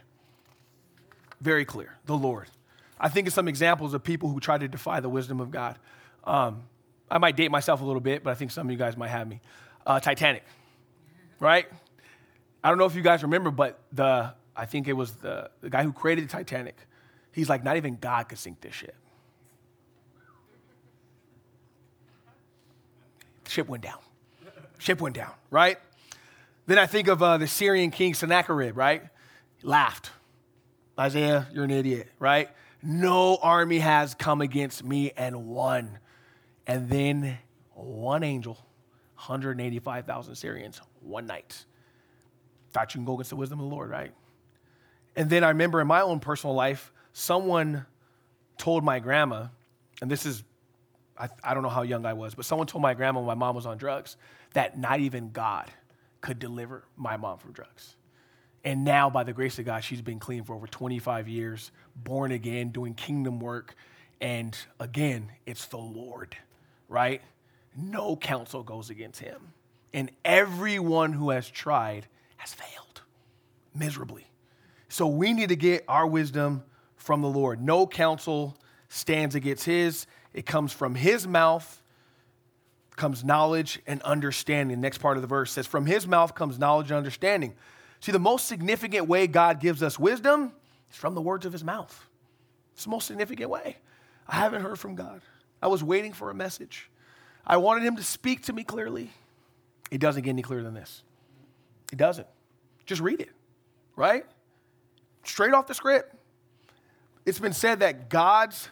Very 1.41 1.65
clear, 1.65 1.97
the 2.05 2.15
Lord. 2.15 2.47
I 2.99 3.09
think 3.09 3.27
of 3.27 3.33
some 3.33 3.47
examples 3.47 3.93
of 3.93 4.03
people 4.03 4.29
who 4.29 4.39
try 4.39 4.57
to 4.57 4.67
defy 4.67 4.99
the 4.99 5.09
wisdom 5.09 5.39
of 5.39 5.51
God. 5.51 5.77
Um, 6.23 6.63
I 7.09 7.19
might 7.19 7.35
date 7.35 7.51
myself 7.51 7.81
a 7.81 7.85
little 7.85 8.01
bit, 8.01 8.23
but 8.23 8.31
I 8.31 8.33
think 8.35 8.51
some 8.51 8.67
of 8.67 8.71
you 8.71 8.77
guys 8.77 8.97
might 8.97 9.09
have 9.09 9.27
me. 9.27 9.39
Uh, 9.85 9.99
Titanic, 9.99 10.43
right? 11.39 11.67
I 12.63 12.69
don't 12.69 12.77
know 12.77 12.85
if 12.85 12.95
you 12.95 13.01
guys 13.01 13.23
remember, 13.23 13.51
but 13.51 13.79
the 13.93 14.33
I 14.55 14.65
think 14.65 14.87
it 14.87 14.93
was 14.93 15.13
the, 15.13 15.51
the 15.61 15.69
guy 15.69 15.83
who 15.83 15.93
created 15.93 16.25
the 16.25 16.29
Titanic. 16.29 16.75
He's 17.31 17.47
like, 17.47 17.63
not 17.63 17.77
even 17.77 17.97
God 17.97 18.27
could 18.27 18.39
sink 18.39 18.59
this 18.61 18.73
ship. 18.73 18.95
Ship 23.47 23.67
went 23.67 23.83
down. 23.83 23.99
Ship 24.79 24.99
went 24.99 25.15
down, 25.15 25.31
right? 25.51 25.77
Then 26.65 26.79
I 26.79 26.87
think 26.87 27.07
of 27.07 27.21
uh, 27.21 27.37
the 27.37 27.47
Syrian 27.47 27.91
king 27.91 28.15
Sennacherib, 28.15 28.75
right? 28.75 29.03
laughed. 29.63 30.11
Isaiah, 30.99 31.47
you're 31.53 31.63
an 31.63 31.71
idiot, 31.71 32.07
right? 32.19 32.49
No 32.81 33.37
army 33.37 33.79
has 33.79 34.13
come 34.13 34.41
against 34.41 34.83
me 34.83 35.11
and 35.15 35.47
won. 35.47 35.99
And 36.65 36.89
then 36.89 37.37
one 37.73 38.23
angel, 38.23 38.53
185,000 39.15 40.35
Syrians, 40.35 40.81
one 41.01 41.27
night. 41.27 41.65
Thought 42.71 42.93
you 42.93 42.99
can 42.99 43.05
go 43.05 43.13
against 43.13 43.29
the 43.29 43.35
wisdom 43.35 43.59
of 43.59 43.69
the 43.69 43.75
Lord, 43.75 43.89
right? 43.89 44.11
And 45.15 45.29
then 45.29 45.43
I 45.43 45.49
remember 45.49 45.81
in 45.81 45.87
my 45.87 46.01
own 46.01 46.19
personal 46.19 46.55
life, 46.55 46.91
someone 47.13 47.85
told 48.57 48.83
my 48.83 48.99
grandma, 48.99 49.47
and 50.01 50.11
this 50.11 50.25
is, 50.25 50.43
I, 51.17 51.29
I 51.43 51.53
don't 51.53 51.63
know 51.63 51.69
how 51.69 51.81
young 51.83 52.05
I 52.05 52.13
was, 52.13 52.35
but 52.35 52.45
someone 52.45 52.67
told 52.67 52.81
my 52.81 52.93
grandma 52.93 53.19
when 53.19 53.27
my 53.27 53.33
mom 53.33 53.55
was 53.55 53.65
on 53.65 53.77
drugs 53.77 54.17
that 54.53 54.77
not 54.77 54.99
even 54.99 55.31
God 55.31 55.71
could 56.21 56.39
deliver 56.39 56.83
my 56.95 57.17
mom 57.17 57.37
from 57.37 57.51
drugs. 57.51 57.95
And 58.63 58.83
now, 58.83 59.09
by 59.09 59.23
the 59.23 59.33
grace 59.33 59.59
of 59.59 59.65
God, 59.65 59.83
she's 59.83 60.01
been 60.01 60.19
clean 60.19 60.43
for 60.43 60.55
over 60.55 60.67
25 60.67 61.27
years, 61.27 61.71
born 61.95 62.31
again, 62.31 62.69
doing 62.69 62.93
kingdom 62.93 63.39
work. 63.39 63.75
And 64.19 64.57
again, 64.79 65.31
it's 65.45 65.67
the 65.67 65.77
Lord, 65.77 66.35
right? 66.89 67.21
No 67.75 68.15
counsel 68.15 68.63
goes 68.63 68.89
against 68.89 69.19
him. 69.19 69.53
And 69.93 70.11
everyone 70.25 71.13
who 71.13 71.29
has 71.29 71.49
tried 71.49 72.07
has 72.37 72.53
failed 72.53 73.01
miserably. 73.73 74.27
So 74.89 75.07
we 75.07 75.33
need 75.33 75.49
to 75.49 75.55
get 75.55 75.83
our 75.87 76.05
wisdom 76.05 76.63
from 76.95 77.21
the 77.21 77.29
Lord. 77.29 77.61
No 77.61 77.87
counsel 77.87 78.57
stands 78.89 79.35
against 79.35 79.65
his, 79.65 80.07
it 80.33 80.45
comes 80.45 80.73
from 80.73 80.95
his 80.95 81.27
mouth 81.27 81.81
comes 82.97 83.23
knowledge 83.23 83.79
and 83.87 84.01
understanding. 84.01 84.81
next 84.81 84.97
part 84.97 85.15
of 85.17 85.21
the 85.21 85.27
verse 85.27 85.51
says, 85.51 85.65
From 85.65 85.85
his 85.85 86.05
mouth 86.05 86.35
comes 86.35 86.59
knowledge 86.59 86.87
and 86.87 86.97
understanding. 86.97 87.53
See, 87.99 88.11
the 88.11 88.19
most 88.19 88.47
significant 88.47 89.07
way 89.07 89.27
God 89.27 89.59
gives 89.59 89.81
us 89.81 89.97
wisdom 89.99 90.53
is 90.89 90.97
from 90.97 91.15
the 91.15 91.21
words 91.21 91.45
of 91.45 91.51
his 91.51 91.63
mouth. 91.63 92.07
It's 92.73 92.83
the 92.83 92.91
most 92.91 93.07
significant 93.07 93.49
way. 93.49 93.77
I 94.27 94.35
haven't 94.35 94.61
heard 94.61 94.79
from 94.79 94.95
God. 94.95 95.21
I 95.61 95.67
was 95.67 95.83
waiting 95.83 96.13
for 96.13 96.29
a 96.29 96.35
message. 96.35 96.89
I 97.45 97.57
wanted 97.57 97.83
him 97.83 97.95
to 97.95 98.03
speak 98.03 98.43
to 98.43 98.53
me 98.53 98.63
clearly. 98.63 99.09
It 99.89 99.99
doesn't 99.99 100.23
get 100.23 100.29
any 100.31 100.41
clearer 100.41 100.63
than 100.63 100.73
this. 100.73 101.03
It 101.91 101.97
doesn't. 101.97 102.27
Just 102.85 103.01
read 103.01 103.21
it, 103.21 103.31
right? 103.95 104.25
Straight 105.23 105.53
off 105.53 105.67
the 105.67 105.73
script. 105.73 106.13
It's 107.25 107.39
been 107.39 107.53
said 107.53 107.79
that 107.79 108.09
God's 108.09 108.69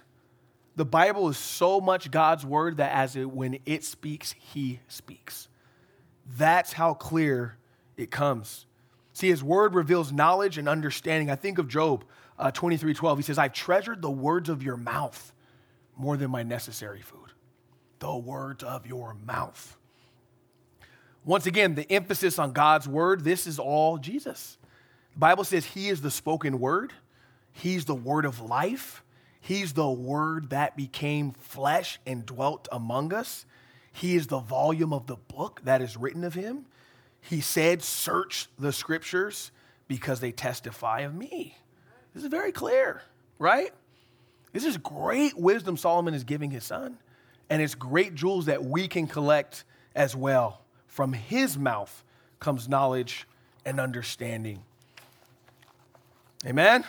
the 0.76 0.86
Bible 0.86 1.30
is 1.30 1.38
so 1.38 1.80
much 1.80 2.11
God's 2.11 2.45
word 2.45 2.78
that 2.78 2.91
as 2.91 3.15
it, 3.15 3.30
when 3.30 3.59
it 3.65 3.84
speaks, 3.84 4.34
he 4.34 4.82
speaks. 4.88 5.47
That's 6.38 6.73
how 6.73 6.93
clear 6.93 7.57
it 7.95 8.11
comes. 8.11 8.65
See, 9.16 9.30
his 9.30 9.41
word 9.41 9.76
reveals 9.76 10.11
knowledge 10.11 10.57
and 10.57 10.68
understanding. 10.68 11.32
I 11.32 11.38
think 11.38 11.57
of 11.57 11.70
Job 11.70 12.03
uh, 12.38 12.51
23 12.51 12.93
12. 12.93 13.18
He 13.18 13.24
says, 13.24 13.38
I've 13.38 13.53
treasured 13.53 14.01
the 14.01 14.11
words 14.11 14.49
of 14.49 14.61
your 14.61 14.76
mouth 14.76 15.32
more 15.95 16.18
than 16.18 16.30
my 16.30 16.43
necessary 16.43 17.01
food. 17.01 17.32
The 17.99 18.13
words 18.13 18.61
of 18.61 18.86
your 18.86 19.13
mouth. 19.26 19.78
Once 21.24 21.45
again, 21.45 21.76
the 21.76 21.89
emphasis 21.89 22.38
on 22.38 22.51
God's 22.51 22.89
word, 22.89 23.24
this 23.24 23.47
is 23.47 23.57
all 23.57 23.97
Jesus. 23.97 24.57
The 25.13 25.20
Bible 25.20 25.45
says 25.45 25.63
he 25.63 25.88
is 25.88 26.01
the 26.01 26.11
spoken 26.11 26.59
word, 26.59 26.91
he's 27.53 27.86
the 27.86 27.95
word 27.95 28.26
of 28.26 28.41
life. 28.41 29.01
He's 29.39 29.74
the 29.74 29.88
word 29.88 30.49
that 30.49 30.76
became 30.76 31.34
flesh 31.34 31.99
and 32.03 32.26
dwelt 32.26 32.68
among 32.72 33.13
us. 33.13 33.45
He 33.93 34.16
is 34.16 34.26
the 34.26 34.39
volume 34.39 34.91
of 34.91 35.05
the 35.05 35.18
book 35.18 35.61
that 35.66 35.84
is 35.84 35.95
written 35.95 36.24
of 36.24 36.34
him. 36.34 36.66
He 37.30 37.41
said, 37.41 37.82
Search 37.82 38.47
the 38.59 38.71
scriptures 38.71 39.51
because 39.88 40.19
they 40.19 40.32
testify 40.32 41.01
of 41.01 41.13
me. 41.13 41.57
This 42.13 42.23
is 42.23 42.30
very 42.30 42.51
clear, 42.51 43.01
right? 43.39 43.71
This 44.53 44.63
is 44.63 44.78
great 44.78 45.38
wisdom 45.38 45.76
Solomon 45.76 46.13
is 46.13 46.23
giving 46.23 46.51
his 46.51 46.63
son. 46.63 46.97
And 47.49 47.61
it's 47.61 47.76
great 47.76 48.15
jewels 48.15 48.45
that 48.45 48.63
we 48.63 48.88
can 48.88 49.07
collect 49.07 49.65
as 49.95 50.15
well. 50.15 50.61
From 50.88 51.13
his 51.13 51.57
mouth 51.57 52.03
comes 52.39 52.69
knowledge 52.69 53.28
and 53.65 53.80
understanding. 53.80 54.63
Amen? 56.45 56.84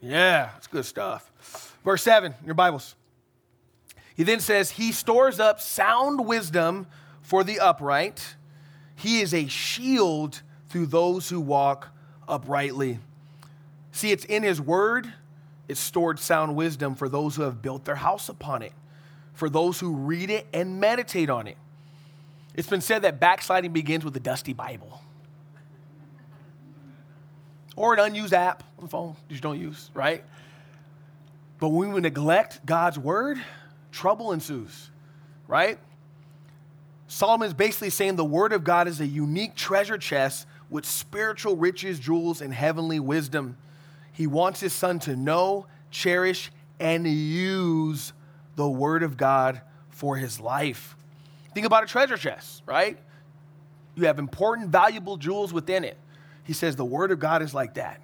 Yeah, 0.00 0.50
it's 0.56 0.66
good 0.66 0.84
stuff. 0.84 1.30
Verse 1.84 2.02
7, 2.02 2.34
your 2.44 2.54
Bibles. 2.54 2.94
He 4.14 4.22
then 4.22 4.40
says, 4.40 4.72
He 4.72 4.92
stores 4.92 5.40
up 5.40 5.60
sound 5.60 6.26
wisdom 6.26 6.86
for 7.22 7.42
the 7.42 7.58
upright. 7.58 8.36
He 9.02 9.20
is 9.20 9.34
a 9.34 9.48
shield 9.48 10.42
through 10.68 10.86
those 10.86 11.28
who 11.28 11.40
walk 11.40 11.88
uprightly. 12.28 13.00
See, 13.90 14.12
it's 14.12 14.24
in 14.24 14.44
His 14.44 14.60
word, 14.60 15.12
it's 15.66 15.80
stored 15.80 16.20
sound 16.20 16.54
wisdom 16.54 16.94
for 16.94 17.08
those 17.08 17.34
who 17.34 17.42
have 17.42 17.60
built 17.60 17.84
their 17.84 17.96
house 17.96 18.28
upon 18.28 18.62
it, 18.62 18.72
for 19.34 19.50
those 19.50 19.80
who 19.80 19.96
read 19.96 20.30
it 20.30 20.46
and 20.52 20.78
meditate 20.78 21.30
on 21.30 21.48
it. 21.48 21.56
It's 22.54 22.68
been 22.68 22.80
said 22.80 23.02
that 23.02 23.18
backsliding 23.18 23.72
begins 23.72 24.04
with 24.04 24.16
a 24.16 24.20
dusty 24.20 24.52
Bible 24.52 25.02
or 27.74 27.94
an 27.94 27.98
unused 27.98 28.34
app 28.34 28.62
on 28.78 28.84
the 28.84 28.88
phone 28.88 29.16
you 29.28 29.34
just 29.34 29.42
don't 29.42 29.58
use, 29.58 29.90
right? 29.94 30.22
But 31.58 31.70
when 31.70 31.92
we 31.92 32.00
neglect 32.00 32.64
God's 32.64 33.00
word, 33.00 33.42
trouble 33.90 34.30
ensues, 34.30 34.90
right? 35.48 35.80
Solomon 37.08 37.46
is 37.46 37.54
basically 37.54 37.90
saying 37.90 38.16
the 38.16 38.24
word 38.24 38.52
of 38.52 38.64
God 38.64 38.88
is 38.88 39.00
a 39.00 39.06
unique 39.06 39.54
treasure 39.54 39.98
chest 39.98 40.46
with 40.70 40.86
spiritual 40.86 41.56
riches, 41.56 41.98
jewels, 41.98 42.40
and 42.40 42.52
heavenly 42.52 42.98
wisdom. 42.98 43.56
He 44.12 44.26
wants 44.26 44.60
his 44.60 44.72
son 44.72 44.98
to 45.00 45.14
know, 45.14 45.66
cherish, 45.90 46.50
and 46.80 47.06
use 47.06 48.12
the 48.56 48.68
word 48.68 49.02
of 49.02 49.16
God 49.16 49.60
for 49.90 50.16
his 50.16 50.40
life. 50.40 50.96
Think 51.54 51.66
about 51.66 51.84
a 51.84 51.86
treasure 51.86 52.16
chest, 52.16 52.62
right? 52.66 52.98
You 53.94 54.06
have 54.06 54.18
important, 54.18 54.70
valuable 54.70 55.16
jewels 55.16 55.52
within 55.52 55.84
it. 55.84 55.98
He 56.44 56.52
says 56.52 56.76
the 56.76 56.84
word 56.84 57.12
of 57.12 57.18
God 57.18 57.42
is 57.42 57.54
like 57.54 57.74
that. 57.74 58.00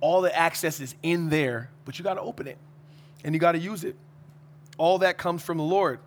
All 0.00 0.20
the 0.20 0.36
access 0.36 0.80
is 0.80 0.94
in 1.02 1.28
there, 1.28 1.70
but 1.84 1.98
you 1.98 2.04
got 2.04 2.14
to 2.14 2.20
open 2.20 2.46
it 2.46 2.58
and 3.24 3.34
you 3.34 3.40
got 3.40 3.52
to 3.52 3.58
use 3.58 3.84
it. 3.84 3.96
All 4.76 4.98
that 4.98 5.18
comes 5.18 5.42
from 5.42 5.56
the 5.58 5.64
Lord. 5.64 5.98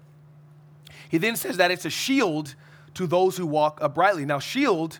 He 1.11 1.17
then 1.17 1.35
says 1.35 1.57
that 1.57 1.71
it's 1.71 1.83
a 1.83 1.89
shield 1.89 2.55
to 2.93 3.05
those 3.05 3.35
who 3.35 3.45
walk 3.45 3.79
uprightly. 3.81 4.23
Now, 4.23 4.39
shield, 4.39 4.99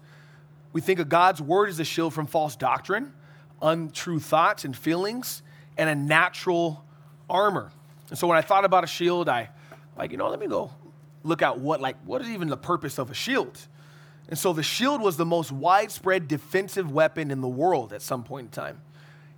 we 0.73 0.81
think 0.81 0.99
of 0.99 1.07
God's 1.07 1.41
word 1.41 1.69
as 1.69 1.79
a 1.79 1.85
shield 1.85 2.13
from 2.13 2.27
false 2.27 2.57
doctrine, 2.57 3.13
untrue 3.61 4.19
thoughts 4.19 4.65
and 4.65 4.75
feelings, 4.75 5.41
and 5.77 5.89
a 5.89 5.95
natural 5.95 6.83
armor. 7.29 7.71
And 8.09 8.19
so 8.19 8.27
when 8.27 8.37
I 8.37 8.41
thought 8.41 8.65
about 8.65 8.83
a 8.83 8.87
shield, 8.87 9.29
I 9.29 9.51
like, 9.97 10.11
you 10.11 10.17
know, 10.17 10.27
let 10.27 10.39
me 10.39 10.47
go 10.47 10.71
look 11.23 11.41
at 11.41 11.59
what 11.59 11.79
like 11.79 11.95
what 12.03 12.21
is 12.21 12.27
even 12.27 12.49
the 12.49 12.57
purpose 12.57 12.97
of 12.97 13.09
a 13.09 13.13
shield. 13.13 13.57
And 14.27 14.37
so 14.37 14.51
the 14.51 14.63
shield 14.63 15.01
was 15.01 15.15
the 15.15 15.25
most 15.25 15.49
widespread 15.49 16.27
defensive 16.27 16.91
weapon 16.91 17.31
in 17.31 17.39
the 17.39 17.47
world 17.47 17.93
at 17.93 18.01
some 18.01 18.25
point 18.25 18.47
in 18.47 18.51
time. 18.51 18.81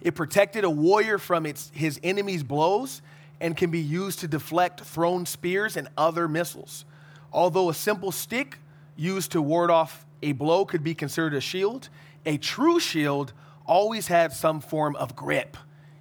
It 0.02 0.16
protected 0.16 0.64
a 0.64 0.72
warrior 0.72 1.20
from 1.20 1.46
its, 1.46 1.72
his 1.72 2.00
enemy's 2.04 2.42
blows 2.42 3.04
and 3.44 3.58
can 3.58 3.70
be 3.70 3.80
used 3.80 4.20
to 4.20 4.28
deflect 4.28 4.80
thrown 4.80 5.26
spears 5.26 5.76
and 5.76 5.90
other 5.98 6.30
missiles. 6.30 6.86
Although 7.34 7.70
a 7.70 7.74
simple 7.74 8.14
stick 8.14 8.58
used 8.96 9.34
to 9.34 9.42
ward 9.42 9.70
off 9.70 10.06
a 10.22 10.32
blow 10.32 10.64
could 10.64 10.82
be 10.82 10.96
considered 10.96 11.34
a 11.34 11.42
shield, 11.42 11.90
a 12.26 12.38
true 12.38 12.80
shield 12.80 13.34
always 13.66 14.08
had 14.08 14.32
some 14.32 14.62
form 14.62 14.96
of 14.96 15.14
grip. 15.18 15.58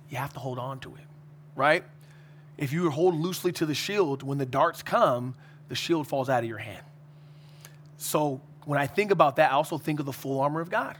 You 0.08 0.18
have 0.18 0.32
to 0.34 0.38
hold 0.38 0.60
on 0.60 0.78
to 0.80 0.94
it, 0.94 1.04
right? 1.56 1.82
If 2.58 2.72
you 2.72 2.88
hold 2.90 3.16
loosely 3.16 3.50
to 3.52 3.66
the 3.66 3.74
shield, 3.74 4.22
when 4.22 4.38
the 4.38 4.46
darts 4.46 4.84
come, 4.84 5.34
the 5.68 5.74
shield 5.74 6.06
falls 6.06 6.28
out 6.28 6.44
of 6.44 6.48
your 6.48 6.58
hand. 6.58 6.84
So 7.96 8.40
when 8.66 8.78
I 8.78 8.86
think 8.86 9.10
about 9.10 9.34
that, 9.36 9.50
I 9.50 9.54
also 9.54 9.78
think 9.78 9.98
of 9.98 10.06
the 10.06 10.12
full 10.12 10.38
armor 10.40 10.60
of 10.60 10.70
God. 10.70 10.96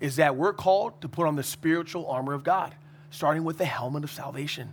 Is 0.00 0.16
that 0.16 0.36
we're 0.36 0.54
called 0.54 1.02
to 1.02 1.08
put 1.08 1.26
on 1.26 1.36
the 1.36 1.42
spiritual 1.42 2.06
armor 2.06 2.32
of 2.32 2.44
God, 2.44 2.74
starting 3.10 3.44
with 3.44 3.58
the 3.58 3.66
helmet 3.66 4.04
of 4.04 4.10
salvation, 4.10 4.72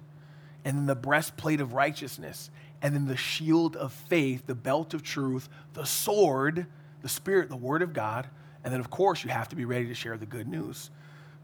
and 0.65 0.77
then 0.77 0.85
the 0.85 0.95
breastplate 0.95 1.61
of 1.61 1.73
righteousness, 1.73 2.49
and 2.81 2.93
then 2.93 3.07
the 3.07 3.17
shield 3.17 3.75
of 3.75 3.91
faith, 3.91 4.45
the 4.45 4.55
belt 4.55 4.93
of 4.93 5.03
truth, 5.03 5.49
the 5.73 5.85
sword, 5.85 6.65
the 7.01 7.09
spirit, 7.09 7.49
the 7.49 7.57
word 7.57 7.81
of 7.81 7.93
God, 7.93 8.27
and 8.63 8.73
then 8.73 8.79
of 8.79 8.89
course 8.89 9.23
you 9.23 9.29
have 9.29 9.49
to 9.49 9.55
be 9.55 9.65
ready 9.65 9.87
to 9.87 9.93
share 9.93 10.17
the 10.17 10.25
good 10.25 10.47
news. 10.47 10.89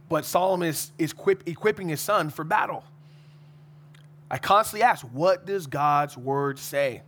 But 0.07 0.25
Solomon 0.25 0.69
is, 0.69 0.91
is 0.97 1.11
equip, 1.11 1.47
equipping 1.47 1.89
his 1.89 2.01
son 2.01 2.29
for 2.29 2.43
battle. 2.43 2.83
I 4.29 4.37
constantly 4.37 4.83
ask, 4.83 5.05
what 5.05 5.45
does 5.45 5.67
God's 5.67 6.17
word 6.17 6.59
say? 6.59 7.01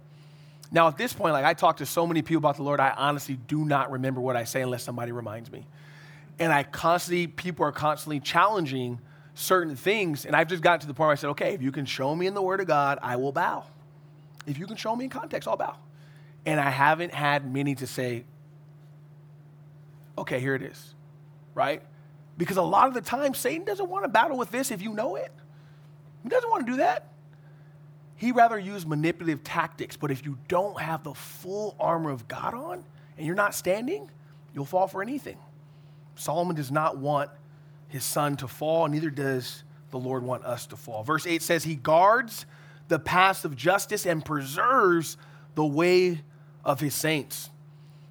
Now, 0.72 0.88
at 0.88 0.98
this 0.98 1.14
point, 1.14 1.34
like 1.34 1.46
I 1.46 1.54
talk 1.54 1.78
to 1.78 1.86
so 1.86 2.06
many 2.06 2.22
people 2.22 2.40
about 2.40 2.58
the 2.58 2.64
Lord, 2.64 2.80
I 2.80 2.94
honestly 2.96 3.38
do 3.48 3.66
not 3.66 3.92
remember 3.92 4.20
what 4.20 4.36
I 4.36 4.44
say 4.44 4.62
unless 4.62 4.84
somebody 4.84 5.12
reminds 5.12 5.52
me. 5.52 5.66
And 6.40 6.52
I 6.52 6.64
constantly, 6.64 7.28
people 7.28 7.66
are 7.66 7.72
constantly 7.72 8.20
challenging 8.20 9.00
certain 9.38 9.76
things. 9.76 10.26
And 10.26 10.36
I've 10.36 10.48
just 10.48 10.64
gotten 10.64 10.80
to 10.82 10.88
the 10.88 10.94
point 10.94 11.08
where 11.08 11.12
I 11.12 11.16
said, 11.16 11.30
okay, 11.30 11.54
if 11.54 11.62
you 11.62 11.72
can 11.72 11.86
show 11.86 12.16
me 12.16 12.28
in 12.28 12.34
the 12.34 12.42
Word 12.42 12.60
of 12.60 12.68
God, 12.68 12.98
I 13.02 13.16
will 13.16 13.32
bow. 13.32 13.66
If 14.48 14.58
you 14.58 14.66
can 14.66 14.76
show 14.76 14.96
me 14.96 15.06
in 15.06 15.10
context, 15.10 15.48
I'll 15.48 15.58
bow. 15.58 15.76
And 16.46 16.60
I 16.60 16.70
haven't 16.70 17.14
had 17.14 17.52
many 17.52 17.76
to 17.76 17.88
say, 17.88 18.24
okay, 20.18 20.40
here 20.40 20.56
it 20.56 20.64
is, 20.64 20.96
right? 21.54 21.84
Because 22.38 22.58
a 22.58 22.64
lot 22.64 22.88
of 22.88 22.94
the 22.94 23.02
time, 23.02 23.34
Satan 23.34 23.66
doesn't 23.66 23.90
want 23.90 24.06
to 24.06 24.10
battle 24.10 24.38
with 24.38 24.50
this 24.50 24.72
if 24.72 24.82
you 24.82 24.94
know 24.94 25.16
it. 25.16 25.32
He 26.24 26.30
doesn't 26.30 26.50
want 26.50 26.66
to 26.66 26.72
do 26.72 26.78
that. 26.78 27.12
He 28.16 28.32
rather 28.32 28.58
use 28.58 28.86
manipulative 28.86 29.44
tactics. 29.44 29.96
But 29.96 30.10
if 30.10 30.26
you 30.26 30.38
don't 30.48 30.80
have 30.82 31.04
the 31.04 31.14
full 31.14 31.76
armor 31.80 32.10
of 32.10 32.28
God 32.28 32.56
on 32.56 32.84
and 33.18 33.26
you're 33.28 33.36
not 33.36 33.54
standing, 33.54 34.10
you'll 34.56 34.66
fall 34.66 34.88
for 34.88 35.04
anything. 35.04 35.38
Solomon 36.16 36.56
does 36.56 36.72
not 36.72 36.98
want 36.98 37.30
his 37.88 38.04
son 38.04 38.38
to 38.38 38.48
fall, 38.48 38.88
neither 38.88 39.10
does 39.10 39.64
the 39.92 40.00
Lord 40.00 40.24
want 40.24 40.44
us 40.46 40.66
to 40.68 40.76
fall. 40.76 41.04
Verse 41.04 41.26
8 41.26 41.42
says, 41.42 41.64
He 41.64 41.76
guards 41.76 42.46
the 42.88 43.00
paths 43.00 43.46
of 43.46 43.56
justice 43.56 44.06
and 44.06 44.24
preserves 44.24 45.18
the 45.56 45.66
way 45.66 46.22
of 46.64 46.80
his 46.80 46.94
saints. 46.94 47.50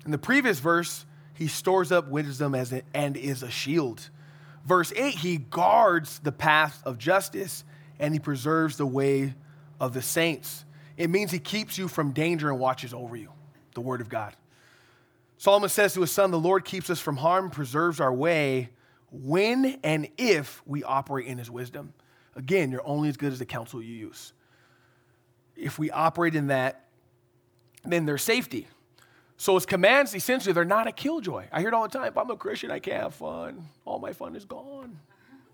In 0.05 0.11
the 0.11 0.19
previous 0.19 0.59
verse, 0.59 1.05
he 1.35 1.49
stores 1.49 1.93
up 1.93 2.09
wisdom 2.09 2.55
as 2.55 2.73
a, 2.73 2.83
and 2.95 3.17
is 3.17 3.43
a 3.43 3.51
shield. 3.51 4.09
Verse 4.65 4.93
8, 4.97 5.15
he 5.15 5.37
guards 5.37 6.19
the 6.21 6.33
path 6.33 6.83
of 6.85 6.99
justice 6.99 7.65
and 7.99 8.15
he 8.15 8.21
preserves 8.21 8.77
the 8.77 8.87
way 8.87 9.35
of 9.81 9.95
the 9.95 10.03
saints. 10.03 10.65
It 10.97 11.11
means 11.11 11.31
he 11.31 11.39
keeps 11.39 11.77
you 11.77 11.89
from 11.89 12.13
danger 12.13 12.51
and 12.51 12.59
watches 12.59 12.95
over 12.95 13.17
you, 13.17 13.31
the 13.75 13.81
word 13.81 14.01
of 14.01 14.09
God. 14.09 14.35
Solomon 15.39 15.69
says 15.69 15.95
to 15.95 16.01
his 16.01 16.11
son, 16.11 16.31
The 16.31 16.39
Lord 16.39 16.65
keeps 16.65 16.89
us 16.89 17.01
from 17.01 17.17
harm, 17.17 17.51
preserves 17.51 18.01
our 18.01 18.13
way 18.13 18.71
when 19.23 19.79
and 19.83 20.09
if 20.19 20.63
we 20.67 20.83
operate 20.85 21.27
in 21.27 21.39
his 21.39 21.51
wisdom. 21.51 21.93
Again, 22.35 22.71
you're 22.71 22.87
only 22.87 23.09
as 23.09 23.17
good 23.17 23.33
as 23.33 23.39
the 23.39 23.47
counsel 23.47 23.83
you 23.83 23.95
use. 23.95 24.33
If 25.57 25.79
we 25.79 25.91
operate 25.91 26.35
in 26.35 26.49
that, 26.49 26.87
then 27.85 28.05
there's 28.05 28.23
safety. 28.23 28.67
So 29.39 29.55
his 29.55 29.67
commands, 29.67 30.15
essentially, 30.15 30.53
they're 30.53 30.65
not 30.65 30.87
a 30.87 30.93
killjoy. 30.93 31.47
I 31.53 31.61
hear 31.61 31.69
it 31.69 31.75
all 31.75 31.83
the 31.83 31.89
time. 31.89 32.09
If 32.09 32.17
I'm 32.17 32.31
a 32.31 32.37
Christian, 32.37 32.71
I 32.71 32.79
can't 32.79 33.03
have 33.03 33.15
fun. 33.15 33.69
All 33.85 33.99
my 33.99 34.13
fun 34.13 34.37
is 34.37 34.45
gone. 34.45 34.99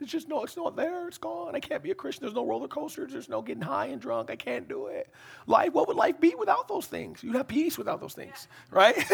It's 0.02 0.12
just 0.12 0.28
no, 0.28 0.42
it's 0.42 0.56
not 0.56 0.76
there. 0.76 1.08
It's 1.08 1.18
gone. 1.18 1.54
I 1.54 1.60
can't 1.60 1.82
be 1.82 1.90
a 1.90 1.94
Christian. 1.94 2.24
There's 2.24 2.34
no 2.34 2.44
roller 2.44 2.68
coasters. 2.68 3.12
There's 3.12 3.28
no 3.28 3.40
getting 3.40 3.62
high 3.62 3.86
and 3.86 4.00
drunk. 4.00 4.30
I 4.30 4.36
can't 4.36 4.68
do 4.68 4.86
it. 4.86 5.08
Life, 5.46 5.72
what 5.72 5.88
would 5.88 5.96
life 5.96 6.20
be 6.20 6.34
without 6.38 6.68
those 6.68 6.86
things? 6.86 7.22
You'd 7.22 7.36
have 7.36 7.48
peace 7.48 7.78
without 7.78 8.00
those 8.00 8.14
things, 8.14 8.48
right? 8.70 8.96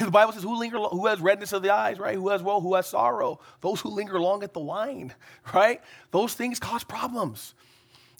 the 0.00 0.10
Bible 0.10 0.32
says, 0.32 0.42
"Who 0.42 0.58
linger? 0.58 0.78
Who 0.78 1.06
has 1.06 1.20
redness 1.20 1.52
of 1.52 1.62
the 1.62 1.70
eyes? 1.74 1.98
Right? 1.98 2.14
Who 2.14 2.28
has 2.30 2.42
woe? 2.42 2.60
Who 2.60 2.74
has 2.74 2.86
sorrow? 2.86 3.40
Those 3.60 3.80
who 3.80 3.90
linger 3.90 4.20
long 4.20 4.42
at 4.42 4.54
the 4.54 4.60
wine, 4.60 5.12
right? 5.54 5.80
Those 6.10 6.34
things 6.34 6.58
cause 6.58 6.84
problems." 6.84 7.54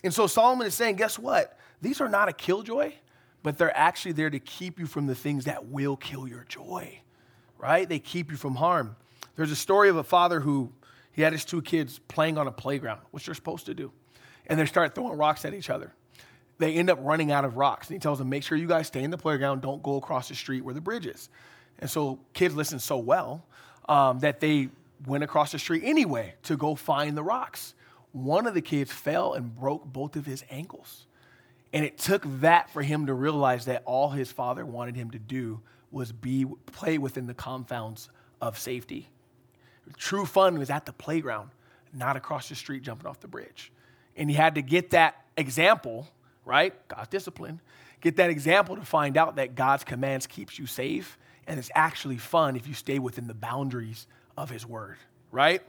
And 0.04 0.12
so 0.12 0.26
Solomon 0.26 0.66
is 0.66 0.74
saying, 0.74 0.96
guess 0.96 1.18
what? 1.18 1.58
These 1.80 2.02
are 2.02 2.10
not 2.10 2.28
a 2.28 2.32
killjoy, 2.32 2.92
but 3.42 3.56
they're 3.56 3.76
actually 3.76 4.12
there 4.12 4.28
to 4.28 4.38
keep 4.38 4.78
you 4.78 4.86
from 4.86 5.06
the 5.06 5.14
things 5.14 5.46
that 5.46 5.66
will 5.66 5.96
kill 5.96 6.28
your 6.28 6.44
joy, 6.46 7.00
right? 7.58 7.88
They 7.88 7.98
keep 7.98 8.30
you 8.30 8.36
from 8.36 8.56
harm. 8.56 8.96
There's 9.34 9.50
a 9.50 9.56
story 9.56 9.88
of 9.88 9.96
a 9.96 10.04
father 10.04 10.40
who 10.40 10.70
he 11.14 11.22
had 11.22 11.32
his 11.32 11.44
two 11.44 11.62
kids 11.62 12.00
playing 12.08 12.38
on 12.38 12.46
a 12.46 12.52
playground, 12.52 13.00
which 13.12 13.26
they're 13.26 13.34
supposed 13.34 13.66
to 13.66 13.74
do. 13.74 13.92
And 14.46 14.58
they 14.58 14.66
start 14.66 14.94
throwing 14.94 15.16
rocks 15.16 15.44
at 15.44 15.54
each 15.54 15.70
other. 15.70 15.92
They 16.58 16.74
end 16.74 16.90
up 16.90 16.98
running 17.00 17.32
out 17.32 17.44
of 17.44 17.56
rocks. 17.56 17.88
And 17.88 17.94
he 17.94 18.00
tells 18.00 18.18
them, 18.18 18.28
make 18.28 18.42
sure 18.42 18.58
you 18.58 18.66
guys 18.66 18.88
stay 18.88 19.02
in 19.02 19.10
the 19.10 19.18
playground, 19.18 19.62
don't 19.62 19.82
go 19.82 19.96
across 19.96 20.28
the 20.28 20.34
street 20.34 20.64
where 20.64 20.74
the 20.74 20.80
bridge 20.80 21.06
is. 21.06 21.28
And 21.78 21.88
so 21.88 22.18
kids 22.32 22.54
listen 22.54 22.78
so 22.78 22.98
well 22.98 23.46
um, 23.88 24.18
that 24.20 24.40
they 24.40 24.68
went 25.06 25.24
across 25.24 25.52
the 25.52 25.58
street 25.58 25.82
anyway 25.84 26.34
to 26.44 26.56
go 26.56 26.74
find 26.74 27.16
the 27.16 27.22
rocks. 27.22 27.74
One 28.12 28.46
of 28.46 28.54
the 28.54 28.62
kids 28.62 28.92
fell 28.92 29.34
and 29.34 29.54
broke 29.54 29.84
both 29.84 30.16
of 30.16 30.26
his 30.26 30.44
ankles. 30.50 31.06
And 31.72 31.84
it 31.84 31.98
took 31.98 32.22
that 32.40 32.70
for 32.70 32.82
him 32.82 33.06
to 33.06 33.14
realize 33.14 33.64
that 33.64 33.82
all 33.84 34.10
his 34.10 34.30
father 34.30 34.64
wanted 34.64 34.96
him 34.96 35.10
to 35.10 35.18
do 35.18 35.60
was 35.90 36.12
be 36.12 36.44
play 36.66 36.98
within 36.98 37.26
the 37.26 37.34
confounds 37.34 38.08
of 38.40 38.58
safety. 38.58 39.08
True 39.96 40.26
fun 40.26 40.58
was 40.58 40.70
at 40.70 40.86
the 40.86 40.92
playground, 40.92 41.50
not 41.92 42.16
across 42.16 42.48
the 42.48 42.54
street 42.54 42.82
jumping 42.82 43.06
off 43.06 43.20
the 43.20 43.28
bridge. 43.28 43.72
And 44.16 44.30
he 44.30 44.36
had 44.36 44.54
to 44.56 44.62
get 44.62 44.90
that 44.90 45.24
example, 45.36 46.08
right? 46.44 46.74
God's 46.88 47.08
discipline. 47.08 47.60
Get 48.00 48.16
that 48.16 48.30
example 48.30 48.76
to 48.76 48.82
find 48.82 49.16
out 49.16 49.36
that 49.36 49.54
God's 49.54 49.84
commands 49.84 50.26
keeps 50.26 50.58
you 50.58 50.66
safe 50.66 51.18
and 51.46 51.58
it's 51.58 51.70
actually 51.74 52.18
fun 52.18 52.56
if 52.56 52.66
you 52.66 52.74
stay 52.74 52.98
within 52.98 53.26
the 53.26 53.34
boundaries 53.34 54.06
of 54.36 54.50
his 54.50 54.66
word, 54.66 54.96
right? 55.30 55.62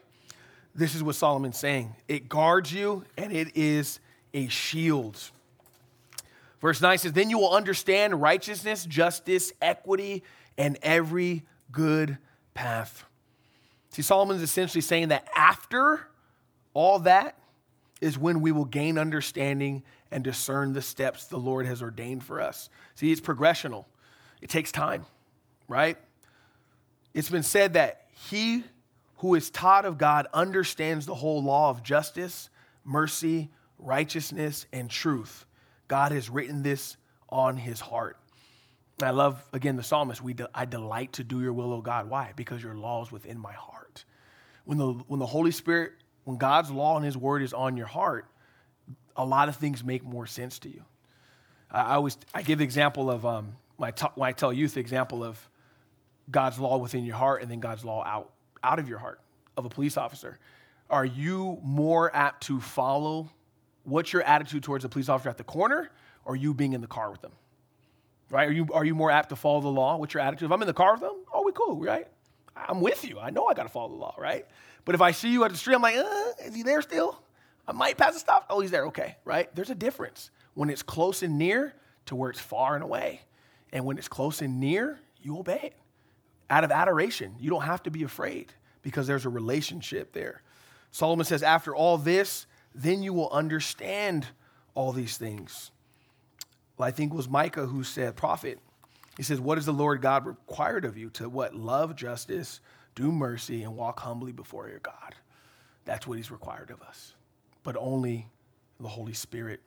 This 0.73 0.95
is 0.95 1.03
what 1.03 1.15
Solomon's 1.15 1.57
saying. 1.57 1.95
It 2.07 2.29
guards 2.29 2.73
you 2.73 3.03
and 3.17 3.31
it 3.31 3.55
is 3.55 3.99
a 4.33 4.47
shield. 4.47 5.19
Verse 6.61 6.81
9 6.81 6.97
says, 6.97 7.13
Then 7.13 7.29
you 7.29 7.39
will 7.39 7.53
understand 7.53 8.21
righteousness, 8.21 8.85
justice, 8.85 9.53
equity, 9.61 10.23
and 10.57 10.77
every 10.81 11.43
good 11.71 12.17
path. 12.53 13.05
See, 13.95 14.01
Solomon's 14.01 14.41
essentially 14.41 14.81
saying 14.81 15.07
that 15.07 15.25
after 15.33 16.05
all 16.73 16.99
that 16.99 17.37
is 18.01 18.17
when 18.17 18.41
we 18.41 18.51
will 18.51 18.65
gain 18.65 18.97
understanding 18.97 19.83
and 20.11 20.21
discern 20.21 20.73
the 20.73 20.81
steps 20.81 21.27
the 21.27 21.37
Lord 21.37 21.65
has 21.65 21.81
ordained 21.81 22.21
for 22.21 22.41
us. 22.41 22.69
See, 22.95 23.09
it's 23.09 23.21
progressional, 23.21 23.85
it 24.41 24.49
takes 24.49 24.69
time, 24.69 25.05
right? 25.69 25.97
It's 27.13 27.29
been 27.29 27.41
said 27.41 27.75
that 27.75 28.07
he 28.11 28.65
who 29.19 29.33
is 29.33 29.49
taught 29.49 29.85
of 29.85 29.97
God 29.97 30.27
understands 30.33 31.05
the 31.05 31.15
whole 31.15 31.41
law 31.41 31.69
of 31.69 31.81
justice, 31.81 32.49
mercy, 32.83 33.49
righteousness, 33.79 34.65
and 34.73 34.89
truth. 34.89 35.45
God 35.87 36.11
has 36.11 36.29
written 36.29 36.63
this 36.63 36.97
on 37.29 37.55
his 37.55 37.79
heart. 37.79 38.17
I 39.01 39.09
love, 39.09 39.43
again, 39.51 39.75
the 39.75 39.83
psalmist, 39.83 40.21
we 40.21 40.33
de- 40.33 40.49
I 40.53 40.65
delight 40.65 41.13
to 41.13 41.23
do 41.23 41.41
your 41.41 41.51
will, 41.51 41.73
O 41.73 41.81
God. 41.81 42.09
Why? 42.09 42.31
Because 42.35 42.63
your 42.63 42.75
law 42.75 43.03
is 43.03 43.11
within 43.11 43.37
my 43.37 43.51
heart. 43.51 44.05
When 44.63 44.77
the, 44.77 44.93
when 45.07 45.19
the 45.19 45.25
Holy 45.25 45.51
Spirit, 45.51 45.93
when 46.23 46.37
God's 46.37 46.71
law 46.71 46.95
and 46.95 47.05
his 47.05 47.17
word 47.17 47.41
is 47.41 47.53
on 47.53 47.75
your 47.75 47.87
heart, 47.87 48.25
a 49.15 49.25
lot 49.25 49.49
of 49.49 49.57
things 49.57 49.83
make 49.83 50.03
more 50.03 50.25
sense 50.25 50.59
to 50.59 50.69
you. 50.69 50.83
I, 51.69 51.81
I 51.81 51.95
always, 51.95 52.17
I 52.33 52.41
give 52.41 52.59
the 52.59 52.63
example 52.63 53.11
of, 53.11 53.25
um, 53.25 53.57
when, 53.75 53.89
I 53.89 53.91
talk, 53.91 54.15
when 54.15 54.29
I 54.29 54.31
tell 54.31 54.53
youth 54.53 54.75
the 54.75 54.79
example 54.79 55.23
of 55.23 55.37
God's 56.31 56.57
law 56.57 56.77
within 56.77 57.03
your 57.03 57.17
heart 57.17 57.41
and 57.41 57.51
then 57.51 57.59
God's 57.59 57.83
law 57.83 58.03
out, 58.03 58.31
out 58.63 58.79
of 58.79 58.87
your 58.87 58.97
heart 58.97 59.19
of 59.57 59.65
a 59.65 59.69
police 59.69 59.97
officer. 59.97 60.39
Are 60.89 61.05
you 61.05 61.59
more 61.63 62.15
apt 62.15 62.43
to 62.47 62.61
follow 62.61 63.29
what's 63.83 64.13
your 64.13 64.23
attitude 64.23 64.63
towards 64.63 64.85
a 64.85 64.89
police 64.89 65.09
officer 65.09 65.29
at 65.29 65.37
the 65.37 65.43
corner 65.43 65.91
or 66.23 66.35
you 66.35 66.53
being 66.53 66.73
in 66.73 66.81
the 66.81 66.87
car 66.87 67.11
with 67.11 67.21
them? 67.21 67.31
Right? 68.29 68.47
Are 68.47 68.51
you, 68.51 68.67
are 68.73 68.85
you 68.85 68.95
more 68.95 69.11
apt 69.11 69.29
to 69.29 69.35
follow 69.35 69.61
the 69.61 69.67
law? 69.69 69.97
What's 69.97 70.13
your 70.13 70.23
attitude? 70.23 70.45
If 70.47 70.51
I'm 70.51 70.61
in 70.61 70.67
the 70.67 70.73
car 70.73 70.93
with 70.93 71.01
them, 71.01 71.15
oh, 71.33 71.43
we 71.43 71.51
cool, 71.51 71.79
right? 71.79 72.07
I'm 72.55 72.81
with 72.81 73.03
you. 73.03 73.19
I 73.19 73.29
know 73.29 73.47
I 73.47 73.53
got 73.53 73.63
to 73.63 73.69
follow 73.69 73.89
the 73.89 73.95
law, 73.95 74.15
right? 74.17 74.45
But 74.85 74.95
if 74.95 75.01
I 75.01 75.11
see 75.11 75.31
you 75.31 75.43
at 75.43 75.51
the 75.51 75.57
street, 75.57 75.75
I'm 75.75 75.81
like, 75.81 75.95
uh, 75.97 76.23
is 76.45 76.55
he 76.55 76.63
there 76.63 76.81
still? 76.81 77.21
I 77.67 77.71
might 77.73 77.97
pass 77.97 78.15
a 78.15 78.19
stop. 78.19 78.45
Oh, 78.49 78.61
he's 78.61 78.71
there. 78.71 78.85
Okay, 78.87 79.17
right? 79.25 79.53
There's 79.55 79.71
a 79.71 79.75
difference 79.75 80.29
when 80.53 80.69
it's 80.69 80.83
close 80.83 81.23
and 81.23 81.37
near 81.37 81.73
to 82.05 82.15
where 82.15 82.29
it's 82.29 82.39
far 82.39 82.75
and 82.75 82.83
away. 82.83 83.21
And 83.73 83.85
when 83.85 83.97
it's 83.97 84.07
close 84.07 84.41
and 84.41 84.59
near, 84.59 84.99
you 85.21 85.37
obey 85.37 85.59
it. 85.63 85.75
out 86.49 86.63
of 86.63 86.71
adoration. 86.71 87.35
You 87.39 87.49
don't 87.49 87.63
have 87.63 87.83
to 87.83 87.91
be 87.91 88.03
afraid 88.03 88.53
because 88.83 89.07
there's 89.07 89.25
a 89.25 89.29
relationship 89.29 90.13
there. 90.13 90.43
Solomon 90.91 91.25
says, 91.25 91.43
After 91.43 91.75
all 91.75 91.97
this, 91.97 92.45
then 92.73 93.01
you 93.01 93.11
will 93.13 93.29
understand 93.31 94.27
all 94.75 94.91
these 94.93 95.17
things. 95.17 95.71
Well, 96.77 96.87
I 96.87 96.91
think 96.91 97.13
it 97.13 97.15
was 97.15 97.29
Micah 97.29 97.65
who 97.65 97.83
said, 97.83 98.15
Prophet, 98.15 98.59
he 99.17 99.23
says, 99.23 99.39
What 99.39 99.57
is 99.57 99.65
the 99.65 99.73
Lord 99.73 100.01
God 100.01 100.25
required 100.25 100.85
of 100.85 100.97
you? 100.97 101.09
To 101.11 101.29
what? 101.29 101.55
Love 101.55 101.95
justice, 101.95 102.59
do 102.95 103.11
mercy, 103.11 103.63
and 103.63 103.75
walk 103.75 103.99
humbly 103.99 104.31
before 104.31 104.67
your 104.67 104.79
God. 104.79 105.15
That's 105.85 106.07
what 106.07 106.17
he's 106.17 106.31
required 106.31 106.71
of 106.71 106.81
us, 106.81 107.13
but 107.63 107.75
only 107.77 108.27
the 108.79 108.87
Holy 108.87 109.13
Spirit. 109.13 109.61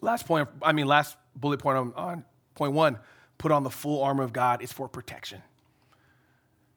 Last 0.00 0.26
point, 0.26 0.48
I 0.62 0.72
mean, 0.72 0.86
last 0.86 1.16
bullet 1.34 1.60
point 1.60 1.76
on, 1.76 1.92
on 1.94 2.24
point 2.54 2.72
one 2.72 2.98
put 3.36 3.52
on 3.52 3.62
the 3.62 3.70
full 3.70 4.02
armor 4.02 4.24
of 4.24 4.32
God 4.32 4.62
is 4.62 4.72
for 4.72 4.88
protection. 4.88 5.42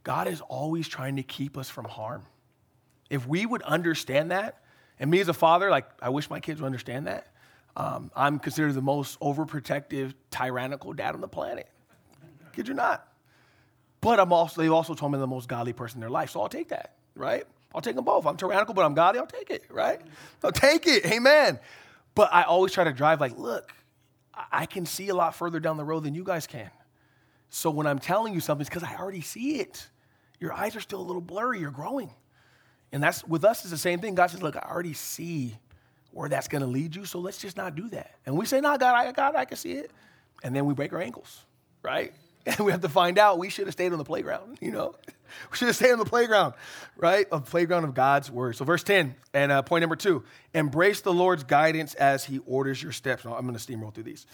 God 0.04 0.28
is 0.28 0.42
always 0.42 0.88
trying 0.88 1.16
to 1.18 1.24
keep 1.24 1.58
us 1.58 1.70
from 1.70 1.86
harm. 1.86 2.24
If 3.10 3.28
we 3.28 3.46
would 3.46 3.62
understand 3.64 4.32
that, 4.32 4.62
and 5.00 5.10
me 5.10 5.20
as 5.20 5.28
a 5.28 5.34
father, 5.34 5.70
like, 5.70 5.90
I 6.02 6.10
wish 6.10 6.30
my 6.30 6.40
kids 6.40 6.62
would 6.62 6.68
understand 6.68 7.08
that. 7.08 7.28
Um, 7.76 8.12
I'm 8.16 8.40
considered 8.40 8.74
the 8.74 8.82
most 8.82 9.20
overprotective, 9.20 10.14
tyrannical 10.30 10.94
dad 10.94 11.16
on 11.16 11.22
the 11.22 11.28
planet. 11.28 11.68
Kid 12.54 12.68
you 12.68 12.74
not. 12.74 13.08
But 14.02 14.20
I'm 14.20 14.34
also, 14.34 14.62
they've 14.62 14.72
also 14.72 14.94
told 14.94 15.12
me 15.12 15.20
the 15.20 15.28
most 15.28 15.48
godly 15.48 15.74
person 15.74 15.98
in 15.98 16.02
their 16.02 16.10
life, 16.10 16.32
so 16.32 16.42
I'll 16.42 16.50
take 16.50 16.70
that, 16.70 16.96
right? 17.16 17.46
I'll 17.74 17.82
take 17.82 17.96
them 17.96 18.04
both. 18.04 18.26
I'm 18.26 18.36
tyrannical, 18.36 18.74
but 18.74 18.84
I'm 18.84 18.94
godly, 18.94 19.20
I'll 19.20 19.28
take 19.28 19.50
it, 19.50 19.64
right? 19.70 20.02
I'll 20.44 20.52
take 20.52 20.88
it, 20.88 21.06
amen. 21.06 21.60
But 22.16 22.34
I 22.34 22.44
always 22.44 22.74
try 22.74 22.84
to 22.84 22.92
drive 22.92 23.22
like, 23.22 23.38
look, 23.38 23.74
I 24.52 24.66
can 24.66 24.86
see 24.86 25.10
a 25.10 25.16
lot 25.16 25.36
further 25.36 25.60
down 25.60 25.78
the 25.78 25.84
road 25.84 26.04
than 26.04 26.16
you 26.16 26.24
guys 26.24 26.48
can. 26.48 26.70
So 27.50 27.70
when 27.70 27.86
I'm 27.86 28.00
telling 28.00 28.34
you 28.34 28.40
something, 28.40 28.62
it's 28.62 28.70
because 28.70 28.84
I 28.84 28.96
already 28.96 29.22
see 29.22 29.60
it. 29.60 29.88
Your 30.40 30.52
eyes 30.52 30.76
are 30.76 30.82
still 30.82 31.00
a 31.00 31.04
little 31.04 31.22
blurry, 31.22 31.60
you're 31.60 31.72
growing. 31.72 32.10
And 32.92 33.02
that's 33.02 33.26
with 33.26 33.46
us, 33.46 33.64
is 33.64 33.72
the 33.72 33.78
same 33.78 34.00
thing. 34.00 34.16
God 34.16 34.32
says, 34.32 34.42
look, 34.42 34.56
I 34.56 34.68
already 34.70 34.94
see 34.94 35.58
where 36.12 36.30
that's 36.30 36.48
going 36.48 36.62
to 36.62 36.68
lead 36.68 36.96
you, 36.96 37.06
so 37.06 37.20
let's 37.20 37.38
just 37.38 37.58
not 37.58 37.76
do 37.76 37.90
that. 37.90 38.16
And 38.26 38.38
we 38.38 38.46
say, 38.46 38.62
no, 38.62 38.78
God, 38.78 38.94
I, 38.96 39.12
God, 39.12 39.36
I 39.36 39.46
can 39.46 39.58
see 39.58 39.74
it. 39.74 39.92
And 40.44 40.56
then 40.56 40.66
we 40.66 40.74
break 40.74 40.94
our 40.94 41.02
ankles, 41.02 41.44
right? 41.84 42.14
And 42.44 42.58
we 42.62 42.72
have 42.72 42.82
to 42.82 42.90
find 42.90 43.20
out 43.20 43.38
we 43.38 43.52
should 43.52 43.68
have 43.68 43.74
stayed 43.74 43.92
on 43.92 44.00
the 44.00 44.04
playground, 44.04 44.58
you 44.62 44.72
know? 44.72 44.96
We 45.50 45.58
should 45.58 45.68
have 45.68 45.78
stayed 45.78 45.92
on 45.94 46.00
the 46.00 46.06
playground, 46.06 46.56
right? 46.98 47.26
A 47.32 47.40
playground 47.40 47.86
of 47.86 47.94
God's 47.94 48.30
word. 48.30 48.58
So, 48.58 48.66
verse 48.66 48.84
10, 48.84 49.16
and 49.34 49.50
uh, 49.50 49.62
point 49.62 49.82
number 49.82 49.96
two 49.96 50.26
embrace 50.54 51.00
the 51.00 51.14
Lord's 51.14 51.46
guidance 51.46 51.94
as 51.94 52.26
he 52.26 52.40
orders 52.40 52.84
your 52.84 52.92
steps. 52.92 53.24
Now, 53.24 53.36
I'm 53.36 53.46
going 53.46 53.58
to 53.58 53.66
steamroll 53.66 53.94
through 53.94 54.04
these. 54.04 54.26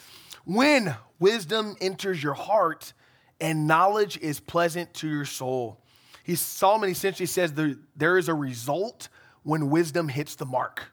When 0.46 0.96
wisdom 1.20 1.76
enters 1.82 2.24
your 2.24 2.34
heart 2.34 2.94
and 3.40 3.68
knowledge 3.68 4.18
is 4.18 4.40
pleasant 4.40 4.94
to 4.96 5.08
your 5.08 5.26
soul. 5.26 5.80
He, 6.24 6.36
Solomon 6.36 6.90
essentially 6.90 7.28
says 7.28 7.54
there, 7.54 7.76
there 7.96 8.18
is 8.18 8.28
a 8.30 8.34
result 8.34 9.10
when 9.44 9.70
wisdom 9.70 10.10
hits 10.10 10.36
the 10.36 10.46
mark. 10.46 10.84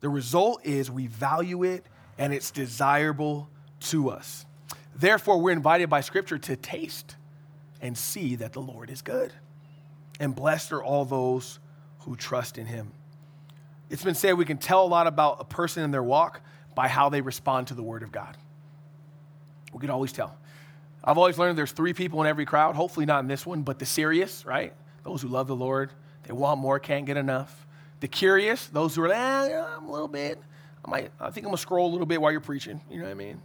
The 0.00 0.08
result 0.08 0.64
is 0.64 0.90
we 0.90 1.06
value 1.06 1.64
it 1.64 1.84
and 2.18 2.32
it's 2.32 2.50
desirable 2.50 3.48
to 3.80 4.10
us. 4.10 4.44
Therefore, 4.94 5.40
we're 5.40 5.52
invited 5.52 5.88
by 5.88 6.00
Scripture 6.00 6.38
to 6.38 6.56
taste 6.56 7.16
and 7.80 7.96
see 7.96 8.36
that 8.36 8.52
the 8.52 8.60
Lord 8.60 8.90
is 8.90 9.02
good. 9.02 9.32
And 10.18 10.34
blessed 10.34 10.72
are 10.72 10.82
all 10.82 11.04
those 11.04 11.60
who 12.00 12.16
trust 12.16 12.58
in 12.58 12.66
him. 12.66 12.92
It's 13.90 14.02
been 14.02 14.16
said 14.16 14.36
we 14.36 14.44
can 14.44 14.58
tell 14.58 14.84
a 14.84 14.88
lot 14.88 15.06
about 15.06 15.38
a 15.40 15.44
person 15.44 15.84
in 15.84 15.90
their 15.90 16.02
walk 16.02 16.40
by 16.74 16.88
how 16.88 17.08
they 17.08 17.20
respond 17.20 17.68
to 17.68 17.74
the 17.74 17.82
word 17.82 18.02
of 18.02 18.12
God. 18.12 18.36
We 19.72 19.80
can 19.80 19.90
always 19.90 20.12
tell. 20.12 20.36
I've 21.02 21.18
always 21.18 21.38
learned 21.38 21.56
there's 21.56 21.72
three 21.72 21.94
people 21.94 22.20
in 22.20 22.26
every 22.26 22.44
crowd, 22.44 22.74
hopefully 22.74 23.06
not 23.06 23.20
in 23.20 23.28
this 23.28 23.46
one, 23.46 23.62
but 23.62 23.78
the 23.78 23.86
serious, 23.86 24.44
right? 24.44 24.74
Those 25.04 25.22
who 25.22 25.28
love 25.28 25.46
the 25.46 25.56
Lord, 25.56 25.90
they 26.24 26.32
want 26.32 26.60
more, 26.60 26.78
can't 26.78 27.06
get 27.06 27.16
enough. 27.16 27.66
The 28.00 28.08
curious, 28.08 28.66
those 28.66 28.94
who 28.94 29.02
are, 29.02 29.12
eh, 29.12 29.62
I'm 29.76 29.86
a 29.86 29.92
little 29.92 30.08
bit, 30.08 30.38
I 30.84 30.90
might, 30.90 31.10
I 31.20 31.30
think 31.30 31.44
I'm 31.44 31.50
gonna 31.50 31.58
scroll 31.58 31.88
a 31.88 31.92
little 31.92 32.06
bit 32.06 32.20
while 32.20 32.30
you're 32.30 32.40
preaching, 32.40 32.80
you 32.90 32.98
know 32.98 33.04
what 33.04 33.10
I 33.10 33.14
mean? 33.14 33.40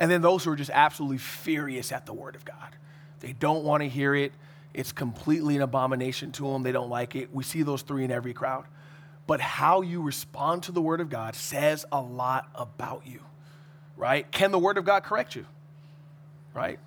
And 0.00 0.10
then 0.10 0.22
those 0.22 0.44
who 0.44 0.50
are 0.50 0.56
just 0.56 0.70
absolutely 0.72 1.18
furious 1.18 1.92
at 1.92 2.06
the 2.06 2.12
word 2.12 2.34
of 2.34 2.44
God. 2.44 2.76
They 3.20 3.32
don't 3.32 3.62
want 3.62 3.82
to 3.82 3.88
hear 3.88 4.14
it. 4.14 4.32
It's 4.74 4.90
completely 4.90 5.54
an 5.54 5.62
abomination 5.62 6.32
to 6.32 6.50
them. 6.50 6.62
They 6.62 6.72
don't 6.72 6.90
like 6.90 7.14
it. 7.14 7.32
We 7.32 7.44
see 7.44 7.62
those 7.62 7.82
three 7.82 8.04
in 8.04 8.10
every 8.10 8.32
crowd. 8.32 8.64
But 9.26 9.40
how 9.40 9.82
you 9.82 10.02
respond 10.02 10.64
to 10.64 10.72
the 10.72 10.82
word 10.82 11.00
of 11.00 11.08
God 11.08 11.36
says 11.36 11.84
a 11.92 12.00
lot 12.00 12.48
about 12.54 13.06
you, 13.06 13.20
right? 13.96 14.30
Can 14.32 14.50
the 14.50 14.58
word 14.58 14.78
of 14.78 14.84
God 14.84 15.04
correct 15.04 15.36
you? 15.36 15.46
Right? 16.52 16.80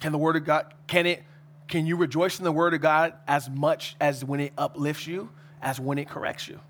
Can 0.00 0.12
the 0.12 0.18
word 0.18 0.36
of 0.36 0.44
God, 0.44 0.72
can 0.86 1.06
it, 1.06 1.22
can 1.68 1.86
you 1.86 1.96
rejoice 1.96 2.38
in 2.38 2.44
the 2.44 2.52
word 2.52 2.74
of 2.74 2.80
God 2.80 3.12
as 3.28 3.50
much 3.50 3.96
as 4.00 4.24
when 4.24 4.40
it 4.40 4.52
uplifts 4.56 5.06
you, 5.06 5.28
as 5.64 5.80
when 5.80 5.98
it 5.98 6.08
corrects 6.08 6.46
you? 6.46 6.60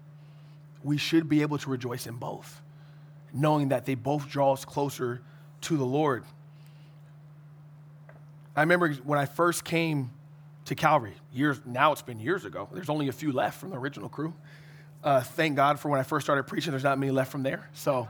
We 0.82 0.96
should 0.96 1.28
be 1.28 1.42
able 1.42 1.58
to 1.58 1.70
rejoice 1.70 2.06
in 2.06 2.14
both, 2.14 2.62
knowing 3.32 3.68
that 3.68 3.84
they 3.84 3.94
both 3.94 4.28
draw 4.28 4.52
us 4.52 4.64
closer 4.64 5.20
to 5.62 5.76
the 5.76 5.84
Lord. 5.84 6.24
I 8.56 8.60
remember 8.60 8.92
when 9.04 9.18
I 9.18 9.26
first 9.26 9.64
came 9.64 10.10
to 10.66 10.74
Calvary, 10.74 11.14
years, 11.32 11.60
now 11.66 11.92
it's 11.92 12.02
been 12.02 12.20
years 12.20 12.44
ago. 12.44 12.68
There's 12.72 12.88
only 12.88 13.08
a 13.08 13.12
few 13.12 13.32
left 13.32 13.60
from 13.60 13.70
the 13.70 13.76
original 13.76 14.08
crew. 14.08 14.32
Uh, 15.02 15.20
thank 15.20 15.56
God 15.56 15.78
for 15.80 15.90
when 15.90 16.00
I 16.00 16.02
first 16.04 16.24
started 16.24 16.44
preaching, 16.44 16.70
there's 16.70 16.84
not 16.84 16.98
many 16.98 17.12
left 17.12 17.30
from 17.30 17.42
there. 17.42 17.68
So, 17.74 18.08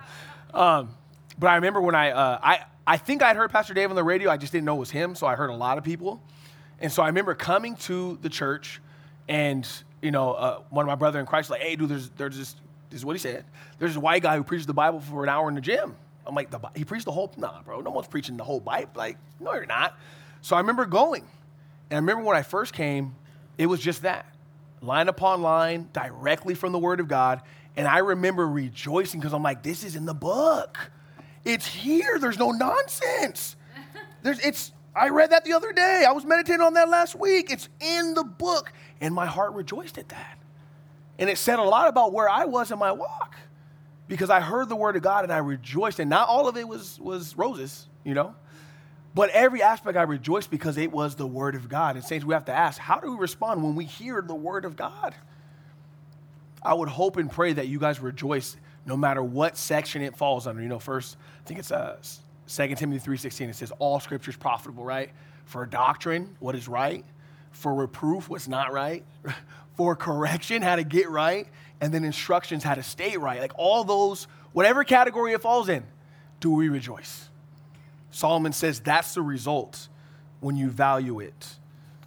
um, 0.53 0.95
but 1.39 1.49
I 1.49 1.57
remember 1.57 1.81
when 1.81 1.95
I, 1.95 2.11
uh, 2.11 2.39
I, 2.43 2.65
I 2.87 2.97
think 2.99 3.23
I'd 3.23 3.37
heard 3.37 3.51
Pastor 3.51 3.75
Dave 3.75 3.91
on 3.91 3.97
the 3.97 4.05
radio, 4.05 4.31
I 4.31 4.37
just 4.37 4.53
didn't 4.53 4.67
know 4.67 4.77
it 4.77 4.81
was 4.81 4.91
him, 4.91 5.17
so 5.17 5.27
I 5.27 5.35
heard 5.35 5.51
a 5.51 5.57
lot 5.57 5.79
of 5.79 5.85
people. 5.85 6.23
And 6.79 6.93
so 6.93 7.03
I 7.03 7.07
remember 7.07 7.35
coming 7.35 7.77
to 7.77 8.19
the 8.23 8.29
church, 8.29 8.81
and, 9.29 9.67
you 10.05 10.11
know, 10.11 10.33
uh, 10.33 10.61
one 10.69 10.85
of 10.85 10.87
my 10.87 10.95
brother 10.95 11.19
in 11.19 11.25
Christ 11.25 11.49
like, 11.49 11.63
hey, 11.63 11.77
dude, 11.77 11.89
there's, 11.89 12.11
there's 12.11 12.37
this, 12.37 12.55
this 12.91 13.01
is 13.01 13.05
what 13.07 13.17
he 13.17 13.19
said. 13.19 13.45
There's 13.79 13.95
this 13.95 14.03
white 14.03 14.23
guy 14.23 14.37
who 14.37 14.45
preaches 14.45 14.67
the 14.67 14.75
Bible 14.75 15.01
for 15.01 15.23
an 15.23 15.31
hour 15.31 15.49
in 15.49 15.55
the 15.55 15.63
gym. 15.63 15.97
I'm 16.27 16.35
like, 16.35 16.51
the, 16.51 16.61
he 16.77 16.85
preached 16.85 17.07
the 17.07 17.13
whole, 17.13 17.33
nah, 17.39 17.63
bro, 17.63 17.81
no 17.81 17.91
one's 17.91 18.07
preaching 18.07 18.37
the 18.37 18.45
whole 18.45 18.61
Bible. 18.61 18.91
Like, 18.95 19.17
no, 19.41 19.55
you're 19.55 19.65
not. 19.65 19.99
So 20.43 20.57
I 20.57 20.61
remember 20.61 20.85
going. 20.85 21.25
And 21.91 21.97
I 21.97 22.01
remember 22.01 22.25
when 22.25 22.37
I 22.37 22.43
first 22.43 22.75
came, 22.75 23.15
it 23.57 23.67
was 23.67 23.81
just 23.81 24.03
that 24.03 24.27
line 24.83 25.09
upon 25.09 25.41
line, 25.41 25.89
directly 25.95 26.55
from 26.55 26.73
the 26.73 26.79
Word 26.79 27.01
of 27.01 27.09
God. 27.09 27.41
And 27.75 27.89
I 27.89 27.99
remember 27.99 28.47
rejoicing 28.47 29.21
because 29.21 29.33
I'm 29.33 29.43
like, 29.43 29.63
this 29.63 29.85
is 29.85 29.97
in 29.97 30.05
the 30.05 30.15
book. 30.15 30.91
It's 31.47 31.67
here. 31.67 32.19
There's 32.19 32.39
no 32.39 32.51
nonsense. 32.51 33.57
There's, 34.23 34.39
it's, 34.41 34.73
I 34.95 35.09
read 35.09 35.31
that 35.31 35.45
the 35.45 35.55
other 35.55 35.73
day. 35.73 36.05
I 36.07 36.13
was 36.13 36.27
meditating 36.27 36.61
on 36.61 36.75
that 36.75 36.91
last 36.91 37.15
week. 37.15 37.51
It's 37.51 37.69
in 37.81 38.15
the 38.15 38.25
book. 38.25 38.73
And 39.05 39.15
my 39.15 39.27
heart 39.27 39.53
rejoiced 39.53 39.99
at 39.99 40.09
that. 40.09 40.39
And 41.19 41.29
it 41.29 41.37
said 41.37 41.59
a 41.59 41.63
lot 41.63 41.89
about 41.89 42.15
where 42.15 42.27
I 42.27 42.47
was 42.47 42.71
in 42.71 42.79
my 42.79 42.91
walk 42.91 43.37
because 44.09 44.31
I 44.31 44.41
heard 44.41 44.71
the 44.71 44.77
word 44.77 44.97
of 44.97 45.03
God 45.03 45.25
and 45.25 45.33
I 45.33 45.39
rejoiced. 45.39 45.99
And 45.99 46.09
not 46.09 46.27
all 46.27 46.49
of 46.49 46.57
it 46.57 46.67
was, 46.67 46.99
was 46.99 47.37
roses, 47.37 47.87
you 48.03 48.15
know? 48.15 48.35
But 49.15 49.29
every 49.29 49.63
aspect 49.63 49.99
I 49.99 50.05
rejoiced 50.05 50.51
because 50.51 50.79
it 50.79 50.91
was 50.91 51.17
the 51.17 51.27
word 51.27 51.55
of 51.55 51.69
God. 51.69 51.97
And 51.97 52.05
saints, 52.05 52.25
we 52.25 52.33
have 52.33 52.47
to 52.47 52.55
ask, 52.55 52.81
how 52.81 52.99
do 52.99 53.11
we 53.11 53.19
respond 53.19 53.63
when 53.63 53.75
we 53.75 53.85
hear 53.85 54.23
the 54.23 54.35
word 54.35 54.65
of 54.65 54.75
God? 54.75 55.15
I 56.63 56.73
would 56.73 56.89
hope 56.89 57.19
and 57.19 57.31
pray 57.31 57.53
that 57.53 57.69
you 57.69 57.79
guys 57.79 58.01
rejoice 58.01 58.57
no 58.87 58.97
matter 58.97 59.23
what 59.23 59.59
section 59.59 60.01
it 60.01 60.17
falls 60.17 60.47
under. 60.47 60.63
You 60.63 60.69
know, 60.69 60.79
first, 60.79 61.19
I 61.45 61.47
think 61.47 61.61
it's 61.61 61.73
uh, 61.73 61.99
2 62.49 62.75
Timothy 62.75 63.07
3.16. 63.07 63.51
It 63.51 63.57
says, 63.57 63.71
all 63.79 64.01
scripture 64.01 64.31
is 64.31 64.37
profitable, 64.39 64.83
right? 64.83 65.11
For 65.45 65.67
doctrine, 65.67 66.37
what 66.41 66.55
is 66.55 66.69
right. 66.69 67.05
For 67.55 67.73
reproof, 67.73 68.29
what's 68.29 68.49
not 68.49 68.73
right. 68.73 69.05
For 69.77 69.97
correction, 69.97 70.63
how 70.63 70.77
to 70.77 70.85
get 70.85 71.09
right. 71.09 71.49
And 71.81 71.93
then 71.93 72.05
instructions, 72.05 72.63
how 72.63 72.75
to 72.75 72.83
stay 72.83 73.17
right. 73.17 73.41
Like 73.41 73.53
all 73.57 73.85
those, 73.85 74.29
whatever 74.53 74.85
category 74.85 75.33
it 75.33 75.41
falls 75.41 75.69
in, 75.69 75.85
do 76.41 76.51
we 76.51 76.69
rejoice? 76.69 77.29
Solomon 78.11 78.53
says 78.53 78.81
that's 78.81 79.15
the 79.15 79.23
result 79.23 79.89
when 80.41 80.57
you 80.57 80.69
value 80.69 81.21
it. 81.21 81.57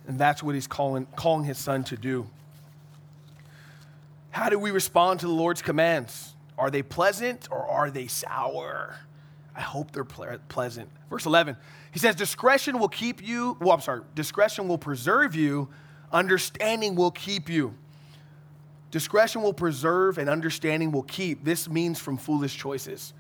And 0.07 0.17
that's 0.17 0.41
what 0.41 0.55
he's 0.55 0.67
calling, 0.67 1.05
calling 1.15 1.43
his 1.43 1.57
son 1.57 1.83
to 1.85 1.97
do. 1.97 2.29
How 4.29 4.49
do 4.49 4.59
we 4.59 4.71
respond 4.71 5.19
to 5.21 5.25
the 5.25 5.33
Lord's 5.33 5.61
commands? 5.61 6.35
Are 6.57 6.69
they 6.69 6.83
pleasant 6.83 7.47
or 7.51 7.67
are 7.67 7.89
they 7.89 8.07
sour? 8.07 8.95
I 9.55 9.61
hope 9.61 9.91
they're 9.91 10.05
ple- 10.05 10.37
pleasant. 10.47 10.89
Verse 11.09 11.25
11, 11.25 11.57
he 11.97 11.99
says, 11.99 12.13
Discretion 12.13 12.77
will 12.77 12.89
keep 12.89 13.27
you, 13.27 13.57
well, 13.59 13.71
I'm 13.71 13.81
sorry, 13.81 14.01
discretion 14.13 14.67
will 14.67 14.77
preserve 14.77 15.33
you, 15.33 15.67
understanding 16.11 16.93
will 16.93 17.09
keep 17.09 17.49
you. 17.49 17.73
Discretion 18.91 19.41
will 19.41 19.51
preserve 19.51 20.19
and 20.19 20.29
understanding 20.29 20.91
will 20.91 21.01
keep. 21.01 21.43
This 21.43 21.67
means 21.67 21.99
from 21.99 22.17
foolish 22.17 22.55
choices. 22.55 23.15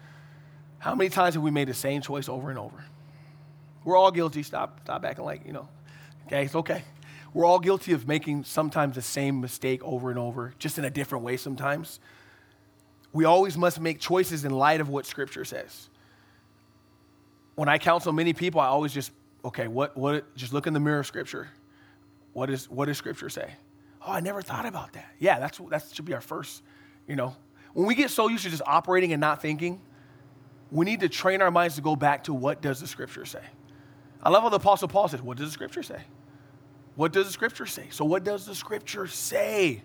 How 0.77 0.93
many 0.93 1.09
times 1.09 1.33
have 1.33 1.41
we 1.41 1.49
made 1.49 1.67
the 1.67 1.73
same 1.73 2.03
choice 2.03 2.29
over 2.29 2.51
and 2.51 2.59
over? 2.59 2.85
We're 3.83 3.97
all 3.97 4.11
guilty. 4.11 4.43
Stop, 4.43 4.81
stop 4.83 5.03
acting 5.03 5.25
like, 5.25 5.43
you 5.47 5.53
know, 5.53 5.67
okay, 6.27 6.45
it's 6.45 6.53
okay. 6.53 6.83
We're 7.33 7.45
all 7.45 7.57
guilty 7.57 7.93
of 7.93 8.07
making 8.07 8.43
sometimes 8.43 8.93
the 8.93 9.01
same 9.01 9.41
mistake 9.41 9.83
over 9.83 10.11
and 10.11 10.19
over, 10.19 10.53
just 10.59 10.77
in 10.77 10.85
a 10.85 10.91
different 10.91 11.23
way 11.23 11.37
sometimes. 11.37 11.99
We 13.11 13.25
always 13.25 13.57
must 13.57 13.81
make 13.81 13.99
choices 13.99 14.45
in 14.45 14.51
light 14.51 14.81
of 14.81 14.87
what 14.87 15.07
Scripture 15.07 15.45
says. 15.45 15.89
When 17.57 17.67
I 17.67 17.77
counsel 17.79 18.13
many 18.13 18.33
people, 18.33 18.61
I 18.61 18.67
always 18.67 18.93
just 18.93 19.11
okay, 19.47 19.67
what, 19.67 19.95
what, 19.95 20.35
just 20.35 20.53
look 20.53 20.67
in 20.67 20.73
the 20.73 20.79
mirror 20.79 20.99
of 20.99 21.07
Scripture. 21.07 21.47
What, 22.33 22.49
is, 22.49 22.69
what 22.69 22.85
does 22.85 22.97
Scripture 22.97 23.29
say? 23.29 23.53
Oh, 24.05 24.11
I 24.11 24.19
never 24.19 24.41
thought 24.41 24.65
about 24.65 24.93
that. 24.93 25.07
Yeah, 25.19 25.39
that's, 25.39 25.57
that 25.69 25.85
should 25.91 26.05
be 26.05 26.13
our 26.13 26.21
first, 26.21 26.63
you 27.07 27.15
know. 27.15 27.35
When 27.73 27.87
we 27.87 27.95
get 27.95 28.09
so 28.09 28.27
used 28.27 28.43
to 28.43 28.49
just 28.49 28.61
operating 28.65 29.13
and 29.13 29.21
not 29.21 29.41
thinking, 29.41 29.81
we 30.69 30.85
need 30.85 30.99
to 30.99 31.09
train 31.09 31.41
our 31.41 31.49
minds 31.49 31.75
to 31.75 31.81
go 31.81 31.95
back 31.95 32.25
to 32.25 32.33
what 32.33 32.61
does 32.61 32.79
the 32.81 32.87
Scripture 32.87 33.25
say? 33.25 33.41
I 34.21 34.29
love 34.29 34.43
what 34.43 34.49
the 34.49 34.57
Apostle 34.57 34.87
Paul 34.87 35.07
says. 35.07 35.21
What 35.21 35.37
does 35.37 35.47
the 35.47 35.53
Scripture 35.53 35.83
say? 35.83 36.01
What 36.95 37.13
does 37.13 37.27
the 37.27 37.31
Scripture 37.31 37.65
say? 37.65 37.87
So, 37.89 38.03
what 38.03 38.23
does 38.23 38.45
the 38.45 38.55
Scripture 38.55 39.07
say? 39.07 39.83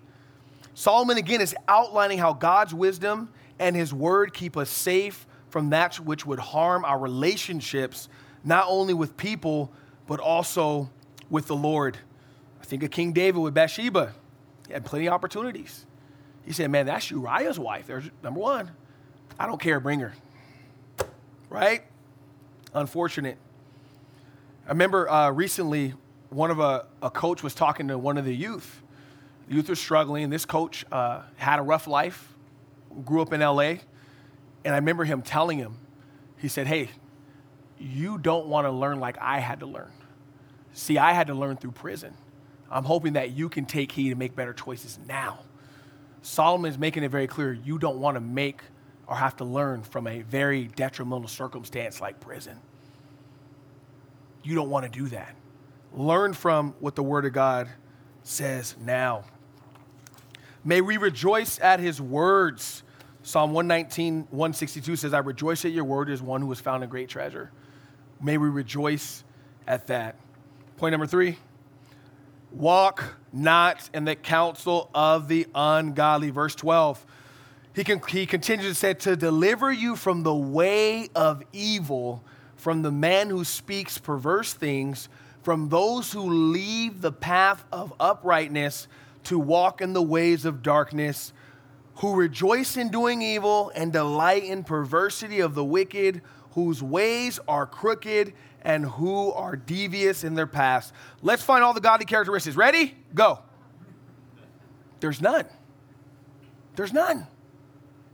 Solomon 0.73 1.17
again 1.17 1.39
is 1.39 1.55
outlining 1.67 2.17
how 2.17 2.33
God's 2.33 2.73
wisdom 2.73 3.29
and 3.59 3.75
his 3.75 3.93
word 3.93 4.33
keep 4.33 4.57
us 4.57 4.69
safe 4.69 5.25
from 5.53 5.69
that 5.69 5.97
which 5.97 6.25
would 6.25 6.39
harm 6.39 6.83
our 6.83 6.97
relationships, 6.97 8.09
not 8.43 8.65
only 8.67 8.91
with 8.91 9.15
people, 9.15 9.71
but 10.07 10.19
also 10.19 10.89
with 11.29 11.45
the 11.45 11.55
Lord. 11.55 11.95
I 12.59 12.65
think 12.65 12.81
of 12.81 12.89
King 12.89 13.13
David 13.13 13.39
with 13.39 13.53
Bathsheba. 13.53 14.13
He 14.65 14.73
had 14.73 14.83
plenty 14.83 15.05
of 15.05 15.13
opportunities. 15.13 15.85
He 16.43 16.53
said, 16.53 16.71
Man, 16.71 16.87
that's 16.87 17.11
Uriah's 17.11 17.59
wife. 17.59 17.85
There's 17.85 18.09
number 18.23 18.39
one. 18.39 18.71
I 19.37 19.45
don't 19.45 19.61
care, 19.61 19.79
bring 19.79 19.99
her. 19.99 20.13
Right? 21.51 21.83
Unfortunate. 22.73 23.37
I 24.65 24.69
remember 24.69 25.07
uh, 25.07 25.29
recently 25.29 25.93
one 26.31 26.49
of 26.49 26.59
a, 26.59 26.87
a 27.03 27.11
coach 27.11 27.43
was 27.43 27.53
talking 27.53 27.89
to 27.89 27.97
one 27.99 28.17
of 28.17 28.25
the 28.25 28.35
youth. 28.35 28.81
The 29.47 29.53
youth 29.53 29.69
was 29.69 29.79
struggling. 29.79 30.31
This 30.31 30.45
coach 30.45 30.83
uh, 30.91 31.21
had 31.35 31.59
a 31.59 31.61
rough 31.61 31.85
life, 31.85 32.33
grew 33.05 33.21
up 33.21 33.33
in 33.33 33.41
LA, 33.41 33.75
and 34.65 34.73
I 34.73 34.77
remember 34.77 35.03
him 35.03 35.21
telling 35.21 35.57
him, 35.57 35.77
he 36.37 36.47
said, 36.47 36.67
Hey, 36.67 36.89
you 37.79 38.17
don't 38.17 38.47
want 38.47 38.65
to 38.65 38.71
learn 38.71 38.99
like 38.99 39.17
I 39.19 39.39
had 39.39 39.59
to 39.59 39.65
learn. 39.65 39.91
See, 40.73 40.97
I 40.97 41.13
had 41.13 41.27
to 41.27 41.33
learn 41.33 41.57
through 41.57 41.71
prison. 41.71 42.13
I'm 42.71 42.85
hoping 42.85 43.13
that 43.13 43.31
you 43.31 43.49
can 43.49 43.65
take 43.65 43.91
heed 43.91 44.09
and 44.09 44.19
make 44.19 44.35
better 44.35 44.53
choices 44.53 44.97
now. 45.07 45.39
Solomon 46.21 46.71
is 46.71 46.77
making 46.77 47.03
it 47.03 47.11
very 47.11 47.27
clear 47.27 47.53
you 47.53 47.77
don't 47.77 47.99
want 47.99 48.15
to 48.15 48.21
make 48.21 48.61
or 49.07 49.15
have 49.15 49.35
to 49.37 49.43
learn 49.43 49.83
from 49.83 50.07
a 50.07 50.21
very 50.21 50.65
detrimental 50.65 51.27
circumstance 51.27 51.99
like 51.99 52.19
prison. 52.19 52.57
You 54.43 54.55
don't 54.55 54.69
want 54.69 54.85
to 54.85 54.91
do 54.91 55.07
that. 55.09 55.35
Learn 55.93 56.33
from 56.33 56.73
what 56.79 56.95
the 56.95 57.03
Word 57.03 57.25
of 57.25 57.33
God 57.33 57.69
says 58.23 58.75
now. 58.79 59.25
May 60.63 60.81
we 60.81 60.97
rejoice 60.97 61.59
at 61.59 61.79
His 61.79 62.01
words 62.01 62.82
Psalm 63.25 63.53
119, 63.53 64.27
162 64.31 64.97
says, 64.97 65.13
I 65.13 65.19
rejoice 65.19 65.63
at 65.63 65.71
your 65.71 65.85
word 65.85 66.09
as 66.09 66.21
one 66.21 66.41
who 66.41 66.49
has 66.49 66.59
found 66.59 66.83
a 66.83 66.87
great 66.87 67.07
treasure. 67.07 67.51
May 68.21 68.37
we 68.37 68.49
rejoice 68.49 69.23
at 69.65 69.87
that. 69.87 70.17
Point 70.77 70.91
number 70.91 71.07
three 71.07 71.37
walk 72.51 73.15
not 73.31 73.89
in 73.93 74.05
the 74.05 74.15
counsel 74.15 74.89
of 74.93 75.27
the 75.27 75.47
ungodly. 75.55 76.29
Verse 76.29 76.53
12. 76.53 77.05
He, 77.75 77.83
he 78.09 78.25
continues 78.25 78.67
to 78.67 78.75
say, 78.75 78.93
To 78.93 79.15
deliver 79.15 79.71
you 79.71 79.95
from 79.95 80.23
the 80.23 80.35
way 80.35 81.09
of 81.15 81.41
evil, 81.51 82.23
from 82.55 82.81
the 82.81 82.91
man 82.91 83.29
who 83.29 83.43
speaks 83.43 83.97
perverse 83.97 84.53
things, 84.53 85.09
from 85.41 85.69
those 85.69 86.11
who 86.11 86.21
leave 86.29 87.01
the 87.01 87.11
path 87.11 87.63
of 87.71 87.93
uprightness 87.99 88.87
to 89.23 89.39
walk 89.39 89.81
in 89.81 89.93
the 89.93 90.01
ways 90.01 90.45
of 90.45 90.61
darkness 90.61 91.33
who 91.95 92.15
rejoice 92.15 92.77
in 92.77 92.89
doing 92.89 93.21
evil 93.21 93.71
and 93.75 93.93
delight 93.93 94.43
in 94.43 94.63
perversity 94.63 95.39
of 95.39 95.55
the 95.55 95.63
wicked, 95.63 96.21
whose 96.51 96.81
ways 96.81 97.39
are 97.47 97.65
crooked 97.65 98.33
and 98.61 98.85
who 98.85 99.31
are 99.31 99.55
devious 99.55 100.23
in 100.23 100.35
their 100.35 100.47
paths. 100.47 100.93
Let's 101.21 101.43
find 101.43 101.63
all 101.63 101.73
the 101.73 101.81
godly 101.81 102.05
characteristics. 102.05 102.55
Ready? 102.55 102.95
Go. 103.13 103.39
There's 104.99 105.21
none. 105.21 105.45
There's 106.75 106.93
none. 106.93 107.27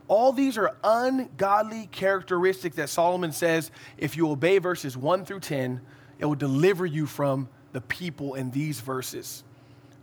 All 0.08 0.34
these 0.34 0.58
are 0.58 0.76
ungodly 0.84 1.88
characteristics 1.92 2.76
that 2.78 2.90
Solomon 2.90 3.32
says 3.32 3.70
if 3.98 4.18
you 4.18 4.30
obey 4.32 4.58
verses 4.58 4.98
1 4.98 5.24
through 5.24 5.42
10, 5.42 5.82
it 6.18 6.26
will 6.26 6.36
deliver 6.36 6.86
you 6.86 7.06
from 7.06 7.48
the 7.74 7.82
people 7.82 8.34
in 8.34 8.50
these 8.50 8.80
verses. 8.80 9.44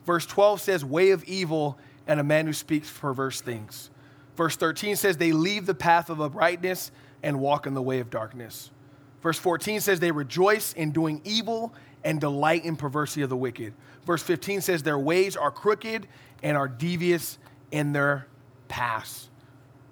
Verse 0.05 0.25
12 0.25 0.61
says, 0.61 0.85
Way 0.85 1.11
of 1.11 1.25
evil 1.25 1.77
and 2.07 2.21
a 2.21 2.25
man 2.25 2.47
who 2.47 2.53
speaks 2.53 2.91
perverse 2.91 3.41
things. 3.41 3.91
Verse 4.37 4.57
13 4.57 4.97
says, 4.97 5.17
They 5.17 5.33
leave 5.33 5.67
the 5.67 5.75
path 5.75 6.11
of 6.11 6.21
uprightness 6.21 6.91
and 7.23 7.41
walk 7.41 7.67
in 7.67 7.75
the 7.75 7.83
way 7.83 8.01
of 8.01 8.11
darkness. 8.11 8.71
Verse 9.23 9.39
14 9.39 9.81
says, 9.81 9.99
They 9.99 10.13
rejoice 10.13 10.73
in 10.73 10.93
doing 10.93 11.21
evil 11.25 11.75
and 12.05 12.21
delight 12.21 12.65
in 12.65 12.77
perversity 12.77 13.23
of 13.23 13.31
the 13.31 13.37
wicked. 13.37 13.75
Verse 14.05 14.23
15 14.23 14.61
says, 14.61 14.83
Their 14.83 14.99
ways 14.99 15.37
are 15.37 15.51
crooked 15.51 16.07
and 16.43 16.57
are 16.57 16.69
devious 16.69 17.39
in 17.71 17.93
their 17.93 18.27
paths. 18.69 19.29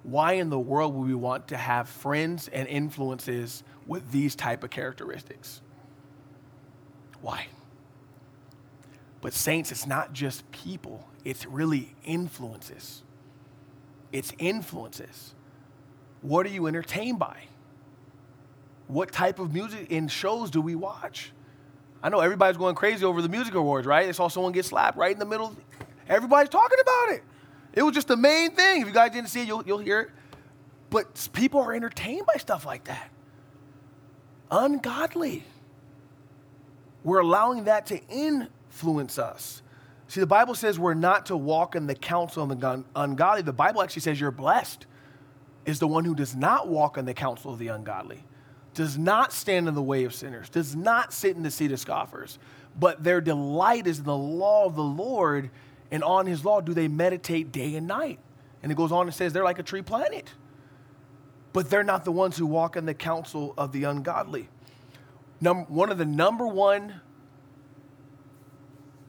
Why 0.03 0.33
in 0.33 0.49
the 0.49 0.59
world 0.59 0.93
would 0.93 1.07
we 1.07 1.15
want 1.15 1.47
to 1.47 1.57
have 1.57 1.89
friends 1.89 2.47
and 2.47 2.67
influences 2.67 3.63
with 3.87 4.11
these 4.11 4.35
type 4.35 4.63
of 4.63 4.69
characteristics? 4.69 5.61
Why? 7.21 7.47
But, 9.21 9.33
saints, 9.33 9.71
it's 9.71 9.87
not 9.87 10.13
just 10.13 10.49
people, 10.51 11.09
it's 11.25 11.45
really 11.45 11.93
influences. 12.05 13.01
It's 14.11 14.31
influences. 14.37 15.33
What 16.21 16.45
are 16.45 16.49
you 16.49 16.67
entertained 16.67 17.19
by? 17.19 17.37
What 18.87 19.11
type 19.11 19.39
of 19.39 19.51
music 19.51 19.91
and 19.91 20.09
shows 20.09 20.51
do 20.51 20.61
we 20.61 20.75
watch? 20.75 21.31
I 22.03 22.09
know 22.09 22.19
everybody's 22.19 22.57
going 22.57 22.75
crazy 22.75 23.03
over 23.03 23.21
the 23.21 23.29
music 23.29 23.55
awards, 23.55 23.87
right? 23.87 24.05
They 24.05 24.13
saw 24.13 24.27
someone 24.27 24.51
get 24.51 24.65
slapped 24.65 24.97
right 24.97 25.11
in 25.11 25.17
the 25.17 25.25
middle. 25.25 25.55
Everybody's 26.07 26.49
talking 26.49 26.77
about 26.79 27.15
it. 27.15 27.23
It 27.73 27.81
was 27.81 27.95
just 27.95 28.07
the 28.07 28.15
main 28.15 28.51
thing. 28.51 28.81
If 28.81 28.87
you 28.87 28.93
guys 28.93 29.11
didn't 29.11 29.29
see 29.29 29.41
it, 29.41 29.47
you'll, 29.47 29.63
you'll 29.65 29.79
hear 29.79 30.01
it. 30.01 30.09
But 30.91 31.27
people 31.33 31.59
are 31.61 31.73
entertained 31.73 32.27
by 32.27 32.39
stuff 32.39 32.65
like 32.65 32.85
that. 32.85 33.09
Ungodly. 34.51 35.43
We're 37.03 37.19
allowing 37.19 37.65
that 37.65 37.87
to 37.87 37.99
influence 38.07 39.17
us. 39.17 39.63
See, 40.07 40.19
the 40.19 40.27
Bible 40.27 40.55
says 40.55 40.77
we're 40.77 40.93
not 40.93 41.27
to 41.27 41.37
walk 41.37 41.75
in 41.75 41.87
the 41.87 41.95
counsel 41.95 42.43
of 42.43 42.59
the 42.59 42.83
ungodly. 42.95 43.41
The 43.41 43.53
Bible 43.53 43.81
actually 43.81 44.03
says 44.03 44.19
you're 44.19 44.31
blessed 44.31 44.85
is 45.65 45.79
the 45.79 45.87
one 45.87 46.05
who 46.05 46.13
does 46.13 46.35
not 46.35 46.67
walk 46.67 46.97
in 46.97 47.05
the 47.05 47.13
counsel 47.13 47.51
of 47.51 47.59
the 47.59 47.69
ungodly, 47.69 48.23
does 48.73 48.97
not 48.97 49.33
stand 49.33 49.67
in 49.67 49.73
the 49.73 49.81
way 49.81 50.03
of 50.03 50.13
sinners, 50.13 50.47
does 50.49 50.75
not 50.75 51.11
sit 51.11 51.35
in 51.35 51.43
the 51.43 51.49
seat 51.49 51.71
of 51.71 51.79
scoffers, 51.79 52.37
but 52.79 53.03
their 53.03 53.19
delight 53.19 53.87
is 53.87 53.99
in 53.99 54.05
the 54.05 54.15
law 54.15 54.65
of 54.65 54.75
the 54.75 54.83
Lord, 54.83 55.49
and 55.89 56.03
on 56.03 56.27
his 56.27 56.45
law 56.45 56.61
do 56.61 56.73
they 56.73 56.87
meditate 56.87 57.51
day 57.51 57.75
and 57.75 57.87
night. 57.87 58.19
And 58.61 58.71
it 58.71 58.75
goes 58.75 58.91
on 58.91 59.07
and 59.07 59.15
says 59.15 59.33
they're 59.33 59.43
like 59.43 59.59
a 59.59 59.63
tree 59.63 59.81
planted. 59.81 60.29
But 61.53 61.69
they're 61.69 61.83
not 61.83 62.05
the 62.05 62.11
ones 62.11 62.37
who 62.37 62.45
walk 62.45 62.75
in 62.75 62.85
the 62.85 62.93
counsel 62.93 63.53
of 63.57 63.71
the 63.71 63.85
ungodly. 63.85 64.49
Number, 65.39 65.63
one 65.63 65.89
of 65.89 65.97
the 65.97 66.05
number 66.05 66.47
one 66.47 67.01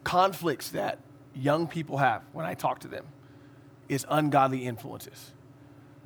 conflicts 0.07 0.71
that 0.71 1.01
young 1.35 1.67
people 1.67 1.97
have 1.97 2.23
when 2.33 2.47
I 2.47 2.55
talk 2.55 2.79
to 2.81 2.89
them 2.89 3.05
is 3.89 4.07
ungodly 4.09 4.65
influences. 4.65 5.33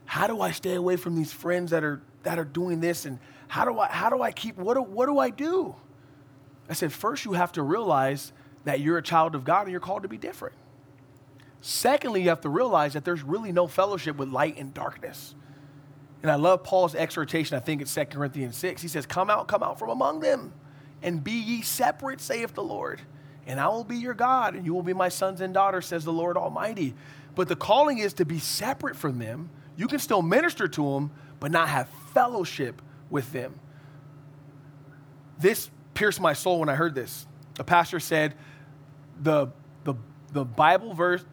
How 0.07 0.27
do 0.27 0.41
I 0.41 0.53
stay 0.53 0.75
away 0.75 0.97
from 0.97 1.17
these 1.17 1.35
friends 1.35 1.71
that 1.71 1.85
are 1.85 2.01
that 2.23 2.39
are 2.39 2.47
doing 2.47 2.81
this 2.81 3.05
and 3.05 3.19
how 3.49 3.67
do 3.67 3.79
I 3.79 3.89
how 3.89 4.09
do 4.09 4.23
I 4.23 4.33
keep 4.33 4.57
what 4.57 4.75
do, 4.75 4.81
what 4.81 5.05
do 5.05 5.19
I 5.19 5.29
do? 5.29 5.75
I 6.71 6.73
said 6.73 6.95
first 6.95 7.27
you 7.27 7.35
have 7.35 7.53
to 7.53 7.63
realize 7.63 8.33
that 8.65 8.81
you're 8.81 8.97
a 8.97 9.03
child 9.03 9.35
of 9.35 9.45
God 9.45 9.63
and 9.63 9.71
you're 9.71 9.81
called 9.81 10.03
to 10.05 10.09
be 10.09 10.17
different. 10.17 10.55
Secondly, 11.61 12.23
you 12.23 12.31
have 12.31 12.41
to 12.41 12.49
realize 12.49 12.95
that 12.95 13.05
there's 13.05 13.23
really 13.23 13.53
no 13.53 13.67
fellowship 13.67 14.17
with 14.17 14.31
light 14.31 14.57
and 14.57 14.73
darkness. 14.73 15.35
And 16.23 16.31
I 16.31 16.37
love 16.37 16.65
Paul's 16.65 16.95
exhortation, 16.95 17.55
I 17.59 17.61
think 17.61 17.83
it's 17.83 17.95
2 17.95 18.07
Corinthians 18.07 18.57
6. 18.57 18.81
He 18.81 18.89
says, 18.89 19.05
Come 19.05 19.29
out, 19.29 19.47
come 19.47 19.63
out 19.63 19.79
from 19.79 19.91
among 19.91 20.21
them, 20.21 20.55
and 21.03 21.23
be 21.23 21.33
ye 21.33 21.61
separate, 21.61 22.23
saith 22.23 22.55
the 22.55 22.63
Lord 22.63 23.03
and 23.51 23.59
I 23.59 23.67
will 23.67 23.83
be 23.83 23.97
your 23.97 24.15
God, 24.15 24.55
and 24.55 24.65
you 24.65 24.73
will 24.73 24.85
be 24.85 24.93
my 24.93 25.09
sons 25.09 25.41
and 25.41 25.53
daughters, 25.53 25.85
says 25.85 26.05
the 26.05 26.13
Lord 26.13 26.37
Almighty. 26.37 26.95
But 27.35 27.49
the 27.49 27.57
calling 27.57 27.99
is 27.99 28.13
to 28.15 28.25
be 28.25 28.39
separate 28.39 28.95
from 28.95 29.19
them. 29.19 29.51
You 29.77 29.89
can 29.89 29.99
still 29.99 30.23
minister 30.23 30.69
to 30.69 30.93
them, 30.93 31.11
but 31.41 31.51
not 31.51 31.69
have 31.69 31.89
fellowship 32.15 32.81
with 33.11 33.33
them. 33.33 33.59
This 35.41 35.69
pierced 35.95 36.21
my 36.21 36.33
soul 36.33 36.61
when 36.61 36.69
I 36.69 36.77
heard 36.77 36.95
this. 36.95 37.27
The 37.55 37.65
pastor 37.65 37.99
said, 37.99 38.37
the, 39.21 39.49
the, 39.83 39.95
the 40.33 40.45
Bible 40.45 40.95
verse, 40.95 41.25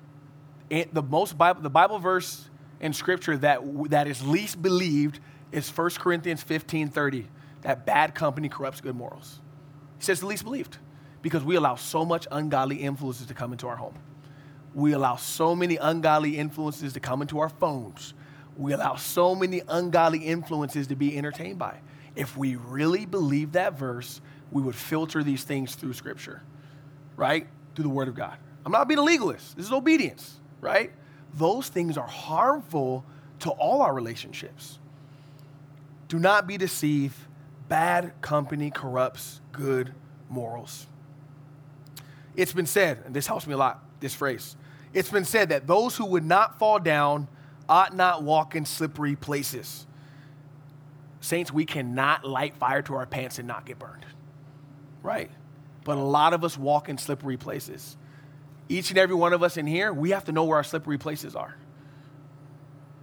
the 0.70 1.04
most 1.04 1.38
Bible, 1.38 1.62
the 1.62 1.70
Bible 1.70 2.00
verse 2.00 2.50
in 2.80 2.94
Scripture 2.94 3.38
that, 3.38 3.62
that 3.92 4.08
is 4.08 4.26
least 4.26 4.60
believed 4.60 5.20
is 5.52 5.70
1 5.70 5.92
Corinthians 6.00 6.42
15 6.42 6.90
30, 6.90 7.28
that 7.62 7.86
bad 7.86 8.16
company 8.16 8.50
corrupts 8.50 8.82
good 8.82 8.96
morals. 8.96 9.40
He 10.00 10.04
says 10.04 10.22
the 10.22 10.26
least 10.26 10.46
believed 10.46 10.80
because 11.28 11.44
we 11.44 11.58
allow 11.58 11.76
so 11.76 12.06
much 12.06 12.26
ungodly 12.32 12.78
influences 12.78 13.28
to 13.28 13.34
come 13.34 13.52
into 13.52 13.68
our 13.68 13.76
home. 13.76 13.94
We 14.74 14.94
allow 14.94 15.18
so 15.18 15.58
many 15.58 15.76
ungodly 15.76 16.38
influences 16.38 16.94
to 16.94 17.02
come 17.02 17.22
into 17.22 17.40
our 17.40 17.50
phones. 17.50 18.14
We 18.56 18.72
allow 18.72 18.96
so 18.96 19.36
many 19.36 19.62
ungodly 19.68 20.20
influences 20.20 20.88
to 20.88 20.96
be 20.96 21.18
entertained 21.18 21.60
by. 21.60 21.80
If 22.16 22.38
we 22.38 22.56
really 22.56 23.06
believe 23.06 23.52
that 23.52 23.78
verse, 23.78 24.22
we 24.54 24.62
would 24.62 24.74
filter 24.74 25.22
these 25.22 25.44
things 25.44 25.76
through 25.76 25.92
Scripture, 25.94 26.44
right? 27.18 27.46
Through 27.76 27.84
the 27.84 27.90
Word 27.90 28.08
of 28.08 28.16
God. 28.16 28.38
I'm 28.66 28.72
not 28.72 28.88
being 28.88 28.98
a 28.98 29.04
legalist. 29.04 29.58
This 29.58 29.66
is 29.66 29.74
obedience, 29.74 30.40
right? 30.62 30.94
Those 31.34 31.68
things 31.68 31.98
are 31.98 32.08
harmful 32.08 33.04
to 33.40 33.50
all 33.50 33.82
our 33.82 33.94
relationships. 33.94 34.80
Do 36.08 36.20
not 36.20 36.48
be 36.48 36.56
deceived. 36.58 37.18
Bad 37.68 38.14
company 38.22 38.72
corrupts 38.72 39.42
good 39.52 39.94
morals. 40.30 40.88
It's 42.38 42.54
been 42.54 42.68
said, 42.68 43.02
and 43.06 43.14
this 43.16 43.28
helps 43.28 43.48
me 43.48 43.54
a 43.54 43.58
lot, 43.58 43.84
this 44.00 44.14
phrase. 44.14 44.56
It's 44.94 45.10
been 45.10 45.26
said 45.26 45.50
that 45.50 45.68
those 45.68 45.98
who 45.98 46.06
would 46.06 46.24
not 46.24 46.60
fall 46.60 46.80
down 46.80 47.28
ought 47.68 47.96
not 47.96 48.24
walk 48.24 48.56
in 48.56 48.64
slippery 48.64 49.16
places. 49.16 49.86
Saints, 51.20 51.52
we 51.52 51.66
cannot 51.66 52.24
light 52.24 52.56
fire 52.56 52.82
to 52.84 52.96
our 52.96 53.06
pants 53.06 53.40
and 53.40 53.48
not 53.48 53.66
get 53.66 53.80
burned. 53.80 54.06
Right. 55.02 55.32
But 55.84 55.98
a 55.98 56.02
lot 56.02 56.34
of 56.34 56.44
us 56.44 56.58
walk 56.58 56.90
in 56.90 56.98
slippery 56.98 57.38
places. 57.38 57.98
Each 58.70 58.92
and 58.92 59.00
every 59.00 59.16
one 59.16 59.34
of 59.34 59.42
us 59.42 59.58
in 59.58 59.66
here, 59.66 59.92
we 59.92 60.12
have 60.12 60.26
to 60.26 60.32
know 60.32 60.44
where 60.44 60.58
our 60.58 60.64
slippery 60.64 60.98
places 60.98 61.36
are. 61.36 61.58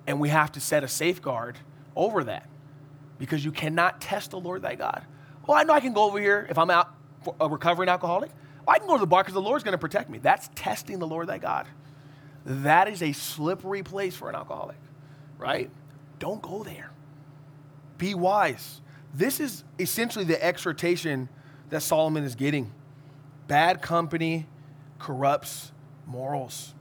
And 0.06 0.20
we 0.20 0.28
have 0.28 0.52
to 0.52 0.60
set 0.60 0.84
a 0.84 0.88
safeguard 0.88 1.58
over 1.96 2.24
that 2.24 2.48
because 3.18 3.44
you 3.44 3.50
cannot 3.50 4.00
test 4.00 4.30
the 4.30 4.38
Lord 4.38 4.62
thy 4.62 4.76
God. 4.76 5.04
Well, 5.46 5.56
I 5.56 5.64
know 5.64 5.72
I 5.72 5.80
can 5.80 5.92
go 5.92 6.04
over 6.04 6.20
here 6.20 6.46
if 6.48 6.56
I'm 6.56 6.70
out 6.70 6.94
a 7.40 7.48
recovering 7.48 7.88
alcoholic. 7.88 8.30
I 8.66 8.78
can 8.78 8.86
go 8.86 8.94
to 8.94 9.00
the 9.00 9.06
bar 9.06 9.22
because 9.22 9.34
the 9.34 9.42
Lord's 9.42 9.64
going 9.64 9.72
to 9.72 9.78
protect 9.78 10.08
me. 10.08 10.18
That's 10.18 10.48
testing 10.54 10.98
the 10.98 11.06
Lord 11.06 11.26
thy 11.26 11.38
God. 11.38 11.66
That 12.46 12.88
is 12.88 13.02
a 13.02 13.12
slippery 13.12 13.82
place 13.82 14.14
for 14.14 14.28
an 14.28 14.34
alcoholic, 14.34 14.76
right? 15.38 15.70
Don't 16.18 16.42
go 16.42 16.62
there. 16.62 16.90
Be 17.98 18.14
wise. 18.14 18.80
This 19.14 19.40
is 19.40 19.64
essentially 19.78 20.24
the 20.24 20.42
exhortation 20.42 21.28
that 21.70 21.80
Solomon 21.80 22.24
is 22.24 22.34
getting. 22.34 22.72
Bad 23.46 23.82
company 23.82 24.46
corrupts 24.98 25.72
morals. 26.06 26.74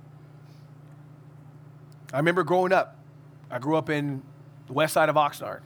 I 2.13 2.17
remember 2.17 2.43
growing 2.43 2.71
up, 2.71 2.95
I 3.49 3.59
grew 3.59 3.75
up 3.75 3.89
in 3.89 4.21
the 4.67 4.73
west 4.73 4.93
side 4.93 5.09
of 5.09 5.15
Oxnard. 5.15 5.61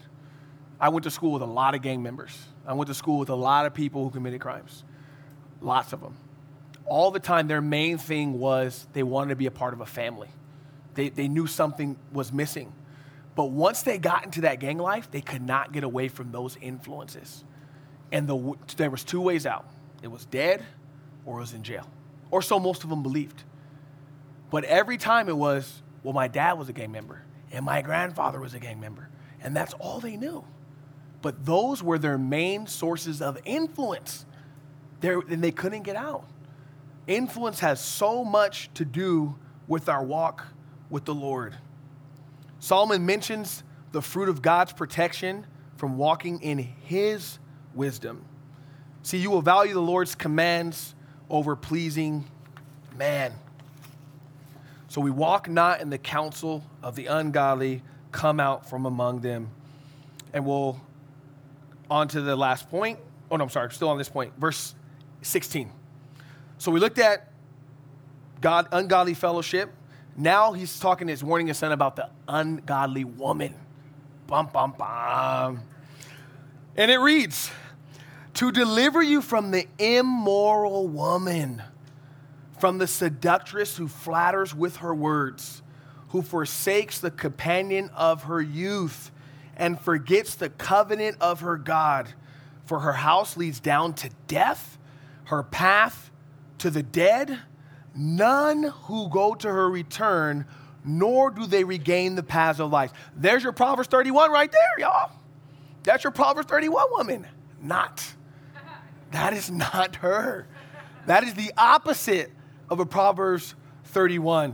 I 0.79 0.89
went 0.89 1.03
to 1.03 1.11
school 1.11 1.31
with 1.31 1.41
a 1.41 1.47
lot 1.47 1.75
of 1.75 1.81
gang 1.81 2.03
members. 2.03 2.37
I 2.65 2.73
went 2.73 2.87
to 2.87 2.93
school 2.93 3.17
with 3.17 3.29
a 3.29 3.35
lot 3.35 3.65
of 3.65 3.73
people 3.73 4.03
who 4.03 4.09
committed 4.09 4.41
crimes, 4.41 4.83
lots 5.61 5.93
of 5.93 6.01
them. 6.01 6.15
All 6.85 7.11
the 7.11 7.19
time, 7.19 7.47
their 7.47 7.61
main 7.61 7.97
thing 7.97 8.39
was 8.39 8.87
they 8.93 9.03
wanted 9.03 9.29
to 9.29 9.35
be 9.35 9.45
a 9.45 9.51
part 9.51 9.73
of 9.73 9.81
a 9.81 9.85
family. 9.85 10.29
They, 10.93 11.09
they 11.09 11.27
knew 11.27 11.47
something 11.47 11.97
was 12.11 12.31
missing. 12.31 12.71
But 13.35 13.51
once 13.51 13.83
they 13.83 13.97
got 13.97 14.25
into 14.25 14.41
that 14.41 14.59
gang 14.59 14.77
life, 14.77 15.11
they 15.11 15.21
could 15.21 15.41
not 15.41 15.71
get 15.71 15.83
away 15.83 16.07
from 16.07 16.31
those 16.31 16.57
influences. 16.61 17.43
And 18.11 18.27
the, 18.27 18.55
there 18.77 18.89
was 18.89 19.03
two 19.03 19.21
ways 19.21 19.45
out. 19.45 19.65
It 20.01 20.07
was 20.07 20.25
dead 20.25 20.63
or 21.25 21.37
it 21.37 21.41
was 21.41 21.53
in 21.53 21.61
jail. 21.61 21.87
Or 22.31 22.41
so 22.41 22.59
most 22.59 22.83
of 22.83 22.89
them 22.89 23.03
believed. 23.03 23.43
But 24.49 24.63
every 24.63 24.97
time 24.97 25.29
it 25.29 25.35
was, 25.35 25.81
well, 26.03 26.13
my 26.13 26.27
dad 26.27 26.53
was 26.53 26.69
a 26.69 26.73
gang 26.73 26.91
member 26.91 27.21
and 27.51 27.65
my 27.65 27.81
grandfather 27.81 28.39
was 28.39 28.53
a 28.53 28.59
gang 28.59 28.79
member. 28.79 29.09
And 29.41 29.55
that's 29.55 29.73
all 29.73 29.99
they 29.99 30.15
knew 30.15 30.43
but 31.21 31.45
those 31.45 31.81
were 31.81 31.97
their 31.97 32.17
main 32.17 32.67
sources 32.67 33.21
of 33.21 33.37
influence. 33.45 34.25
And 35.01 35.43
they 35.43 35.51
couldn't 35.51 35.83
get 35.83 35.95
out. 35.95 36.25
Influence 37.07 37.59
has 37.59 37.83
so 37.83 38.23
much 38.23 38.69
to 38.73 38.83
do 38.83 39.35
with 39.67 39.89
our 39.89 40.03
walk 40.03 40.45
with 40.89 41.05
the 41.05 41.13
Lord. 41.13 41.55
Solomon 42.59 43.05
mentions 43.05 43.63
the 43.91 44.01
fruit 44.01 44.29
of 44.29 44.41
God's 44.41 44.73
protection 44.73 45.45
from 45.75 45.97
walking 45.97 46.41
in 46.41 46.57
his 46.57 47.39
wisdom. 47.73 48.25
See, 49.03 49.17
you 49.19 49.29
will 49.29 49.41
value 49.41 49.73
the 49.73 49.81
Lord's 49.81 50.15
commands 50.15 50.95
over 51.29 51.55
pleasing 51.55 52.25
man. 52.97 53.33
So 54.89 55.01
we 55.01 55.11
walk 55.11 55.47
not 55.49 55.81
in 55.81 55.89
the 55.89 55.97
counsel 55.97 56.63
of 56.81 56.95
the 56.95 57.05
ungodly, 57.05 57.83
come 58.11 58.39
out 58.39 58.69
from 58.69 58.85
among 58.85 59.21
them. 59.21 59.49
And 60.33 60.45
we'll 60.45 60.81
on 61.89 62.07
to 62.09 62.21
the 62.21 62.35
last 62.35 62.69
point. 62.69 62.99
Oh, 63.29 63.35
no, 63.35 63.43
I'm 63.43 63.49
sorry, 63.49 63.71
still 63.71 63.89
on 63.89 63.97
this 63.97 64.09
point. 64.09 64.33
Verse 64.37 64.75
16. 65.27 65.71
So 66.57 66.71
we 66.71 66.79
looked 66.79 66.99
at 66.99 67.31
God, 68.41 68.67
ungodly 68.71 69.13
fellowship. 69.13 69.73
Now 70.15 70.53
he's 70.53 70.79
talking, 70.79 71.07
he's 71.07 71.23
warning 71.23 71.47
his 71.47 71.57
son 71.57 71.71
about 71.71 71.95
the 71.95 72.09
ungodly 72.27 73.03
woman. 73.03 73.53
Bum, 74.25 74.49
bum, 74.51 74.73
bum. 74.77 75.61
And 76.75 76.91
it 76.91 76.97
reads, 76.97 77.51
to 78.35 78.51
deliver 78.51 79.01
you 79.01 79.21
from 79.21 79.51
the 79.51 79.67
immoral 79.79 80.87
woman, 80.87 81.63
from 82.59 82.77
the 82.77 82.87
seductress 82.87 83.77
who 83.77 83.87
flatters 83.87 84.53
with 84.53 84.77
her 84.77 84.93
words, 84.93 85.63
who 86.09 86.21
forsakes 86.21 86.99
the 86.99 87.11
companion 87.11 87.89
of 87.95 88.23
her 88.23 88.41
youth 88.41 89.11
and 89.55 89.79
forgets 89.79 90.35
the 90.35 90.49
covenant 90.49 91.17
of 91.19 91.39
her 91.39 91.57
God. 91.57 92.13
For 92.65 92.81
her 92.81 92.93
house 92.93 93.37
leads 93.37 93.59
down 93.59 93.93
to 93.95 94.09
death, 94.27 94.77
her 95.27 95.43
path 95.43 96.11
to 96.59 96.69
the 96.69 96.83
dead. 96.83 97.39
None 97.95 98.63
who 98.63 99.09
go 99.09 99.33
to 99.35 99.47
her 99.47 99.69
return, 99.69 100.45
nor 100.83 101.31
do 101.31 101.45
they 101.45 101.63
regain 101.63 102.15
the 102.15 102.23
paths 102.23 102.59
of 102.59 102.71
life. 102.71 102.91
There's 103.15 103.43
your 103.43 103.53
Proverbs 103.53 103.89
31 103.89 104.31
right 104.31 104.51
there, 104.51 104.79
y'all. 104.79 105.11
That's 105.83 106.03
your 106.03 106.11
Proverbs 106.11 106.47
31 106.47 106.85
woman. 106.91 107.27
Not. 107.61 108.05
That 109.11 109.33
is 109.33 109.49
not 109.49 109.97
her. 109.97 110.47
That 111.05 111.23
is 111.23 111.33
the 111.33 111.51
opposite 111.57 112.31
of 112.69 112.79
a 112.79 112.85
Proverbs 112.85 113.55
31. 113.85 114.53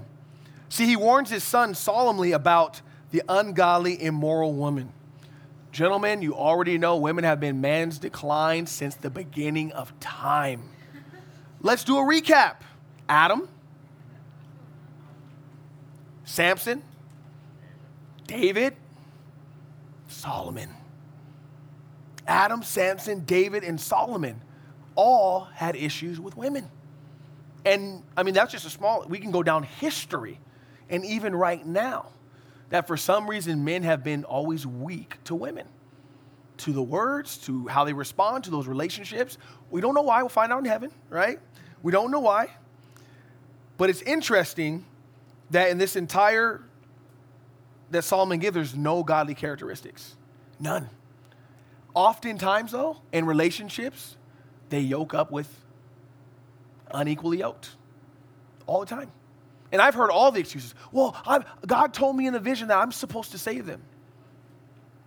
See, 0.69 0.85
he 0.85 0.95
warns 0.95 1.29
his 1.29 1.43
son 1.43 1.73
solemnly 1.73 2.31
about 2.31 2.81
the 3.11 3.23
ungodly, 3.27 4.01
immoral 4.01 4.53
woman. 4.53 4.91
Gentlemen, 5.73 6.21
you 6.21 6.35
already 6.35 6.77
know 6.77 6.97
women 6.97 7.23
have 7.23 7.39
been 7.39 7.59
man's 7.59 7.97
decline 7.97 8.67
since 8.67 8.93
the 8.93 9.09
beginning 9.09 9.71
of 9.71 9.99
time. 9.99 10.69
Let's 11.61 11.83
do 11.83 11.97
a 11.97 12.01
recap 12.01 12.57
Adam, 13.09 13.49
Samson, 16.25 16.83
David, 18.27 18.75
Solomon. 20.07 20.69
Adam, 22.27 22.61
Samson, 22.61 23.21
David, 23.21 23.63
and 23.63 23.81
Solomon 23.81 24.41
all 24.93 25.45
had 25.55 25.75
issues 25.75 26.19
with 26.19 26.37
women. 26.37 26.69
And 27.65 28.03
I 28.15 28.21
mean, 28.21 28.35
that's 28.35 28.51
just 28.51 28.67
a 28.67 28.69
small, 28.69 29.07
we 29.09 29.17
can 29.17 29.31
go 29.31 29.41
down 29.41 29.63
history. 29.63 30.39
And 30.87 31.03
even 31.03 31.35
right 31.35 31.65
now, 31.65 32.09
that 32.73 32.87
for 32.87 32.97
some 32.97 33.29
reason 33.29 33.63
men 33.63 33.83
have 33.83 34.03
been 34.03 34.23
always 34.23 34.65
weak 34.65 35.23
to 35.25 35.35
women, 35.35 35.67
to 36.57 36.73
the 36.73 36.81
words, 36.81 37.37
to 37.37 37.67
how 37.67 37.83
they 37.83 37.93
respond 37.93 38.45
to 38.45 38.49
those 38.49 38.65
relationships. 38.65 39.37
We 39.69 39.79
don't 39.79 39.93
know 39.93 40.01
why. 40.01 40.23
We'll 40.23 40.29
find 40.29 40.51
out 40.51 40.57
in 40.57 40.65
heaven, 40.65 40.89
right? 41.07 41.37
We 41.83 41.91
don't 41.91 42.09
know 42.09 42.21
why. 42.21 42.49
But 43.77 43.91
it's 43.91 44.01
interesting 44.01 44.85
that 45.51 45.69
in 45.69 45.77
this 45.77 45.95
entire 45.95 46.63
that 47.91 48.01
Solomon 48.01 48.39
gives, 48.39 48.55
there's 48.55 48.75
no 48.75 49.03
godly 49.03 49.35
characteristics. 49.35 50.15
None. 50.59 50.89
Oftentimes, 51.93 52.71
though, 52.71 52.97
in 53.11 53.27
relationships, 53.27 54.17
they 54.69 54.79
yoke 54.79 55.13
up 55.13 55.29
with 55.29 55.47
unequally 56.91 57.37
yoked 57.37 57.75
all 58.65 58.79
the 58.79 58.87
time. 58.87 59.11
And 59.73 59.81
I've 59.81 59.95
heard 59.95 60.11
all 60.11 60.31
the 60.31 60.39
excuses. 60.39 60.75
Well, 60.91 61.19
I'm, 61.25 61.43
God 61.65 61.95
told 61.95 62.15
me 62.15 62.27
in 62.27 62.35
a 62.35 62.39
vision 62.39 62.67
that 62.67 62.77
I'm 62.77 62.91
supposed 62.91 63.31
to 63.31 63.39
save 63.39 63.65
them. 63.65 63.81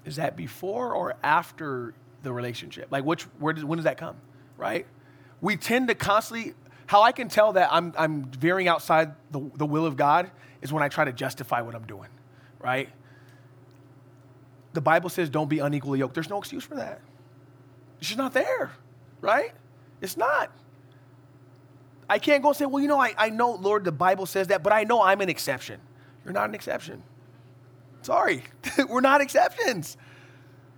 Is 0.05 0.17
that 0.17 0.37
before 0.37 0.93
or 0.93 1.15
after 1.23 1.95
the 2.25 2.33
relationship? 2.33 2.89
Like, 2.91 3.05
which, 3.05 3.23
where 3.39 3.53
does, 3.53 3.65
when 3.65 3.77
does 3.77 3.85
that 3.85 3.97
come? 3.97 4.17
Right? 4.57 4.87
We 5.41 5.57
tend 5.57 5.87
to 5.89 5.95
constantly, 5.95 6.55
how 6.87 7.03
I 7.03 7.13
can 7.13 7.29
tell 7.29 7.53
that 7.53 7.69
I'm, 7.73 7.95
I'm 7.97 8.25
veering 8.25 8.67
outside 8.67 9.15
the, 9.31 9.41
the 9.55 9.67
will 9.67 9.87
of 9.87 9.97
God 9.97 10.33
is 10.61 10.73
when 10.73 10.83
I 10.83 10.89
try 10.89 11.05
to 11.05 11.13
justify 11.13 11.61
what 11.61 11.77
I'm 11.77 11.87
doing, 11.87 12.09
right? 12.59 12.89
The 14.73 14.81
Bible 14.81 15.11
says 15.11 15.31
don't 15.31 15.49
be 15.49 15.61
unequally 15.61 16.01
yoked. 16.01 16.15
There's 16.15 16.29
no 16.29 16.39
excuse 16.39 16.65
for 16.65 16.75
that. 16.75 17.01
It's 18.01 18.09
just 18.09 18.19
not 18.19 18.33
there, 18.33 18.73
right? 19.21 19.53
It's 20.01 20.17
not. 20.17 20.51
I 22.09 22.19
can't 22.19 22.43
go 22.43 22.49
and 22.49 22.57
say, 22.57 22.67
well, 22.67 22.81
you 22.81 22.89
know, 22.89 23.01
I, 23.01 23.15
I 23.19 23.31
know, 23.31 23.53
Lord, 23.53 23.85
the 23.85 23.93
Bible 23.93 24.27
says 24.27 24.49
that, 24.49 24.63
but 24.63 24.73
I 24.73 24.85
know 24.85 25.03
I'm 25.03 25.21
an 25.21 25.29
exception. 25.29 25.81
You're 26.25 26.33
not 26.33 26.49
an 26.49 26.55
exception. 26.55 27.03
Sorry, 28.03 28.45
we're 28.89 29.01
not 29.01 29.21
exceptions. 29.21 29.97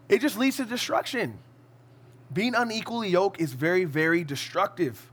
It 0.08 0.20
just 0.20 0.38
leads 0.38 0.56
to 0.56 0.64
destruction. 0.64 1.38
Being 2.32 2.54
unequally 2.54 3.10
yoked 3.10 3.40
is 3.40 3.52
very, 3.52 3.84
very 3.84 4.24
destructive. 4.24 5.10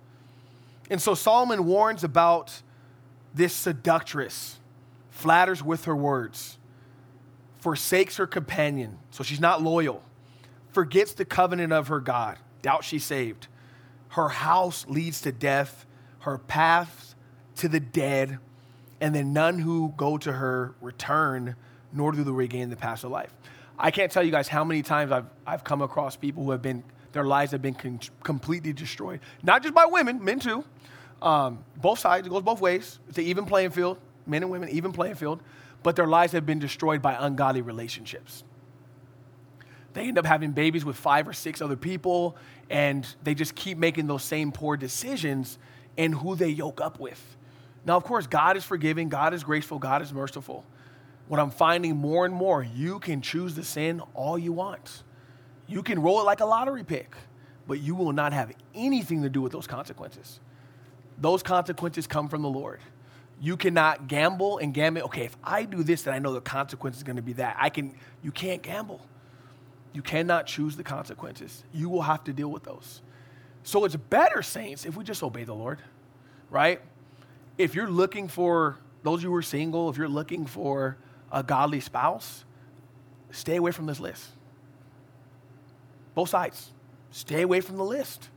And 0.90 1.02
so 1.02 1.14
Solomon 1.16 1.66
warns 1.66 2.04
about 2.04 2.62
this 3.34 3.54
seductress, 3.54 4.60
flatters 5.10 5.64
with 5.64 5.86
her 5.86 5.96
words, 5.96 6.58
forsakes 7.60 8.18
her 8.18 8.28
companion, 8.28 8.98
so 9.12 9.24
she's 9.24 9.40
not 9.40 9.62
loyal, 9.62 10.04
forgets 10.72 11.14
the 11.14 11.26
covenant 11.26 11.74
of 11.74 11.88
her 11.88 12.00
God. 12.00 12.38
doubt 12.62 12.84
she's 12.84 13.04
saved. 13.04 13.48
Her 14.10 14.30
house 14.30 14.86
leads 14.88 15.22
to 15.22 15.32
death, 15.32 15.86
her 16.26 16.40
paths 16.40 17.16
to 17.58 17.68
the 17.68 17.80
dead, 17.80 18.40
and 19.00 19.14
then 19.14 19.32
none 19.32 19.60
who 19.60 19.94
go 19.96 20.18
to 20.18 20.34
her 20.34 20.74
return, 20.82 21.56
nor 21.94 22.12
do 22.12 22.24
they 22.24 22.32
regain 22.32 22.72
the 22.72 22.76
past 22.76 23.04
of 23.04 23.12
life. 23.12 23.32
I 23.78 23.92
can't 23.92 24.12
tell 24.12 24.24
you 24.24 24.32
guys 24.32 24.48
how 24.48 24.64
many 24.64 24.82
times 24.82 25.12
I've, 25.12 25.28
I've 25.46 25.64
come 25.64 25.84
across 25.84 26.16
people 26.16 26.44
who 26.44 26.52
have 26.52 26.64
been, 26.64 26.84
their 27.12 27.26
lives 27.26 27.52
have 27.52 27.62
been 27.62 27.76
con- 27.76 28.00
completely 28.24 28.74
destroyed. 28.74 29.20
Not 29.44 29.62
just 29.62 29.76
by 29.76 29.86
women, 29.86 30.24
men 30.24 30.40
too. 30.40 30.66
Um, 31.22 31.64
both 31.78 32.00
sides, 32.00 32.26
it 32.26 32.32
goes 32.32 32.42
both 32.42 32.60
ways. 32.60 33.00
It's 33.08 33.20
an 33.20 33.26
even 33.26 33.46
playing 33.46 33.70
field, 33.70 34.00
men 34.26 34.42
and 34.42 34.52
women, 34.52 34.70
even 34.70 34.92
playing 34.94 35.16
field. 35.16 35.42
But 35.84 35.96
their 35.96 36.08
lives 36.08 36.34
have 36.34 36.46
been 36.46 36.60
destroyed 36.60 37.04
by 37.04 37.16
ungodly 37.20 37.62
relationships. 37.62 38.44
They 39.94 40.08
end 40.08 40.18
up 40.18 40.26
having 40.26 40.52
babies 40.54 40.84
with 40.84 40.96
five 40.96 41.28
or 41.28 41.34
six 41.34 41.62
other 41.62 41.78
people, 41.78 42.36
and 42.70 43.08
they 43.24 43.36
just 43.36 43.54
keep 43.54 43.78
making 43.78 44.08
those 44.08 44.24
same 44.24 44.52
poor 44.52 44.76
decisions 44.76 45.60
in 45.98 46.14
who 46.14 46.36
they 46.36 46.50
yoke 46.50 46.82
up 46.82 47.00
with. 47.00 47.38
Now, 47.86 47.98
of 47.98 48.04
course, 48.04 48.28
God 48.28 48.58
is 48.58 48.64
forgiving, 48.64 49.10
God 49.10 49.34
is 49.34 49.44
graceful, 49.44 49.80
God 49.80 50.02
is 50.02 50.12
merciful. 50.12 50.66
What 51.28 51.40
I'm 51.40 51.52
finding 51.52 51.96
more 51.96 52.26
and 52.26 52.34
more, 52.34 52.64
you 52.64 53.00
can 53.00 53.22
choose 53.22 53.56
to 53.56 53.64
sin 53.64 54.02
all 54.14 54.38
you 54.38 54.54
want. 54.54 55.04
You 55.68 55.82
can 55.82 56.02
roll 56.02 56.20
it 56.20 56.24
like 56.24 56.40
a 56.40 56.46
lottery 56.46 56.84
pick, 56.84 57.16
but 57.68 57.80
you 57.80 57.96
will 57.96 58.14
not 58.14 58.34
have 58.34 58.52
anything 58.74 59.24
to 59.24 59.30
do 59.30 59.42
with 59.42 59.52
those 59.52 59.68
consequences. 59.68 60.40
Those 61.18 61.42
consequences 61.42 62.08
come 62.08 62.28
from 62.28 62.42
the 62.42 62.50
Lord. 62.50 62.80
You 63.42 63.58
cannot 63.58 64.08
gamble 64.08 64.60
and 64.60 64.74
gamble. 64.74 65.04
Okay, 65.04 65.26
if 65.26 65.36
I 65.44 65.64
do 65.64 65.84
this, 65.84 66.04
then 66.04 66.14
I 66.14 66.20
know 66.20 66.34
the 66.34 66.42
consequence 66.42 66.98
is 66.98 67.04
going 67.04 67.18
to 67.18 67.22
be 67.22 67.34
that. 67.34 67.58
I 67.60 67.70
can. 67.70 67.96
You 68.22 68.32
can't 68.32 68.62
gamble. 68.62 69.02
You 69.94 70.02
cannot 70.02 70.46
choose 70.46 70.76
the 70.76 70.84
consequences. 70.84 71.64
You 71.74 71.90
will 71.90 72.02
have 72.02 72.24
to 72.26 72.34
deal 72.34 72.50
with 72.50 72.64
those. 72.64 73.02
So 73.66 73.84
it's 73.84 73.96
better, 73.96 74.44
saints, 74.44 74.86
if 74.86 74.96
we 74.96 75.04
just 75.04 75.24
obey 75.24 75.44
the 75.44 75.56
Lord, 75.56 75.80
right? 76.52 76.80
If 77.58 77.74
you're 77.74 77.90
looking 77.90 78.28
for 78.28 78.78
those 79.02 79.24
you 79.24 79.30
who 79.30 79.36
are 79.36 79.42
single, 79.42 79.90
if 79.90 79.98
you're 79.98 80.08
looking 80.08 80.46
for 80.46 80.98
a 81.32 81.42
godly 81.42 81.80
spouse, 81.80 82.46
stay 83.32 83.56
away 83.56 83.72
from 83.72 83.88
this 83.88 84.00
list. 84.00 84.30
Both 86.14 86.30
sides. 86.30 86.72
Stay 87.10 87.42
away 87.42 87.60
from 87.60 87.78
the 87.78 87.84
list. 87.84 88.30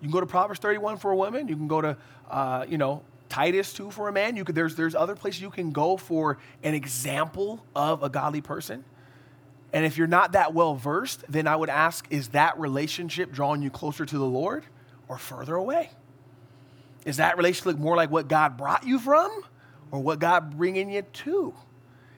You 0.00 0.08
can 0.08 0.12
go 0.12 0.18
to 0.18 0.26
Proverbs 0.26 0.58
31 0.58 0.96
for 0.96 1.12
a 1.12 1.16
woman. 1.16 1.46
You 1.46 1.54
can 1.54 1.68
go 1.68 1.80
to, 1.80 1.96
uh, 2.28 2.66
you 2.68 2.76
know, 2.76 3.02
Titus 3.28 3.72
2 3.72 3.92
for 3.92 4.08
a 4.08 4.12
man. 4.12 4.34
You 4.34 4.44
could, 4.44 4.56
there's, 4.56 4.74
there's 4.74 4.96
other 4.96 5.14
places 5.14 5.40
you 5.42 5.50
can 5.50 5.70
go 5.70 5.96
for 5.96 6.38
an 6.64 6.74
example 6.74 7.64
of 7.76 8.02
a 8.02 8.08
godly 8.08 8.40
person. 8.40 8.84
And 9.72 9.84
if 9.84 9.98
you're 9.98 10.06
not 10.06 10.32
that 10.32 10.54
well 10.54 10.74
versed, 10.74 11.24
then 11.28 11.46
I 11.46 11.56
would 11.56 11.68
ask 11.68 12.06
is 12.10 12.28
that 12.28 12.58
relationship 12.58 13.32
drawing 13.32 13.62
you 13.62 13.70
closer 13.70 14.06
to 14.06 14.18
the 14.18 14.24
Lord 14.24 14.64
or 15.08 15.18
further 15.18 15.54
away? 15.54 15.90
Is 17.04 17.18
that 17.18 17.36
relationship 17.36 17.78
more 17.78 17.96
like 17.96 18.10
what 18.10 18.28
God 18.28 18.56
brought 18.56 18.84
you 18.84 18.98
from 18.98 19.42
or 19.90 20.00
what 20.00 20.18
God 20.18 20.56
bringing 20.56 20.90
you 20.90 21.02
to? 21.02 21.54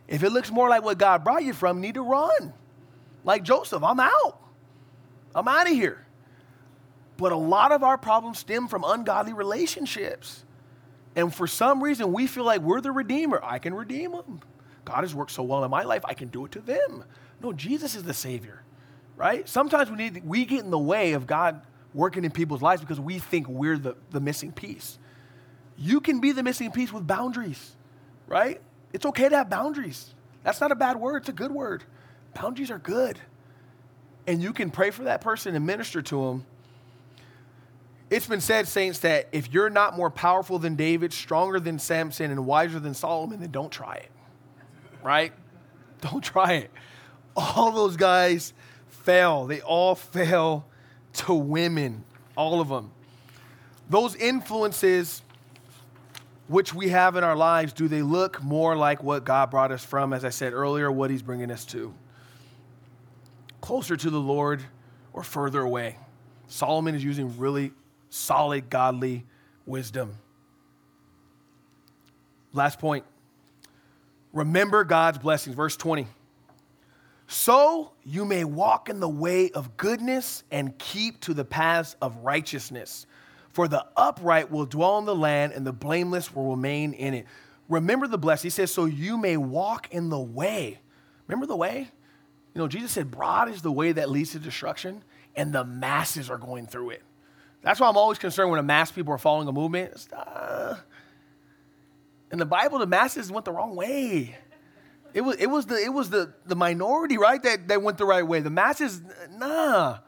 If 0.07 0.23
it 0.23 0.31
looks 0.31 0.51
more 0.51 0.69
like 0.69 0.83
what 0.83 0.99
God 0.99 1.25
brought 1.25 1.45
you 1.45 1.53
from, 1.53 1.79
you 1.79 1.83
need 1.83 1.95
to 1.95 2.03
run. 2.03 2.55
Like 3.25 3.43
Joseph, 3.43 3.83
I'm 3.83 4.01
out. 4.01 4.41
I'm 5.35 5.47
out 5.47 5.67
of 5.67 5.75
here. 5.75 6.07
But 7.19 7.33
a 7.33 7.37
lot 7.37 7.73
of 7.73 7.83
our 7.83 7.99
problems 7.99 8.39
stem 8.39 8.69
from 8.69 8.85
ungodly 8.85 9.33
relationships. 9.33 10.45
And 11.15 11.35
for 11.35 11.47
some 11.47 11.83
reason, 11.83 12.13
we 12.13 12.27
feel 12.27 12.45
like 12.45 12.61
we're 12.61 12.81
the 12.81 12.93
redeemer. 12.93 13.41
I 13.43 13.59
can 13.59 13.75
redeem 13.75 14.13
them. 14.13 14.41
God 14.85 15.01
has 15.01 15.15
worked 15.15 15.33
so 15.33 15.43
well 15.43 15.65
in 15.65 15.71
my 15.71 15.83
life, 15.83 16.03
I 16.05 16.15
can 16.15 16.29
do 16.29 16.47
it 16.47 16.53
to 16.53 16.61
them. 16.61 17.05
No, 17.41 17.53
Jesus 17.53 17.95
is 17.95 18.03
the 18.03 18.15
Savior, 18.15 18.63
right? 19.17 19.49
Sometimes 19.49 19.91
we, 19.91 19.97
need, 19.97 20.25
we 20.25 20.45
get 20.45 20.65
in 20.65 20.71
the 20.71 20.79
way 20.79 21.13
of 21.13 21.27
God 21.27 21.63
working 21.95 22.25
in 22.25 22.31
people's 22.31 22.63
lives 22.63 22.81
because 22.81 23.01
we 23.01 23.19
think 23.19 23.49
we're 23.49 23.79
the, 23.79 23.97
the 24.11 24.21
missing 24.21 24.53
piece. 24.53 24.99
You 25.77 26.01
can 26.01 26.21
be 26.21 26.33
the 26.33 26.43
missing 26.43 26.73
piece 26.73 26.93
with 26.93 27.07
boundaries, 27.07 27.77
right? 28.27 28.61
It's 28.93 29.07
okay 29.07 29.29
to 29.29 29.37
have 29.37 29.49
boundaries. 29.49 30.15
That's 30.43 30.61
not 30.61 30.73
a 30.73 30.77
bad 30.77 30.97
word, 30.97 31.19
it's 31.19 31.29
a 31.29 31.33
good 31.33 31.53
word. 31.53 31.85
Boundaries 32.35 32.71
are 32.71 32.79
good. 32.79 33.19
And 34.27 34.43
you 34.43 34.53
can 34.53 34.71
pray 34.71 34.91
for 34.91 35.05
that 35.05 35.21
person 35.21 35.55
and 35.55 35.65
minister 35.65 36.03
to 36.03 36.27
them. 36.27 36.47
It's 38.11 38.27
been 38.27 38.41
said, 38.41 38.67
saints, 38.69 39.01
that 39.01 39.29
if 39.33 39.53
you're 39.53 39.71
not 39.71 39.97
more 39.97 40.11
powerful 40.11 40.59
than 40.59 40.77
David, 40.77 41.13
stronger 41.13 41.61
than 41.61 41.79
Samson, 41.79 42.31
and 42.31 42.47
wiser 42.47 42.81
than 42.81 42.95
Solomon, 42.95 43.41
then 43.41 43.51
don't 43.51 43.71
try 43.71 43.97
it. 43.97 44.11
Right? 45.03 45.33
Don't 46.01 46.23
try 46.23 46.53
it. 46.55 46.71
All 47.39 47.71
those 47.71 47.97
guys 47.97 48.53
fail. 48.89 49.47
They 49.47 49.61
all 49.61 49.95
fail 49.95 50.67
to 51.15 51.35
women, 51.35 52.05
all 52.37 52.61
of 52.61 52.69
them. 52.69 52.91
Those 53.89 54.17
influences 54.17 55.23
which 56.49 56.75
we 56.75 56.89
have 56.89 57.15
in 57.15 57.23
our 57.23 57.37
lives, 57.37 57.73
do 57.73 57.87
they 57.87 58.03
look 58.03 58.43
more 58.43 58.75
like 58.75 59.03
what 59.03 59.25
God 59.25 59.51
brought 59.51 59.71
us 59.71 59.85
from, 59.85 60.13
as 60.13 60.25
I 60.25 60.31
said 60.31 60.53
earlier, 60.53 60.91
what 60.91 61.11
He's 61.11 61.23
bringing 61.23 61.53
us 61.53 61.65
to? 61.67 61.95
Closer 63.61 63.97
to 63.97 64.11
the 64.11 64.21
Lord 64.21 64.63
or 65.13 65.23
further 65.23 65.61
away? 65.61 65.97
Solomon 66.49 66.97
is 66.97 67.05
using 67.05 67.39
really 67.39 67.73
solid, 68.11 68.69
godly 68.69 69.25
wisdom. 69.65 70.15
Last 72.53 72.81
point. 72.81 73.05
Remember 74.33 74.83
God's 74.83 75.19
blessings. 75.19 75.55
Verse 75.55 75.77
20. 75.77 76.09
So 77.29 77.93
you 78.03 78.25
may 78.25 78.43
walk 78.43 78.89
in 78.89 78.99
the 78.99 79.09
way 79.09 79.51
of 79.51 79.77
goodness 79.77 80.43
and 80.51 80.77
keep 80.79 81.21
to 81.21 81.35
the 81.35 81.45
paths 81.45 81.95
of 82.03 82.17
righteousness 82.25 83.07
for 83.59 83.67
the 83.67 83.85
upright 83.97 84.53
will 84.53 84.67
dwell 84.67 84.99
in 84.99 85.05
the 85.05 85.17
land, 85.17 85.53
and 85.53 85.67
the 85.67 85.73
blameless 85.73 86.33
will 86.33 86.51
remain 86.51 86.93
in 86.93 87.13
it. 87.13 87.27
Remember 87.69 88.07
the 88.07 88.17
blessed. 88.17 88.45
He 88.45 88.51
says, 88.51 88.73
so 88.73 88.85
you 88.85 89.17
may 89.17 89.37
walk 89.37 89.93
in 89.93 90.11
the 90.11 90.19
way. 90.21 90.79
Remember 91.27 91.45
the 91.45 91.57
way? 91.57 91.91
You 92.55 92.61
know, 92.61 92.69
Jesus 92.69 92.93
said, 92.93 93.11
broad 93.11 93.49
is 93.51 93.61
the 93.61 93.73
way 93.73 93.91
that 93.91 94.11
leads 94.11 94.31
to 94.31 94.39
destruction, 94.39 95.03
and 95.35 95.53
the 95.53 95.65
masses 95.65 96.31
are 96.31 96.39
going 96.39 96.69
through 96.69 96.91
it. 96.91 97.03
That's 97.63 97.81
why 97.81 97.89
I'm 97.89 97.97
always 97.97 98.19
concerned 98.19 98.51
when 98.51 98.61
a 98.61 98.63
mass 98.63 98.93
people 98.93 99.13
are 99.13 99.19
following 99.19 99.49
a 99.49 99.53
movement. 99.53 100.07
Uh, 100.17 100.77
in 102.31 102.39
the 102.39 102.47
Bible, 102.47 102.79
the 102.79 102.87
masses 102.87 103.33
went 103.33 103.45
the 103.45 103.51
wrong 103.51 103.75
way. 103.75 104.37
It 105.19 105.23
was, 105.23 105.37
it 105.39 105.47
was, 105.47 105.67
the, 105.67 105.75
it 105.75 105.93
was 105.93 106.11
the, 106.11 106.33
the 106.47 106.55
minority, 106.55 107.19
right, 107.19 107.43
that, 107.43 107.67
that 107.67 107.83
went 107.83 107.99
the 107.99 108.05
right 108.05 108.25
way. 108.25 108.39
The 108.39 108.51
masses, 108.51 109.03
nah. 109.33 109.99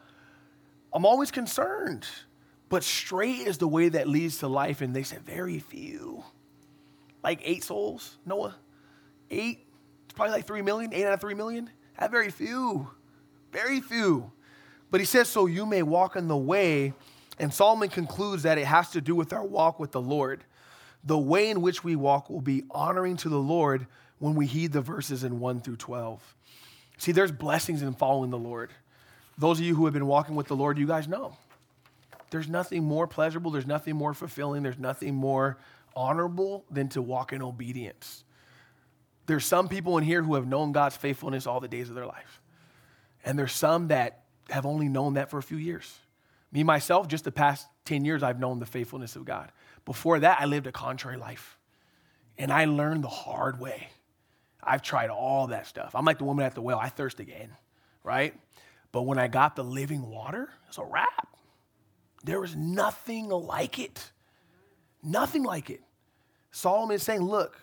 I'm 0.93 1.05
always 1.05 1.33
concerned. 1.33 2.07
But 2.69 2.85
straight 2.85 3.41
is 3.41 3.59
the 3.59 3.67
way 3.67 3.89
that 3.89 4.07
leads 4.07 4.39
to 4.39 4.47
life. 4.47 4.83
And 4.83 4.95
they 4.95 5.03
said, 5.03 5.27
very 5.27 5.59
few. 5.59 6.23
Like 7.25 7.41
eight 7.43 7.65
souls, 7.65 8.19
Noah? 8.25 8.55
Eight? 9.33 9.67
It's 10.05 10.15
probably 10.15 10.31
like 10.31 10.47
three 10.47 10.63
million, 10.63 10.95
eight 10.95 11.07
out 11.07 11.15
of 11.15 11.21
three 11.21 11.35
million. 11.35 11.71
That 11.99 12.13
very 12.13 12.31
few. 12.31 12.89
Very 13.51 13.81
few. 13.81 14.31
But 14.93 15.01
he 15.01 15.07
says, 15.07 15.29
so 15.29 15.47
you 15.47 15.67
may 15.67 15.83
walk 15.83 16.15
in 16.15 16.29
the 16.29 16.37
way. 16.37 16.95
And 17.37 17.53
Solomon 17.53 17.89
concludes 17.89 18.45
that 18.45 18.59
it 18.59 18.67
has 18.67 18.91
to 18.91 19.01
do 19.01 19.17
with 19.17 19.33
our 19.33 19.45
walk 19.45 19.81
with 19.81 19.91
the 19.91 20.01
Lord. 20.01 20.45
The 21.03 21.19
way 21.19 21.51
in 21.51 21.63
which 21.63 21.83
we 21.83 21.97
walk 21.97 22.31
will 22.31 22.41
be 22.41 22.63
honoring 22.71 23.17
to 23.17 23.29
the 23.29 23.41
Lord 23.41 23.89
when 24.21 24.37
we 24.37 24.47
heed 24.47 24.73
the 24.73 24.81
verses 24.81 25.25
in 25.25 25.41
1 25.41 25.61
through 25.63 25.77
12. 25.77 26.37
See, 26.99 27.11
there's 27.11 27.33
blessings 27.33 27.83
in 27.83 27.95
following 27.95 28.31
the 28.31 28.39
Lord. 28.39 28.71
Those 29.37 29.59
of 29.59 29.65
you 29.65 29.75
who 29.75 29.87
have 29.87 29.95
been 29.95 30.07
walking 30.07 30.37
with 30.37 30.47
the 30.47 30.55
Lord, 30.55 30.79
you 30.79 30.87
guys 30.87 31.09
know. 31.09 31.37
There's 32.31 32.49
nothing 32.49 32.85
more 32.85 33.09
pleasurable, 33.09 33.51
there's 33.51 33.67
nothing 33.67 33.97
more 33.97 34.15
fulfilling, 34.15 34.63
there's 34.63 34.79
nothing 34.79 35.15
more 35.15 35.59
honorable 35.97 36.65
than 36.71 36.89
to 36.91 37.03
walk 37.03 37.33
in 37.33 37.43
obedience. 37.43 38.23
There's 39.27 39.45
some 39.45 39.69
people 39.69 39.99
in 39.99 40.05
here 40.05 40.23
who 40.23 40.35
have 40.35 40.47
known 40.47 40.73
God's 40.73 40.97
faithfulness 40.97 41.47
all 41.47 41.59
the 41.59 41.69
days 41.69 41.89
of 41.89 41.95
their 41.95 42.07
life. 42.07 42.41
And 43.25 43.39
there's 43.39 43.53
some 43.53 43.89
that 43.89 44.25
have 44.51 44.67
only 44.67 44.89
known 44.89 45.15
that 45.15 45.31
for 45.31 45.39
a 45.39 45.43
few 45.43 45.57
years. 45.59 45.99
Me, 46.53 46.63
myself, 46.63 47.09
just 47.09 47.25
the 47.25 47.33
past 47.33 47.67
10 47.85 48.05
years, 48.05 48.23
I've 48.23 48.41
known 48.41 48.59
the 48.59 48.67
faithfulness 48.67 49.17
of 49.17 49.25
God. 49.25 49.51
Before 49.85 50.19
that, 50.19 50.41
I 50.41 50.47
lived 50.47 50.67
a 50.67 50.73
contrary 50.73 51.17
life. 51.17 51.57
And 52.39 52.53
I 52.53 52.65
learned 52.65 53.05
the 53.05 53.09
hard 53.09 53.61
way. 53.61 53.89
I've 54.63 54.83
tried 54.83 55.11
all 55.11 55.49
that 55.49 55.67
stuff. 55.67 55.93
I'm 55.95 56.05
like 56.05 56.19
the 56.19 56.25
woman 56.25 56.45
at 56.45 56.55
the 56.55 56.63
well, 56.63 56.79
I 56.79 56.89
thirst 56.89 57.21
again, 57.21 57.51
right? 58.05 58.35
But 58.93 59.03
when 59.03 59.19
I 59.19 59.29
got 59.29 59.57
the 59.57 59.65
living 59.65 60.09
water, 60.09 60.49
it's 60.69 60.79
a 60.79 60.85
wrap. 60.85 61.37
There 62.25 62.41
was 62.41 62.55
nothing 62.55 63.29
like 63.29 63.79
it. 63.79 64.11
Nothing 65.03 65.43
like 65.43 65.71
it. 65.71 65.81
Solomon 66.51 66.97
is 66.97 67.03
saying, 67.03 67.23
look, 67.23 67.59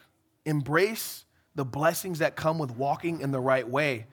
embrace 0.46 1.26
the 1.56 1.66
blessings 1.66 2.20
that 2.20 2.36
come 2.36 2.58
with 2.58 2.72
walking 2.72 3.22
in 3.22 3.32
the 3.32 3.40
right 3.40 3.68
way. 3.68 4.06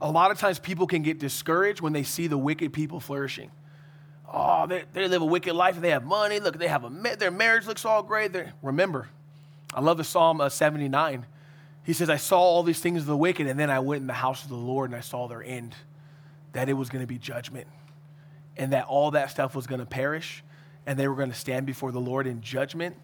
A 0.00 0.10
lot 0.10 0.30
of 0.30 0.38
times 0.38 0.58
people 0.58 0.86
can 0.86 1.02
get 1.02 1.18
discouraged 1.18 1.80
when 1.80 1.92
they 1.92 2.02
see 2.02 2.26
the 2.26 2.38
wicked 2.38 2.72
people 2.72 3.00
flourishing. 3.00 3.50
Oh, 4.32 4.66
they, 4.66 4.84
they 4.92 5.08
live 5.08 5.22
a 5.22 5.26
wicked 5.26 5.54
life 5.54 5.74
and 5.74 5.84
they 5.84 5.90
have 5.90 6.04
money. 6.04 6.40
Look, 6.40 6.58
they 6.58 6.68
have 6.68 6.84
a, 6.84 7.16
their 7.16 7.30
marriage 7.30 7.66
looks 7.66 7.84
all 7.84 8.02
great. 8.02 8.32
They're, 8.32 8.52
remember, 8.62 9.08
I 9.74 9.80
love 9.80 9.98
the 9.98 10.04
Psalm 10.04 10.40
uh, 10.40 10.48
79. 10.48 11.26
He 11.82 11.92
says, 11.92 12.10
I 12.10 12.16
saw 12.16 12.38
all 12.38 12.62
these 12.62 12.80
things 12.80 13.00
of 13.02 13.06
the 13.06 13.16
wicked, 13.16 13.46
and 13.46 13.58
then 13.58 13.70
I 13.70 13.80
went 13.80 14.00
in 14.02 14.06
the 14.06 14.12
house 14.12 14.42
of 14.42 14.48
the 14.48 14.56
Lord 14.56 14.90
and 14.90 14.96
I 14.96 15.00
saw 15.00 15.26
their 15.28 15.42
end, 15.42 15.74
that 16.52 16.68
it 16.68 16.74
was 16.74 16.88
going 16.88 17.02
to 17.02 17.06
be 17.06 17.18
judgment. 17.18 17.66
and 18.56 18.72
that 18.72 18.84
all 18.86 19.12
that 19.12 19.30
stuff 19.30 19.54
was 19.54 19.66
going 19.66 19.80
to 19.80 19.86
perish 19.86 20.44
and 20.86 20.98
they 20.98 21.08
were 21.08 21.14
going 21.14 21.30
to 21.30 21.38
stand 21.38 21.66
before 21.66 21.92
the 21.92 22.00
Lord 22.00 22.26
in 22.26 22.42
judgment 22.42 22.96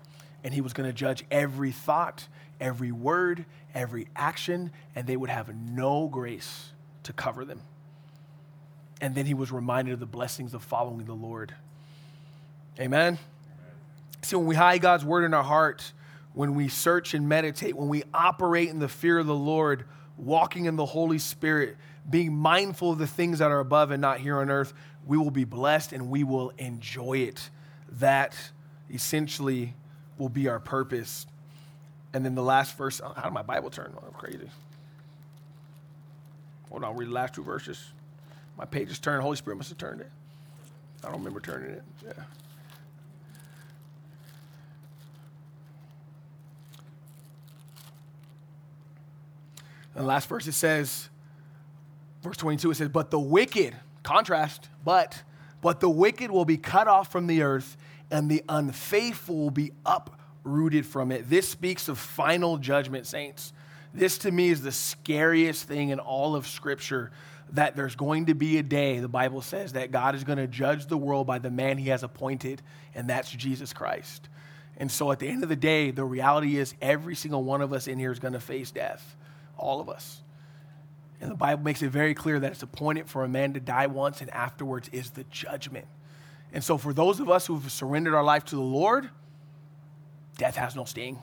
and 0.45 0.53
he 0.53 0.61
was 0.61 0.73
going 0.73 0.89
to 0.89 0.93
judge 0.93 1.25
every 1.31 1.73
thought, 1.73 2.29
every 2.61 2.93
word, 2.93 3.47
every 3.75 4.07
action, 4.15 4.71
and 4.95 5.07
they 5.07 5.17
would 5.17 5.31
have 5.31 5.55
no 5.57 6.09
grace 6.09 6.71
to 7.05 7.13
cover 7.13 7.45
them. 7.45 7.63
And 9.01 9.15
then 9.15 9.27
he 9.27 9.35
was 9.35 9.51
reminded 9.51 9.95
of 9.95 10.01
the 10.01 10.07
blessings 10.07 10.55
of 10.55 10.63
following 10.63 11.05
the 11.05 11.15
Lord. 11.15 11.55
Amen. 12.79 13.19
See, 14.23 14.37
when 14.37 14.47
we 14.47 14.55
hide 14.55 14.83
God's 14.83 15.05
word 15.05 15.25
in 15.25 15.35
our 15.35 15.43
heart, 15.43 15.93
when 16.37 16.55
we 16.55 16.69
search 16.69 17.15
and 17.15 17.27
meditate, 17.27 17.75
when 17.75 17.89
we 17.89 18.05
operate 18.13 18.69
in 18.69 18.79
the 18.79 18.89
fear 18.89 19.19
of 19.19 19.27
the 19.27 19.35
Lord, 19.35 19.87
walking 20.19 20.67
in 20.67 20.77
the 20.77 20.85
Holy 20.85 21.19
Spirit, 21.19 21.79
being 22.09 22.35
mindful 22.37 22.93
of 22.93 22.99
the 22.99 23.07
things 23.07 23.39
that 23.39 23.51
are 23.51 23.59
above 23.59 23.91
and 23.91 24.03
not 24.03 24.21
here 24.21 24.37
on 24.37 24.51
earth, 24.51 24.75
we 25.07 25.17
will 25.17 25.31
be 25.31 25.45
blessed 25.45 25.95
and 25.95 26.11
we 26.11 26.25
will 26.25 26.53
enjoy 26.59 27.21
it. 27.21 27.49
That 28.01 28.37
essentially 28.93 29.73
will 30.19 30.29
be 30.29 30.47
our 30.47 30.61
purpose. 30.61 31.27
And 32.13 32.23
then 32.23 32.35
the 32.35 32.43
last 32.43 32.77
verse, 32.77 33.01
uh, 33.01 33.15
how 33.15 33.23
did 33.23 33.33
my 33.33 33.41
Bible 33.41 33.71
turn? 33.71 33.95
Oh, 33.97 34.11
crazy. 34.11 34.51
Hold 36.69 36.85
on, 36.85 36.99
read 36.99 37.09
the 37.09 37.15
last 37.15 37.35
two 37.35 37.45
verses. 37.45 37.83
My 38.59 38.67
page 38.67 38.91
is 38.91 38.99
turned. 38.99 39.23
Holy 39.23 39.37
Spirit 39.37 39.57
must 39.57 39.71
have 39.71 39.79
turned 39.79 40.03
it. 40.03 40.11
I 41.03 41.07
don't 41.07 41.17
remember 41.17 41.41
turning 41.41 41.71
it. 41.71 41.83
Yeah. 42.05 42.13
And 49.97 50.05
the 50.05 50.09
last 50.09 50.29
verse 50.29 50.47
it 50.47 50.53
says, 50.53 51.09
verse 52.23 52.37
22, 52.37 52.71
it 52.71 52.75
says, 52.75 52.89
But 52.91 53.11
the 53.11 53.19
wicked, 53.19 53.75
contrast, 54.03 54.69
but, 54.85 55.23
but 55.63 55.81
the 55.81 55.89
wicked 55.89 56.31
will 56.31 56.45
be 56.45 56.59
cut 56.59 56.87
off 56.87 57.11
from 57.11 57.27
the 57.27 57.41
earth, 57.41 57.79
and 58.11 58.31
the 58.31 58.45
unfaithful 58.47 59.37
will 59.37 59.51
be 59.51 59.73
uprooted 59.87 60.85
from 60.85 61.11
it. 61.11 61.31
This 61.31 61.49
speaks 61.49 61.89
of 61.89 61.99
final 61.99 62.59
judgment, 62.59 63.07
saints. 63.07 63.55
This 63.95 64.19
to 64.19 64.31
me 64.31 64.51
is 64.51 64.61
the 64.61 64.71
scariest 64.71 65.67
thing 65.67 65.89
in 65.89 65.99
all 65.99 66.37
of 66.37 66.47
Scripture 66.47 67.11
that 67.53 67.75
there's 67.75 67.97
going 67.97 68.27
to 68.27 68.35
be 68.35 68.59
a 68.59 68.63
day, 68.63 68.99
the 68.99 69.09
Bible 69.09 69.41
says, 69.41 69.73
that 69.73 69.93
God 69.93 70.15
is 70.15 70.25
going 70.25 70.39
to 70.39 70.47
judge 70.47 70.87
the 70.87 70.99
world 70.99 71.27
by 71.27 71.39
the 71.39 71.51
man 71.51 71.79
he 71.79 71.89
has 71.89 72.03
appointed, 72.03 72.61
and 72.95 73.09
that's 73.09 73.31
Jesus 73.31 73.73
Christ. 73.73 74.29
And 74.77 74.93
so 74.93 75.11
at 75.11 75.21
the 75.21 75.29
end 75.29 75.43
of 75.43 75.49
the 75.49 75.57
day, 75.57 75.91
the 75.91 76.05
reality 76.05 76.59
is 76.59 76.75
every 76.83 77.15
single 77.15 77.43
one 77.43 77.63
of 77.63 77.73
us 77.73 77.87
in 77.87 77.99
here 77.99 78.13
is 78.13 78.19
going 78.19 78.35
to 78.35 78.41
face 78.41 78.71
death 78.71 79.17
all 79.57 79.81
of 79.81 79.89
us. 79.89 80.23
And 81.21 81.31
the 81.31 81.37
Bible 81.37 81.63
makes 81.63 81.83
it 81.83 81.89
very 81.89 82.15
clear 82.15 82.39
that 82.41 82.53
it's 82.53 82.63
appointed 82.63 83.09
for 83.09 83.25
a 83.25 83.29
man 83.29 83.55
to 83.55 83.61
die 83.61 83.87
once, 83.87 84.21
and 84.21 84.31
afterwards 84.31 84.89
is 84.93 85.11
the 85.11 85.25
judgment. 85.25 85.87
And 86.53 86.63
so, 86.63 86.79
for 86.79 86.93
those 86.93 87.21
of 87.21 87.31
us 87.31 87.47
who've 87.47 87.71
surrendered 87.71 88.15
our 88.15 88.25
life 88.25 88.45
to 88.47 88.57
the 88.57 88.63
Lord, 88.63 89.09
death 90.37 90.57
has 90.57 90.77
no 90.77 90.85
sting, 90.85 91.19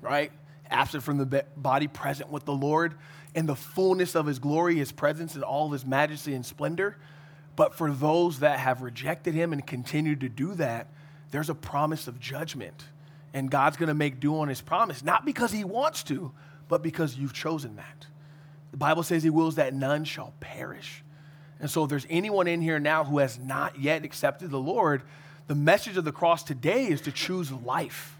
right? 0.00 0.30
Absent 0.70 1.02
from 1.02 1.18
the 1.18 1.44
body, 1.56 1.88
present 1.88 2.30
with 2.30 2.44
the 2.44 2.52
Lord 2.52 2.94
in 3.34 3.46
the 3.46 3.56
fullness 3.56 4.14
of 4.14 4.26
his 4.26 4.38
glory, 4.38 4.76
his 4.76 4.92
presence, 4.92 5.34
and 5.34 5.44
all 5.44 5.66
of 5.66 5.72
his 5.72 5.86
majesty 5.86 6.34
and 6.34 6.44
splendor. 6.44 6.96
But 7.56 7.74
for 7.74 7.90
those 7.90 8.40
that 8.40 8.58
have 8.58 8.82
rejected 8.82 9.34
him 9.34 9.52
and 9.52 9.66
continue 9.66 10.14
to 10.16 10.28
do 10.28 10.54
that, 10.54 10.88
there's 11.30 11.50
a 11.50 11.54
promise 11.54 12.06
of 12.06 12.20
judgment. 12.20 12.84
And 13.34 13.50
God's 13.50 13.76
going 13.76 13.88
to 13.88 13.94
make 13.94 14.20
due 14.20 14.38
on 14.38 14.48
his 14.48 14.60
promise, 14.60 15.02
not 15.02 15.24
because 15.24 15.52
he 15.52 15.64
wants 15.64 16.02
to, 16.04 16.32
but 16.68 16.82
because 16.82 17.16
you've 17.16 17.32
chosen 17.32 17.76
that. 17.76 18.06
The 18.70 18.76
Bible 18.76 19.02
says 19.02 19.22
he 19.22 19.30
wills 19.30 19.56
that 19.56 19.74
none 19.74 20.04
shall 20.04 20.34
perish. 20.40 21.02
And 21.60 21.70
so, 21.70 21.84
if 21.84 21.90
there's 21.90 22.06
anyone 22.08 22.46
in 22.46 22.60
here 22.60 22.78
now 22.78 23.04
who 23.04 23.18
has 23.18 23.38
not 23.38 23.80
yet 23.80 24.04
accepted 24.04 24.50
the 24.50 24.60
Lord, 24.60 25.02
the 25.48 25.54
message 25.54 25.96
of 25.96 26.04
the 26.04 26.12
cross 26.12 26.44
today 26.44 26.86
is 26.86 27.00
to 27.02 27.12
choose 27.12 27.50
life. 27.50 28.16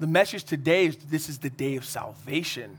The 0.00 0.06
message 0.06 0.44
today 0.44 0.86
is 0.86 0.96
this 0.96 1.28
is 1.28 1.38
the 1.38 1.50
day 1.50 1.76
of 1.76 1.84
salvation, 1.84 2.78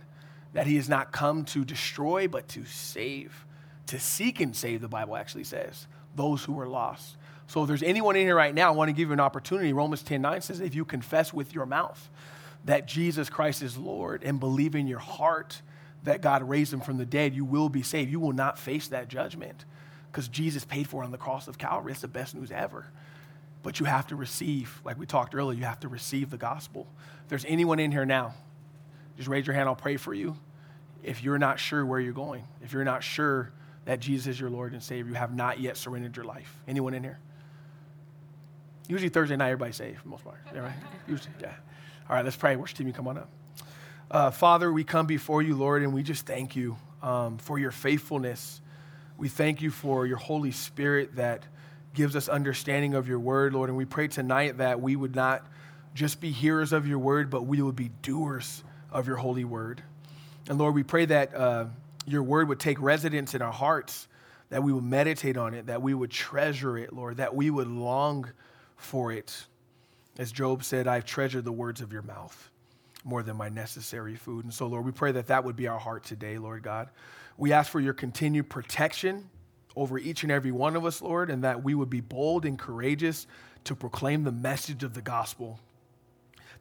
that 0.54 0.68
he 0.68 0.76
has 0.76 0.90
not 0.90 1.12
come 1.12 1.46
to 1.46 1.64
destroy, 1.64 2.28
but 2.28 2.48
to 2.50 2.66
save, 2.66 3.46
to 3.88 4.00
seek 4.00 4.42
and 4.42 4.56
save, 4.56 4.82
the 4.82 4.88
Bible 4.88 5.16
actually 5.16 5.44
says, 5.44 5.88
those 6.16 6.44
who 6.44 6.60
are 6.60 6.68
lost. 6.68 7.16
So 7.48 7.62
if 7.62 7.68
there's 7.68 7.84
anyone 7.84 8.16
in 8.16 8.24
here 8.24 8.36
right 8.36 8.54
now, 8.54 8.70
I 8.70 8.72
want 8.72 8.90
to 8.90 8.94
give 8.94 9.10
you 9.10 9.14
an 9.14 9.20
opportunity. 9.20 9.72
Romans 9.72 10.04
10 10.04 10.22
9 10.22 10.42
says, 10.42 10.60
if 10.60 10.74
you 10.74 10.84
confess 10.84 11.32
with 11.32 11.54
your 11.54 11.66
mouth 11.66 12.10
that 12.66 12.88
Jesus 12.88 13.30
Christ 13.30 13.62
is 13.62 13.78
Lord 13.78 14.24
and 14.24 14.40
believe 14.40 14.76
in 14.76 14.88
your 14.88 15.00
heart 15.00 15.62
that 16.04 16.22
God 16.22 16.48
raised 16.48 16.74
him 16.74 16.82
from 16.82 16.98
the 16.98 17.06
dead, 17.06 17.36
you 17.36 17.46
will 17.46 17.70
be 17.70 17.84
saved. 17.84 18.12
You 18.12 18.20
will 18.20 18.34
not 18.34 18.58
face 18.58 18.88
that 18.90 19.08
judgment 19.08 19.66
because 20.12 20.28
Jesus 20.28 20.66
paid 20.66 20.88
for 20.88 21.04
it 21.04 21.06
on 21.06 21.12
the 21.12 21.18
cross 21.18 21.48
of 21.48 21.58
Calvary. 21.58 21.92
It's 21.92 22.02
the 22.02 22.08
best 22.08 22.36
news 22.36 22.52
ever. 22.52 22.88
But 23.64 23.80
you 23.80 23.86
have 23.86 24.08
to 24.08 24.16
receive, 24.16 24.82
like 24.84 24.98
we 24.98 25.06
talked 25.06 25.36
earlier, 25.36 25.58
you 25.58 25.66
have 25.66 25.80
to 25.82 25.88
receive 25.88 26.32
the 26.32 26.38
gospel. 26.38 26.88
If 27.24 27.30
there's 27.30 27.46
anyone 27.46 27.80
in 27.80 27.92
here 27.92 28.06
now, 28.06 28.34
just 29.18 29.30
raise 29.30 29.46
your 29.46 29.54
hand, 29.54 29.70
I'll 29.70 29.76
pray 29.76 29.98
for 29.98 30.14
you. 30.14 30.36
If 31.04 31.24
you're 31.24 31.38
not 31.38 31.60
sure 31.60 31.86
where 31.86 32.00
you're 32.00 32.14
going, 32.14 32.44
if 32.64 32.74
you're 32.74 32.84
not 32.84 33.04
sure 33.04 33.52
that 33.86 34.00
Jesus 34.00 34.28
is 34.28 34.40
your 34.40 34.50
Lord 34.50 34.74
and 34.74 34.82
Savior, 34.82 35.12
you 35.12 35.18
have 35.18 35.36
not 35.36 35.60
yet 35.60 35.78
surrendered 35.78 36.16
your 36.16 36.26
life. 36.26 36.56
Anyone 36.68 36.94
in 36.94 37.04
here? 37.04 37.20
Usually 38.88 39.10
Thursday 39.10 39.36
night, 39.36 39.48
everybody's 39.48 39.76
saved 39.76 39.98
for 39.98 40.04
the 40.04 40.10
most 40.10 40.24
part. 40.24 40.40
Yeah, 40.54 40.62
right? 40.62 40.74
Usually, 41.08 41.32
yeah. 41.40 41.54
All 42.12 42.18
right, 42.18 42.26
let's 42.26 42.36
pray. 42.36 42.58
Worship 42.58 42.78
team, 42.78 42.88
you 42.88 42.94
come 42.94 43.08
on 43.08 43.20
up. 43.20 43.30
Uh, 44.12 44.32
Father, 44.32 44.70
we 44.74 44.84
come 44.84 45.06
before 45.06 45.42
you, 45.42 45.56
Lord, 45.56 45.82
and 45.82 45.94
we 45.94 46.04
just 46.04 46.26
thank 46.26 46.58
you 46.58 46.76
um, 47.02 47.38
for 47.38 47.58
your 47.58 47.72
faithfulness. 47.72 48.60
We 49.18 49.30
thank 49.30 49.62
you 49.62 49.72
for 49.72 50.06
your 50.06 50.18
Holy 50.18 50.52
Spirit 50.52 51.16
that 51.16 51.46
gives 51.94 52.18
us 52.18 52.28
understanding 52.28 52.96
of 52.96 53.08
your 53.08 53.18
word, 53.18 53.54
Lord. 53.54 53.70
And 53.70 53.78
we 53.78 53.86
pray 53.86 54.10
tonight 54.10 54.58
that 54.58 54.82
we 54.82 54.98
would 54.98 55.16
not 55.16 55.48
just 55.94 56.20
be 56.20 56.32
hearers 56.32 56.74
of 56.74 56.86
your 56.86 57.00
word, 57.00 57.30
but 57.30 57.44
we 57.44 57.62
would 57.62 57.78
be 57.78 57.92
doers 58.02 58.62
of 58.92 59.08
your 59.08 59.16
holy 59.16 59.46
word. 59.46 59.82
And 60.50 60.60
Lord, 60.60 60.76
we 60.76 60.84
pray 60.84 61.06
that 61.06 61.34
uh, 61.34 61.68
your 62.06 62.24
word 62.24 62.50
would 62.50 62.60
take 62.60 62.82
residence 62.82 63.36
in 63.36 63.42
our 63.42 63.54
hearts, 63.54 64.10
that 64.50 64.62
we 64.62 64.74
would 64.74 64.84
meditate 64.84 65.38
on 65.38 65.54
it, 65.54 65.68
that 65.68 65.82
we 65.82 65.94
would 65.94 66.12
treasure 66.12 66.78
it, 66.78 66.92
Lord, 66.92 67.16
that 67.18 67.34
we 67.34 67.50
would 67.50 67.70
long 67.70 68.30
for 68.76 69.14
it. 69.14 69.46
As 70.18 70.32
Job 70.32 70.64
said, 70.64 70.88
I've 70.88 71.06
treasured 71.06 71.46
the 71.46 71.52
words 71.52 71.82
of 71.82 71.94
your 71.94 72.02
mouth 72.02 72.50
more 73.04 73.24
than 73.24 73.38
my 73.38 73.50
necessary 73.50 74.16
food. 74.16 74.46
And 74.46 74.54
so, 74.54 74.68
Lord, 74.68 74.86
we 74.86 74.92
pray 74.92 75.12
that 75.14 75.28
that 75.28 75.44
would 75.44 75.56
be 75.56 75.68
our 75.68 75.80
heart 75.80 76.04
today, 76.04 76.38
Lord 76.38 76.64
God. 76.64 76.90
We 77.38 77.54
ask 77.54 77.72
for 77.72 77.80
your 77.80 77.94
continued 77.94 78.50
protection 78.50 79.30
over 79.76 79.98
each 79.98 80.24
and 80.24 80.32
every 80.32 80.52
one 80.52 80.76
of 80.76 80.86
us, 80.86 81.02
Lord, 81.02 81.30
and 81.30 81.44
that 81.44 81.64
we 81.64 81.74
would 81.74 81.90
be 81.90 82.02
bold 82.02 82.46
and 82.46 82.60
courageous 82.60 83.26
to 83.64 83.76
proclaim 83.76 84.24
the 84.24 84.32
message 84.32 84.84
of 84.84 84.94
the 84.94 85.02
gospel. 85.02 85.60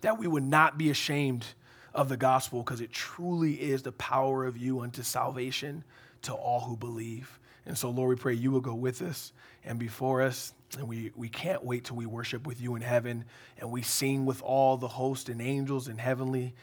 That 0.00 0.18
we 0.18 0.26
would 0.26 0.44
not 0.44 0.78
be 0.78 0.90
ashamed 0.90 1.44
of 1.92 2.08
the 2.08 2.16
gospel 2.16 2.62
because 2.62 2.80
it 2.80 2.92
truly 2.92 3.54
is 3.54 3.82
the 3.82 3.92
power 3.92 4.46
of 4.46 4.56
you 4.56 4.80
unto 4.80 5.02
salvation 5.02 5.84
to 6.22 6.32
all 6.32 6.60
who 6.60 6.76
believe. 6.76 7.38
And 7.66 7.76
so, 7.76 7.90
Lord, 7.90 8.10
we 8.10 8.16
pray 8.16 8.34
you 8.34 8.50
will 8.50 8.60
go 8.60 8.74
with 8.74 9.02
us 9.02 9.32
and 9.64 9.78
before 9.78 10.22
us. 10.22 10.52
And 10.78 10.88
we, 10.88 11.10
we 11.16 11.28
can't 11.28 11.64
wait 11.64 11.84
till 11.84 11.96
we 11.96 12.06
worship 12.06 12.46
with 12.46 12.60
you 12.60 12.76
in 12.76 12.82
heaven 12.82 13.24
and 13.58 13.70
we 13.70 13.82
sing 13.82 14.24
with 14.24 14.42
all 14.42 14.76
the 14.76 14.88
host 14.88 15.28
and 15.28 15.40
angels 15.40 15.88
in 15.88 15.98
heavenly. 15.98 16.54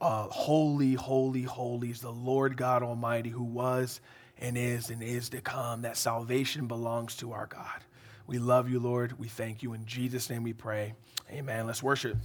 Uh, 0.00 0.24
holy, 0.28 0.94
holy, 0.94 1.42
holy 1.42 1.90
is 1.90 2.00
the 2.00 2.12
Lord 2.12 2.56
God 2.56 2.82
Almighty 2.82 3.30
who 3.30 3.42
was 3.44 4.00
and 4.38 4.56
is 4.56 4.90
and 4.90 5.02
is 5.02 5.28
to 5.30 5.40
come. 5.40 5.82
That 5.82 5.96
salvation 5.96 6.66
belongs 6.66 7.16
to 7.16 7.32
our 7.32 7.46
God. 7.46 7.84
We 8.26 8.38
love 8.38 8.70
you, 8.70 8.80
Lord. 8.80 9.18
We 9.18 9.28
thank 9.28 9.62
you. 9.62 9.74
In 9.74 9.84
Jesus' 9.84 10.30
name 10.30 10.42
we 10.42 10.52
pray. 10.52 10.94
Amen. 11.30 11.66
Let's 11.66 11.82
worship. 11.82 12.16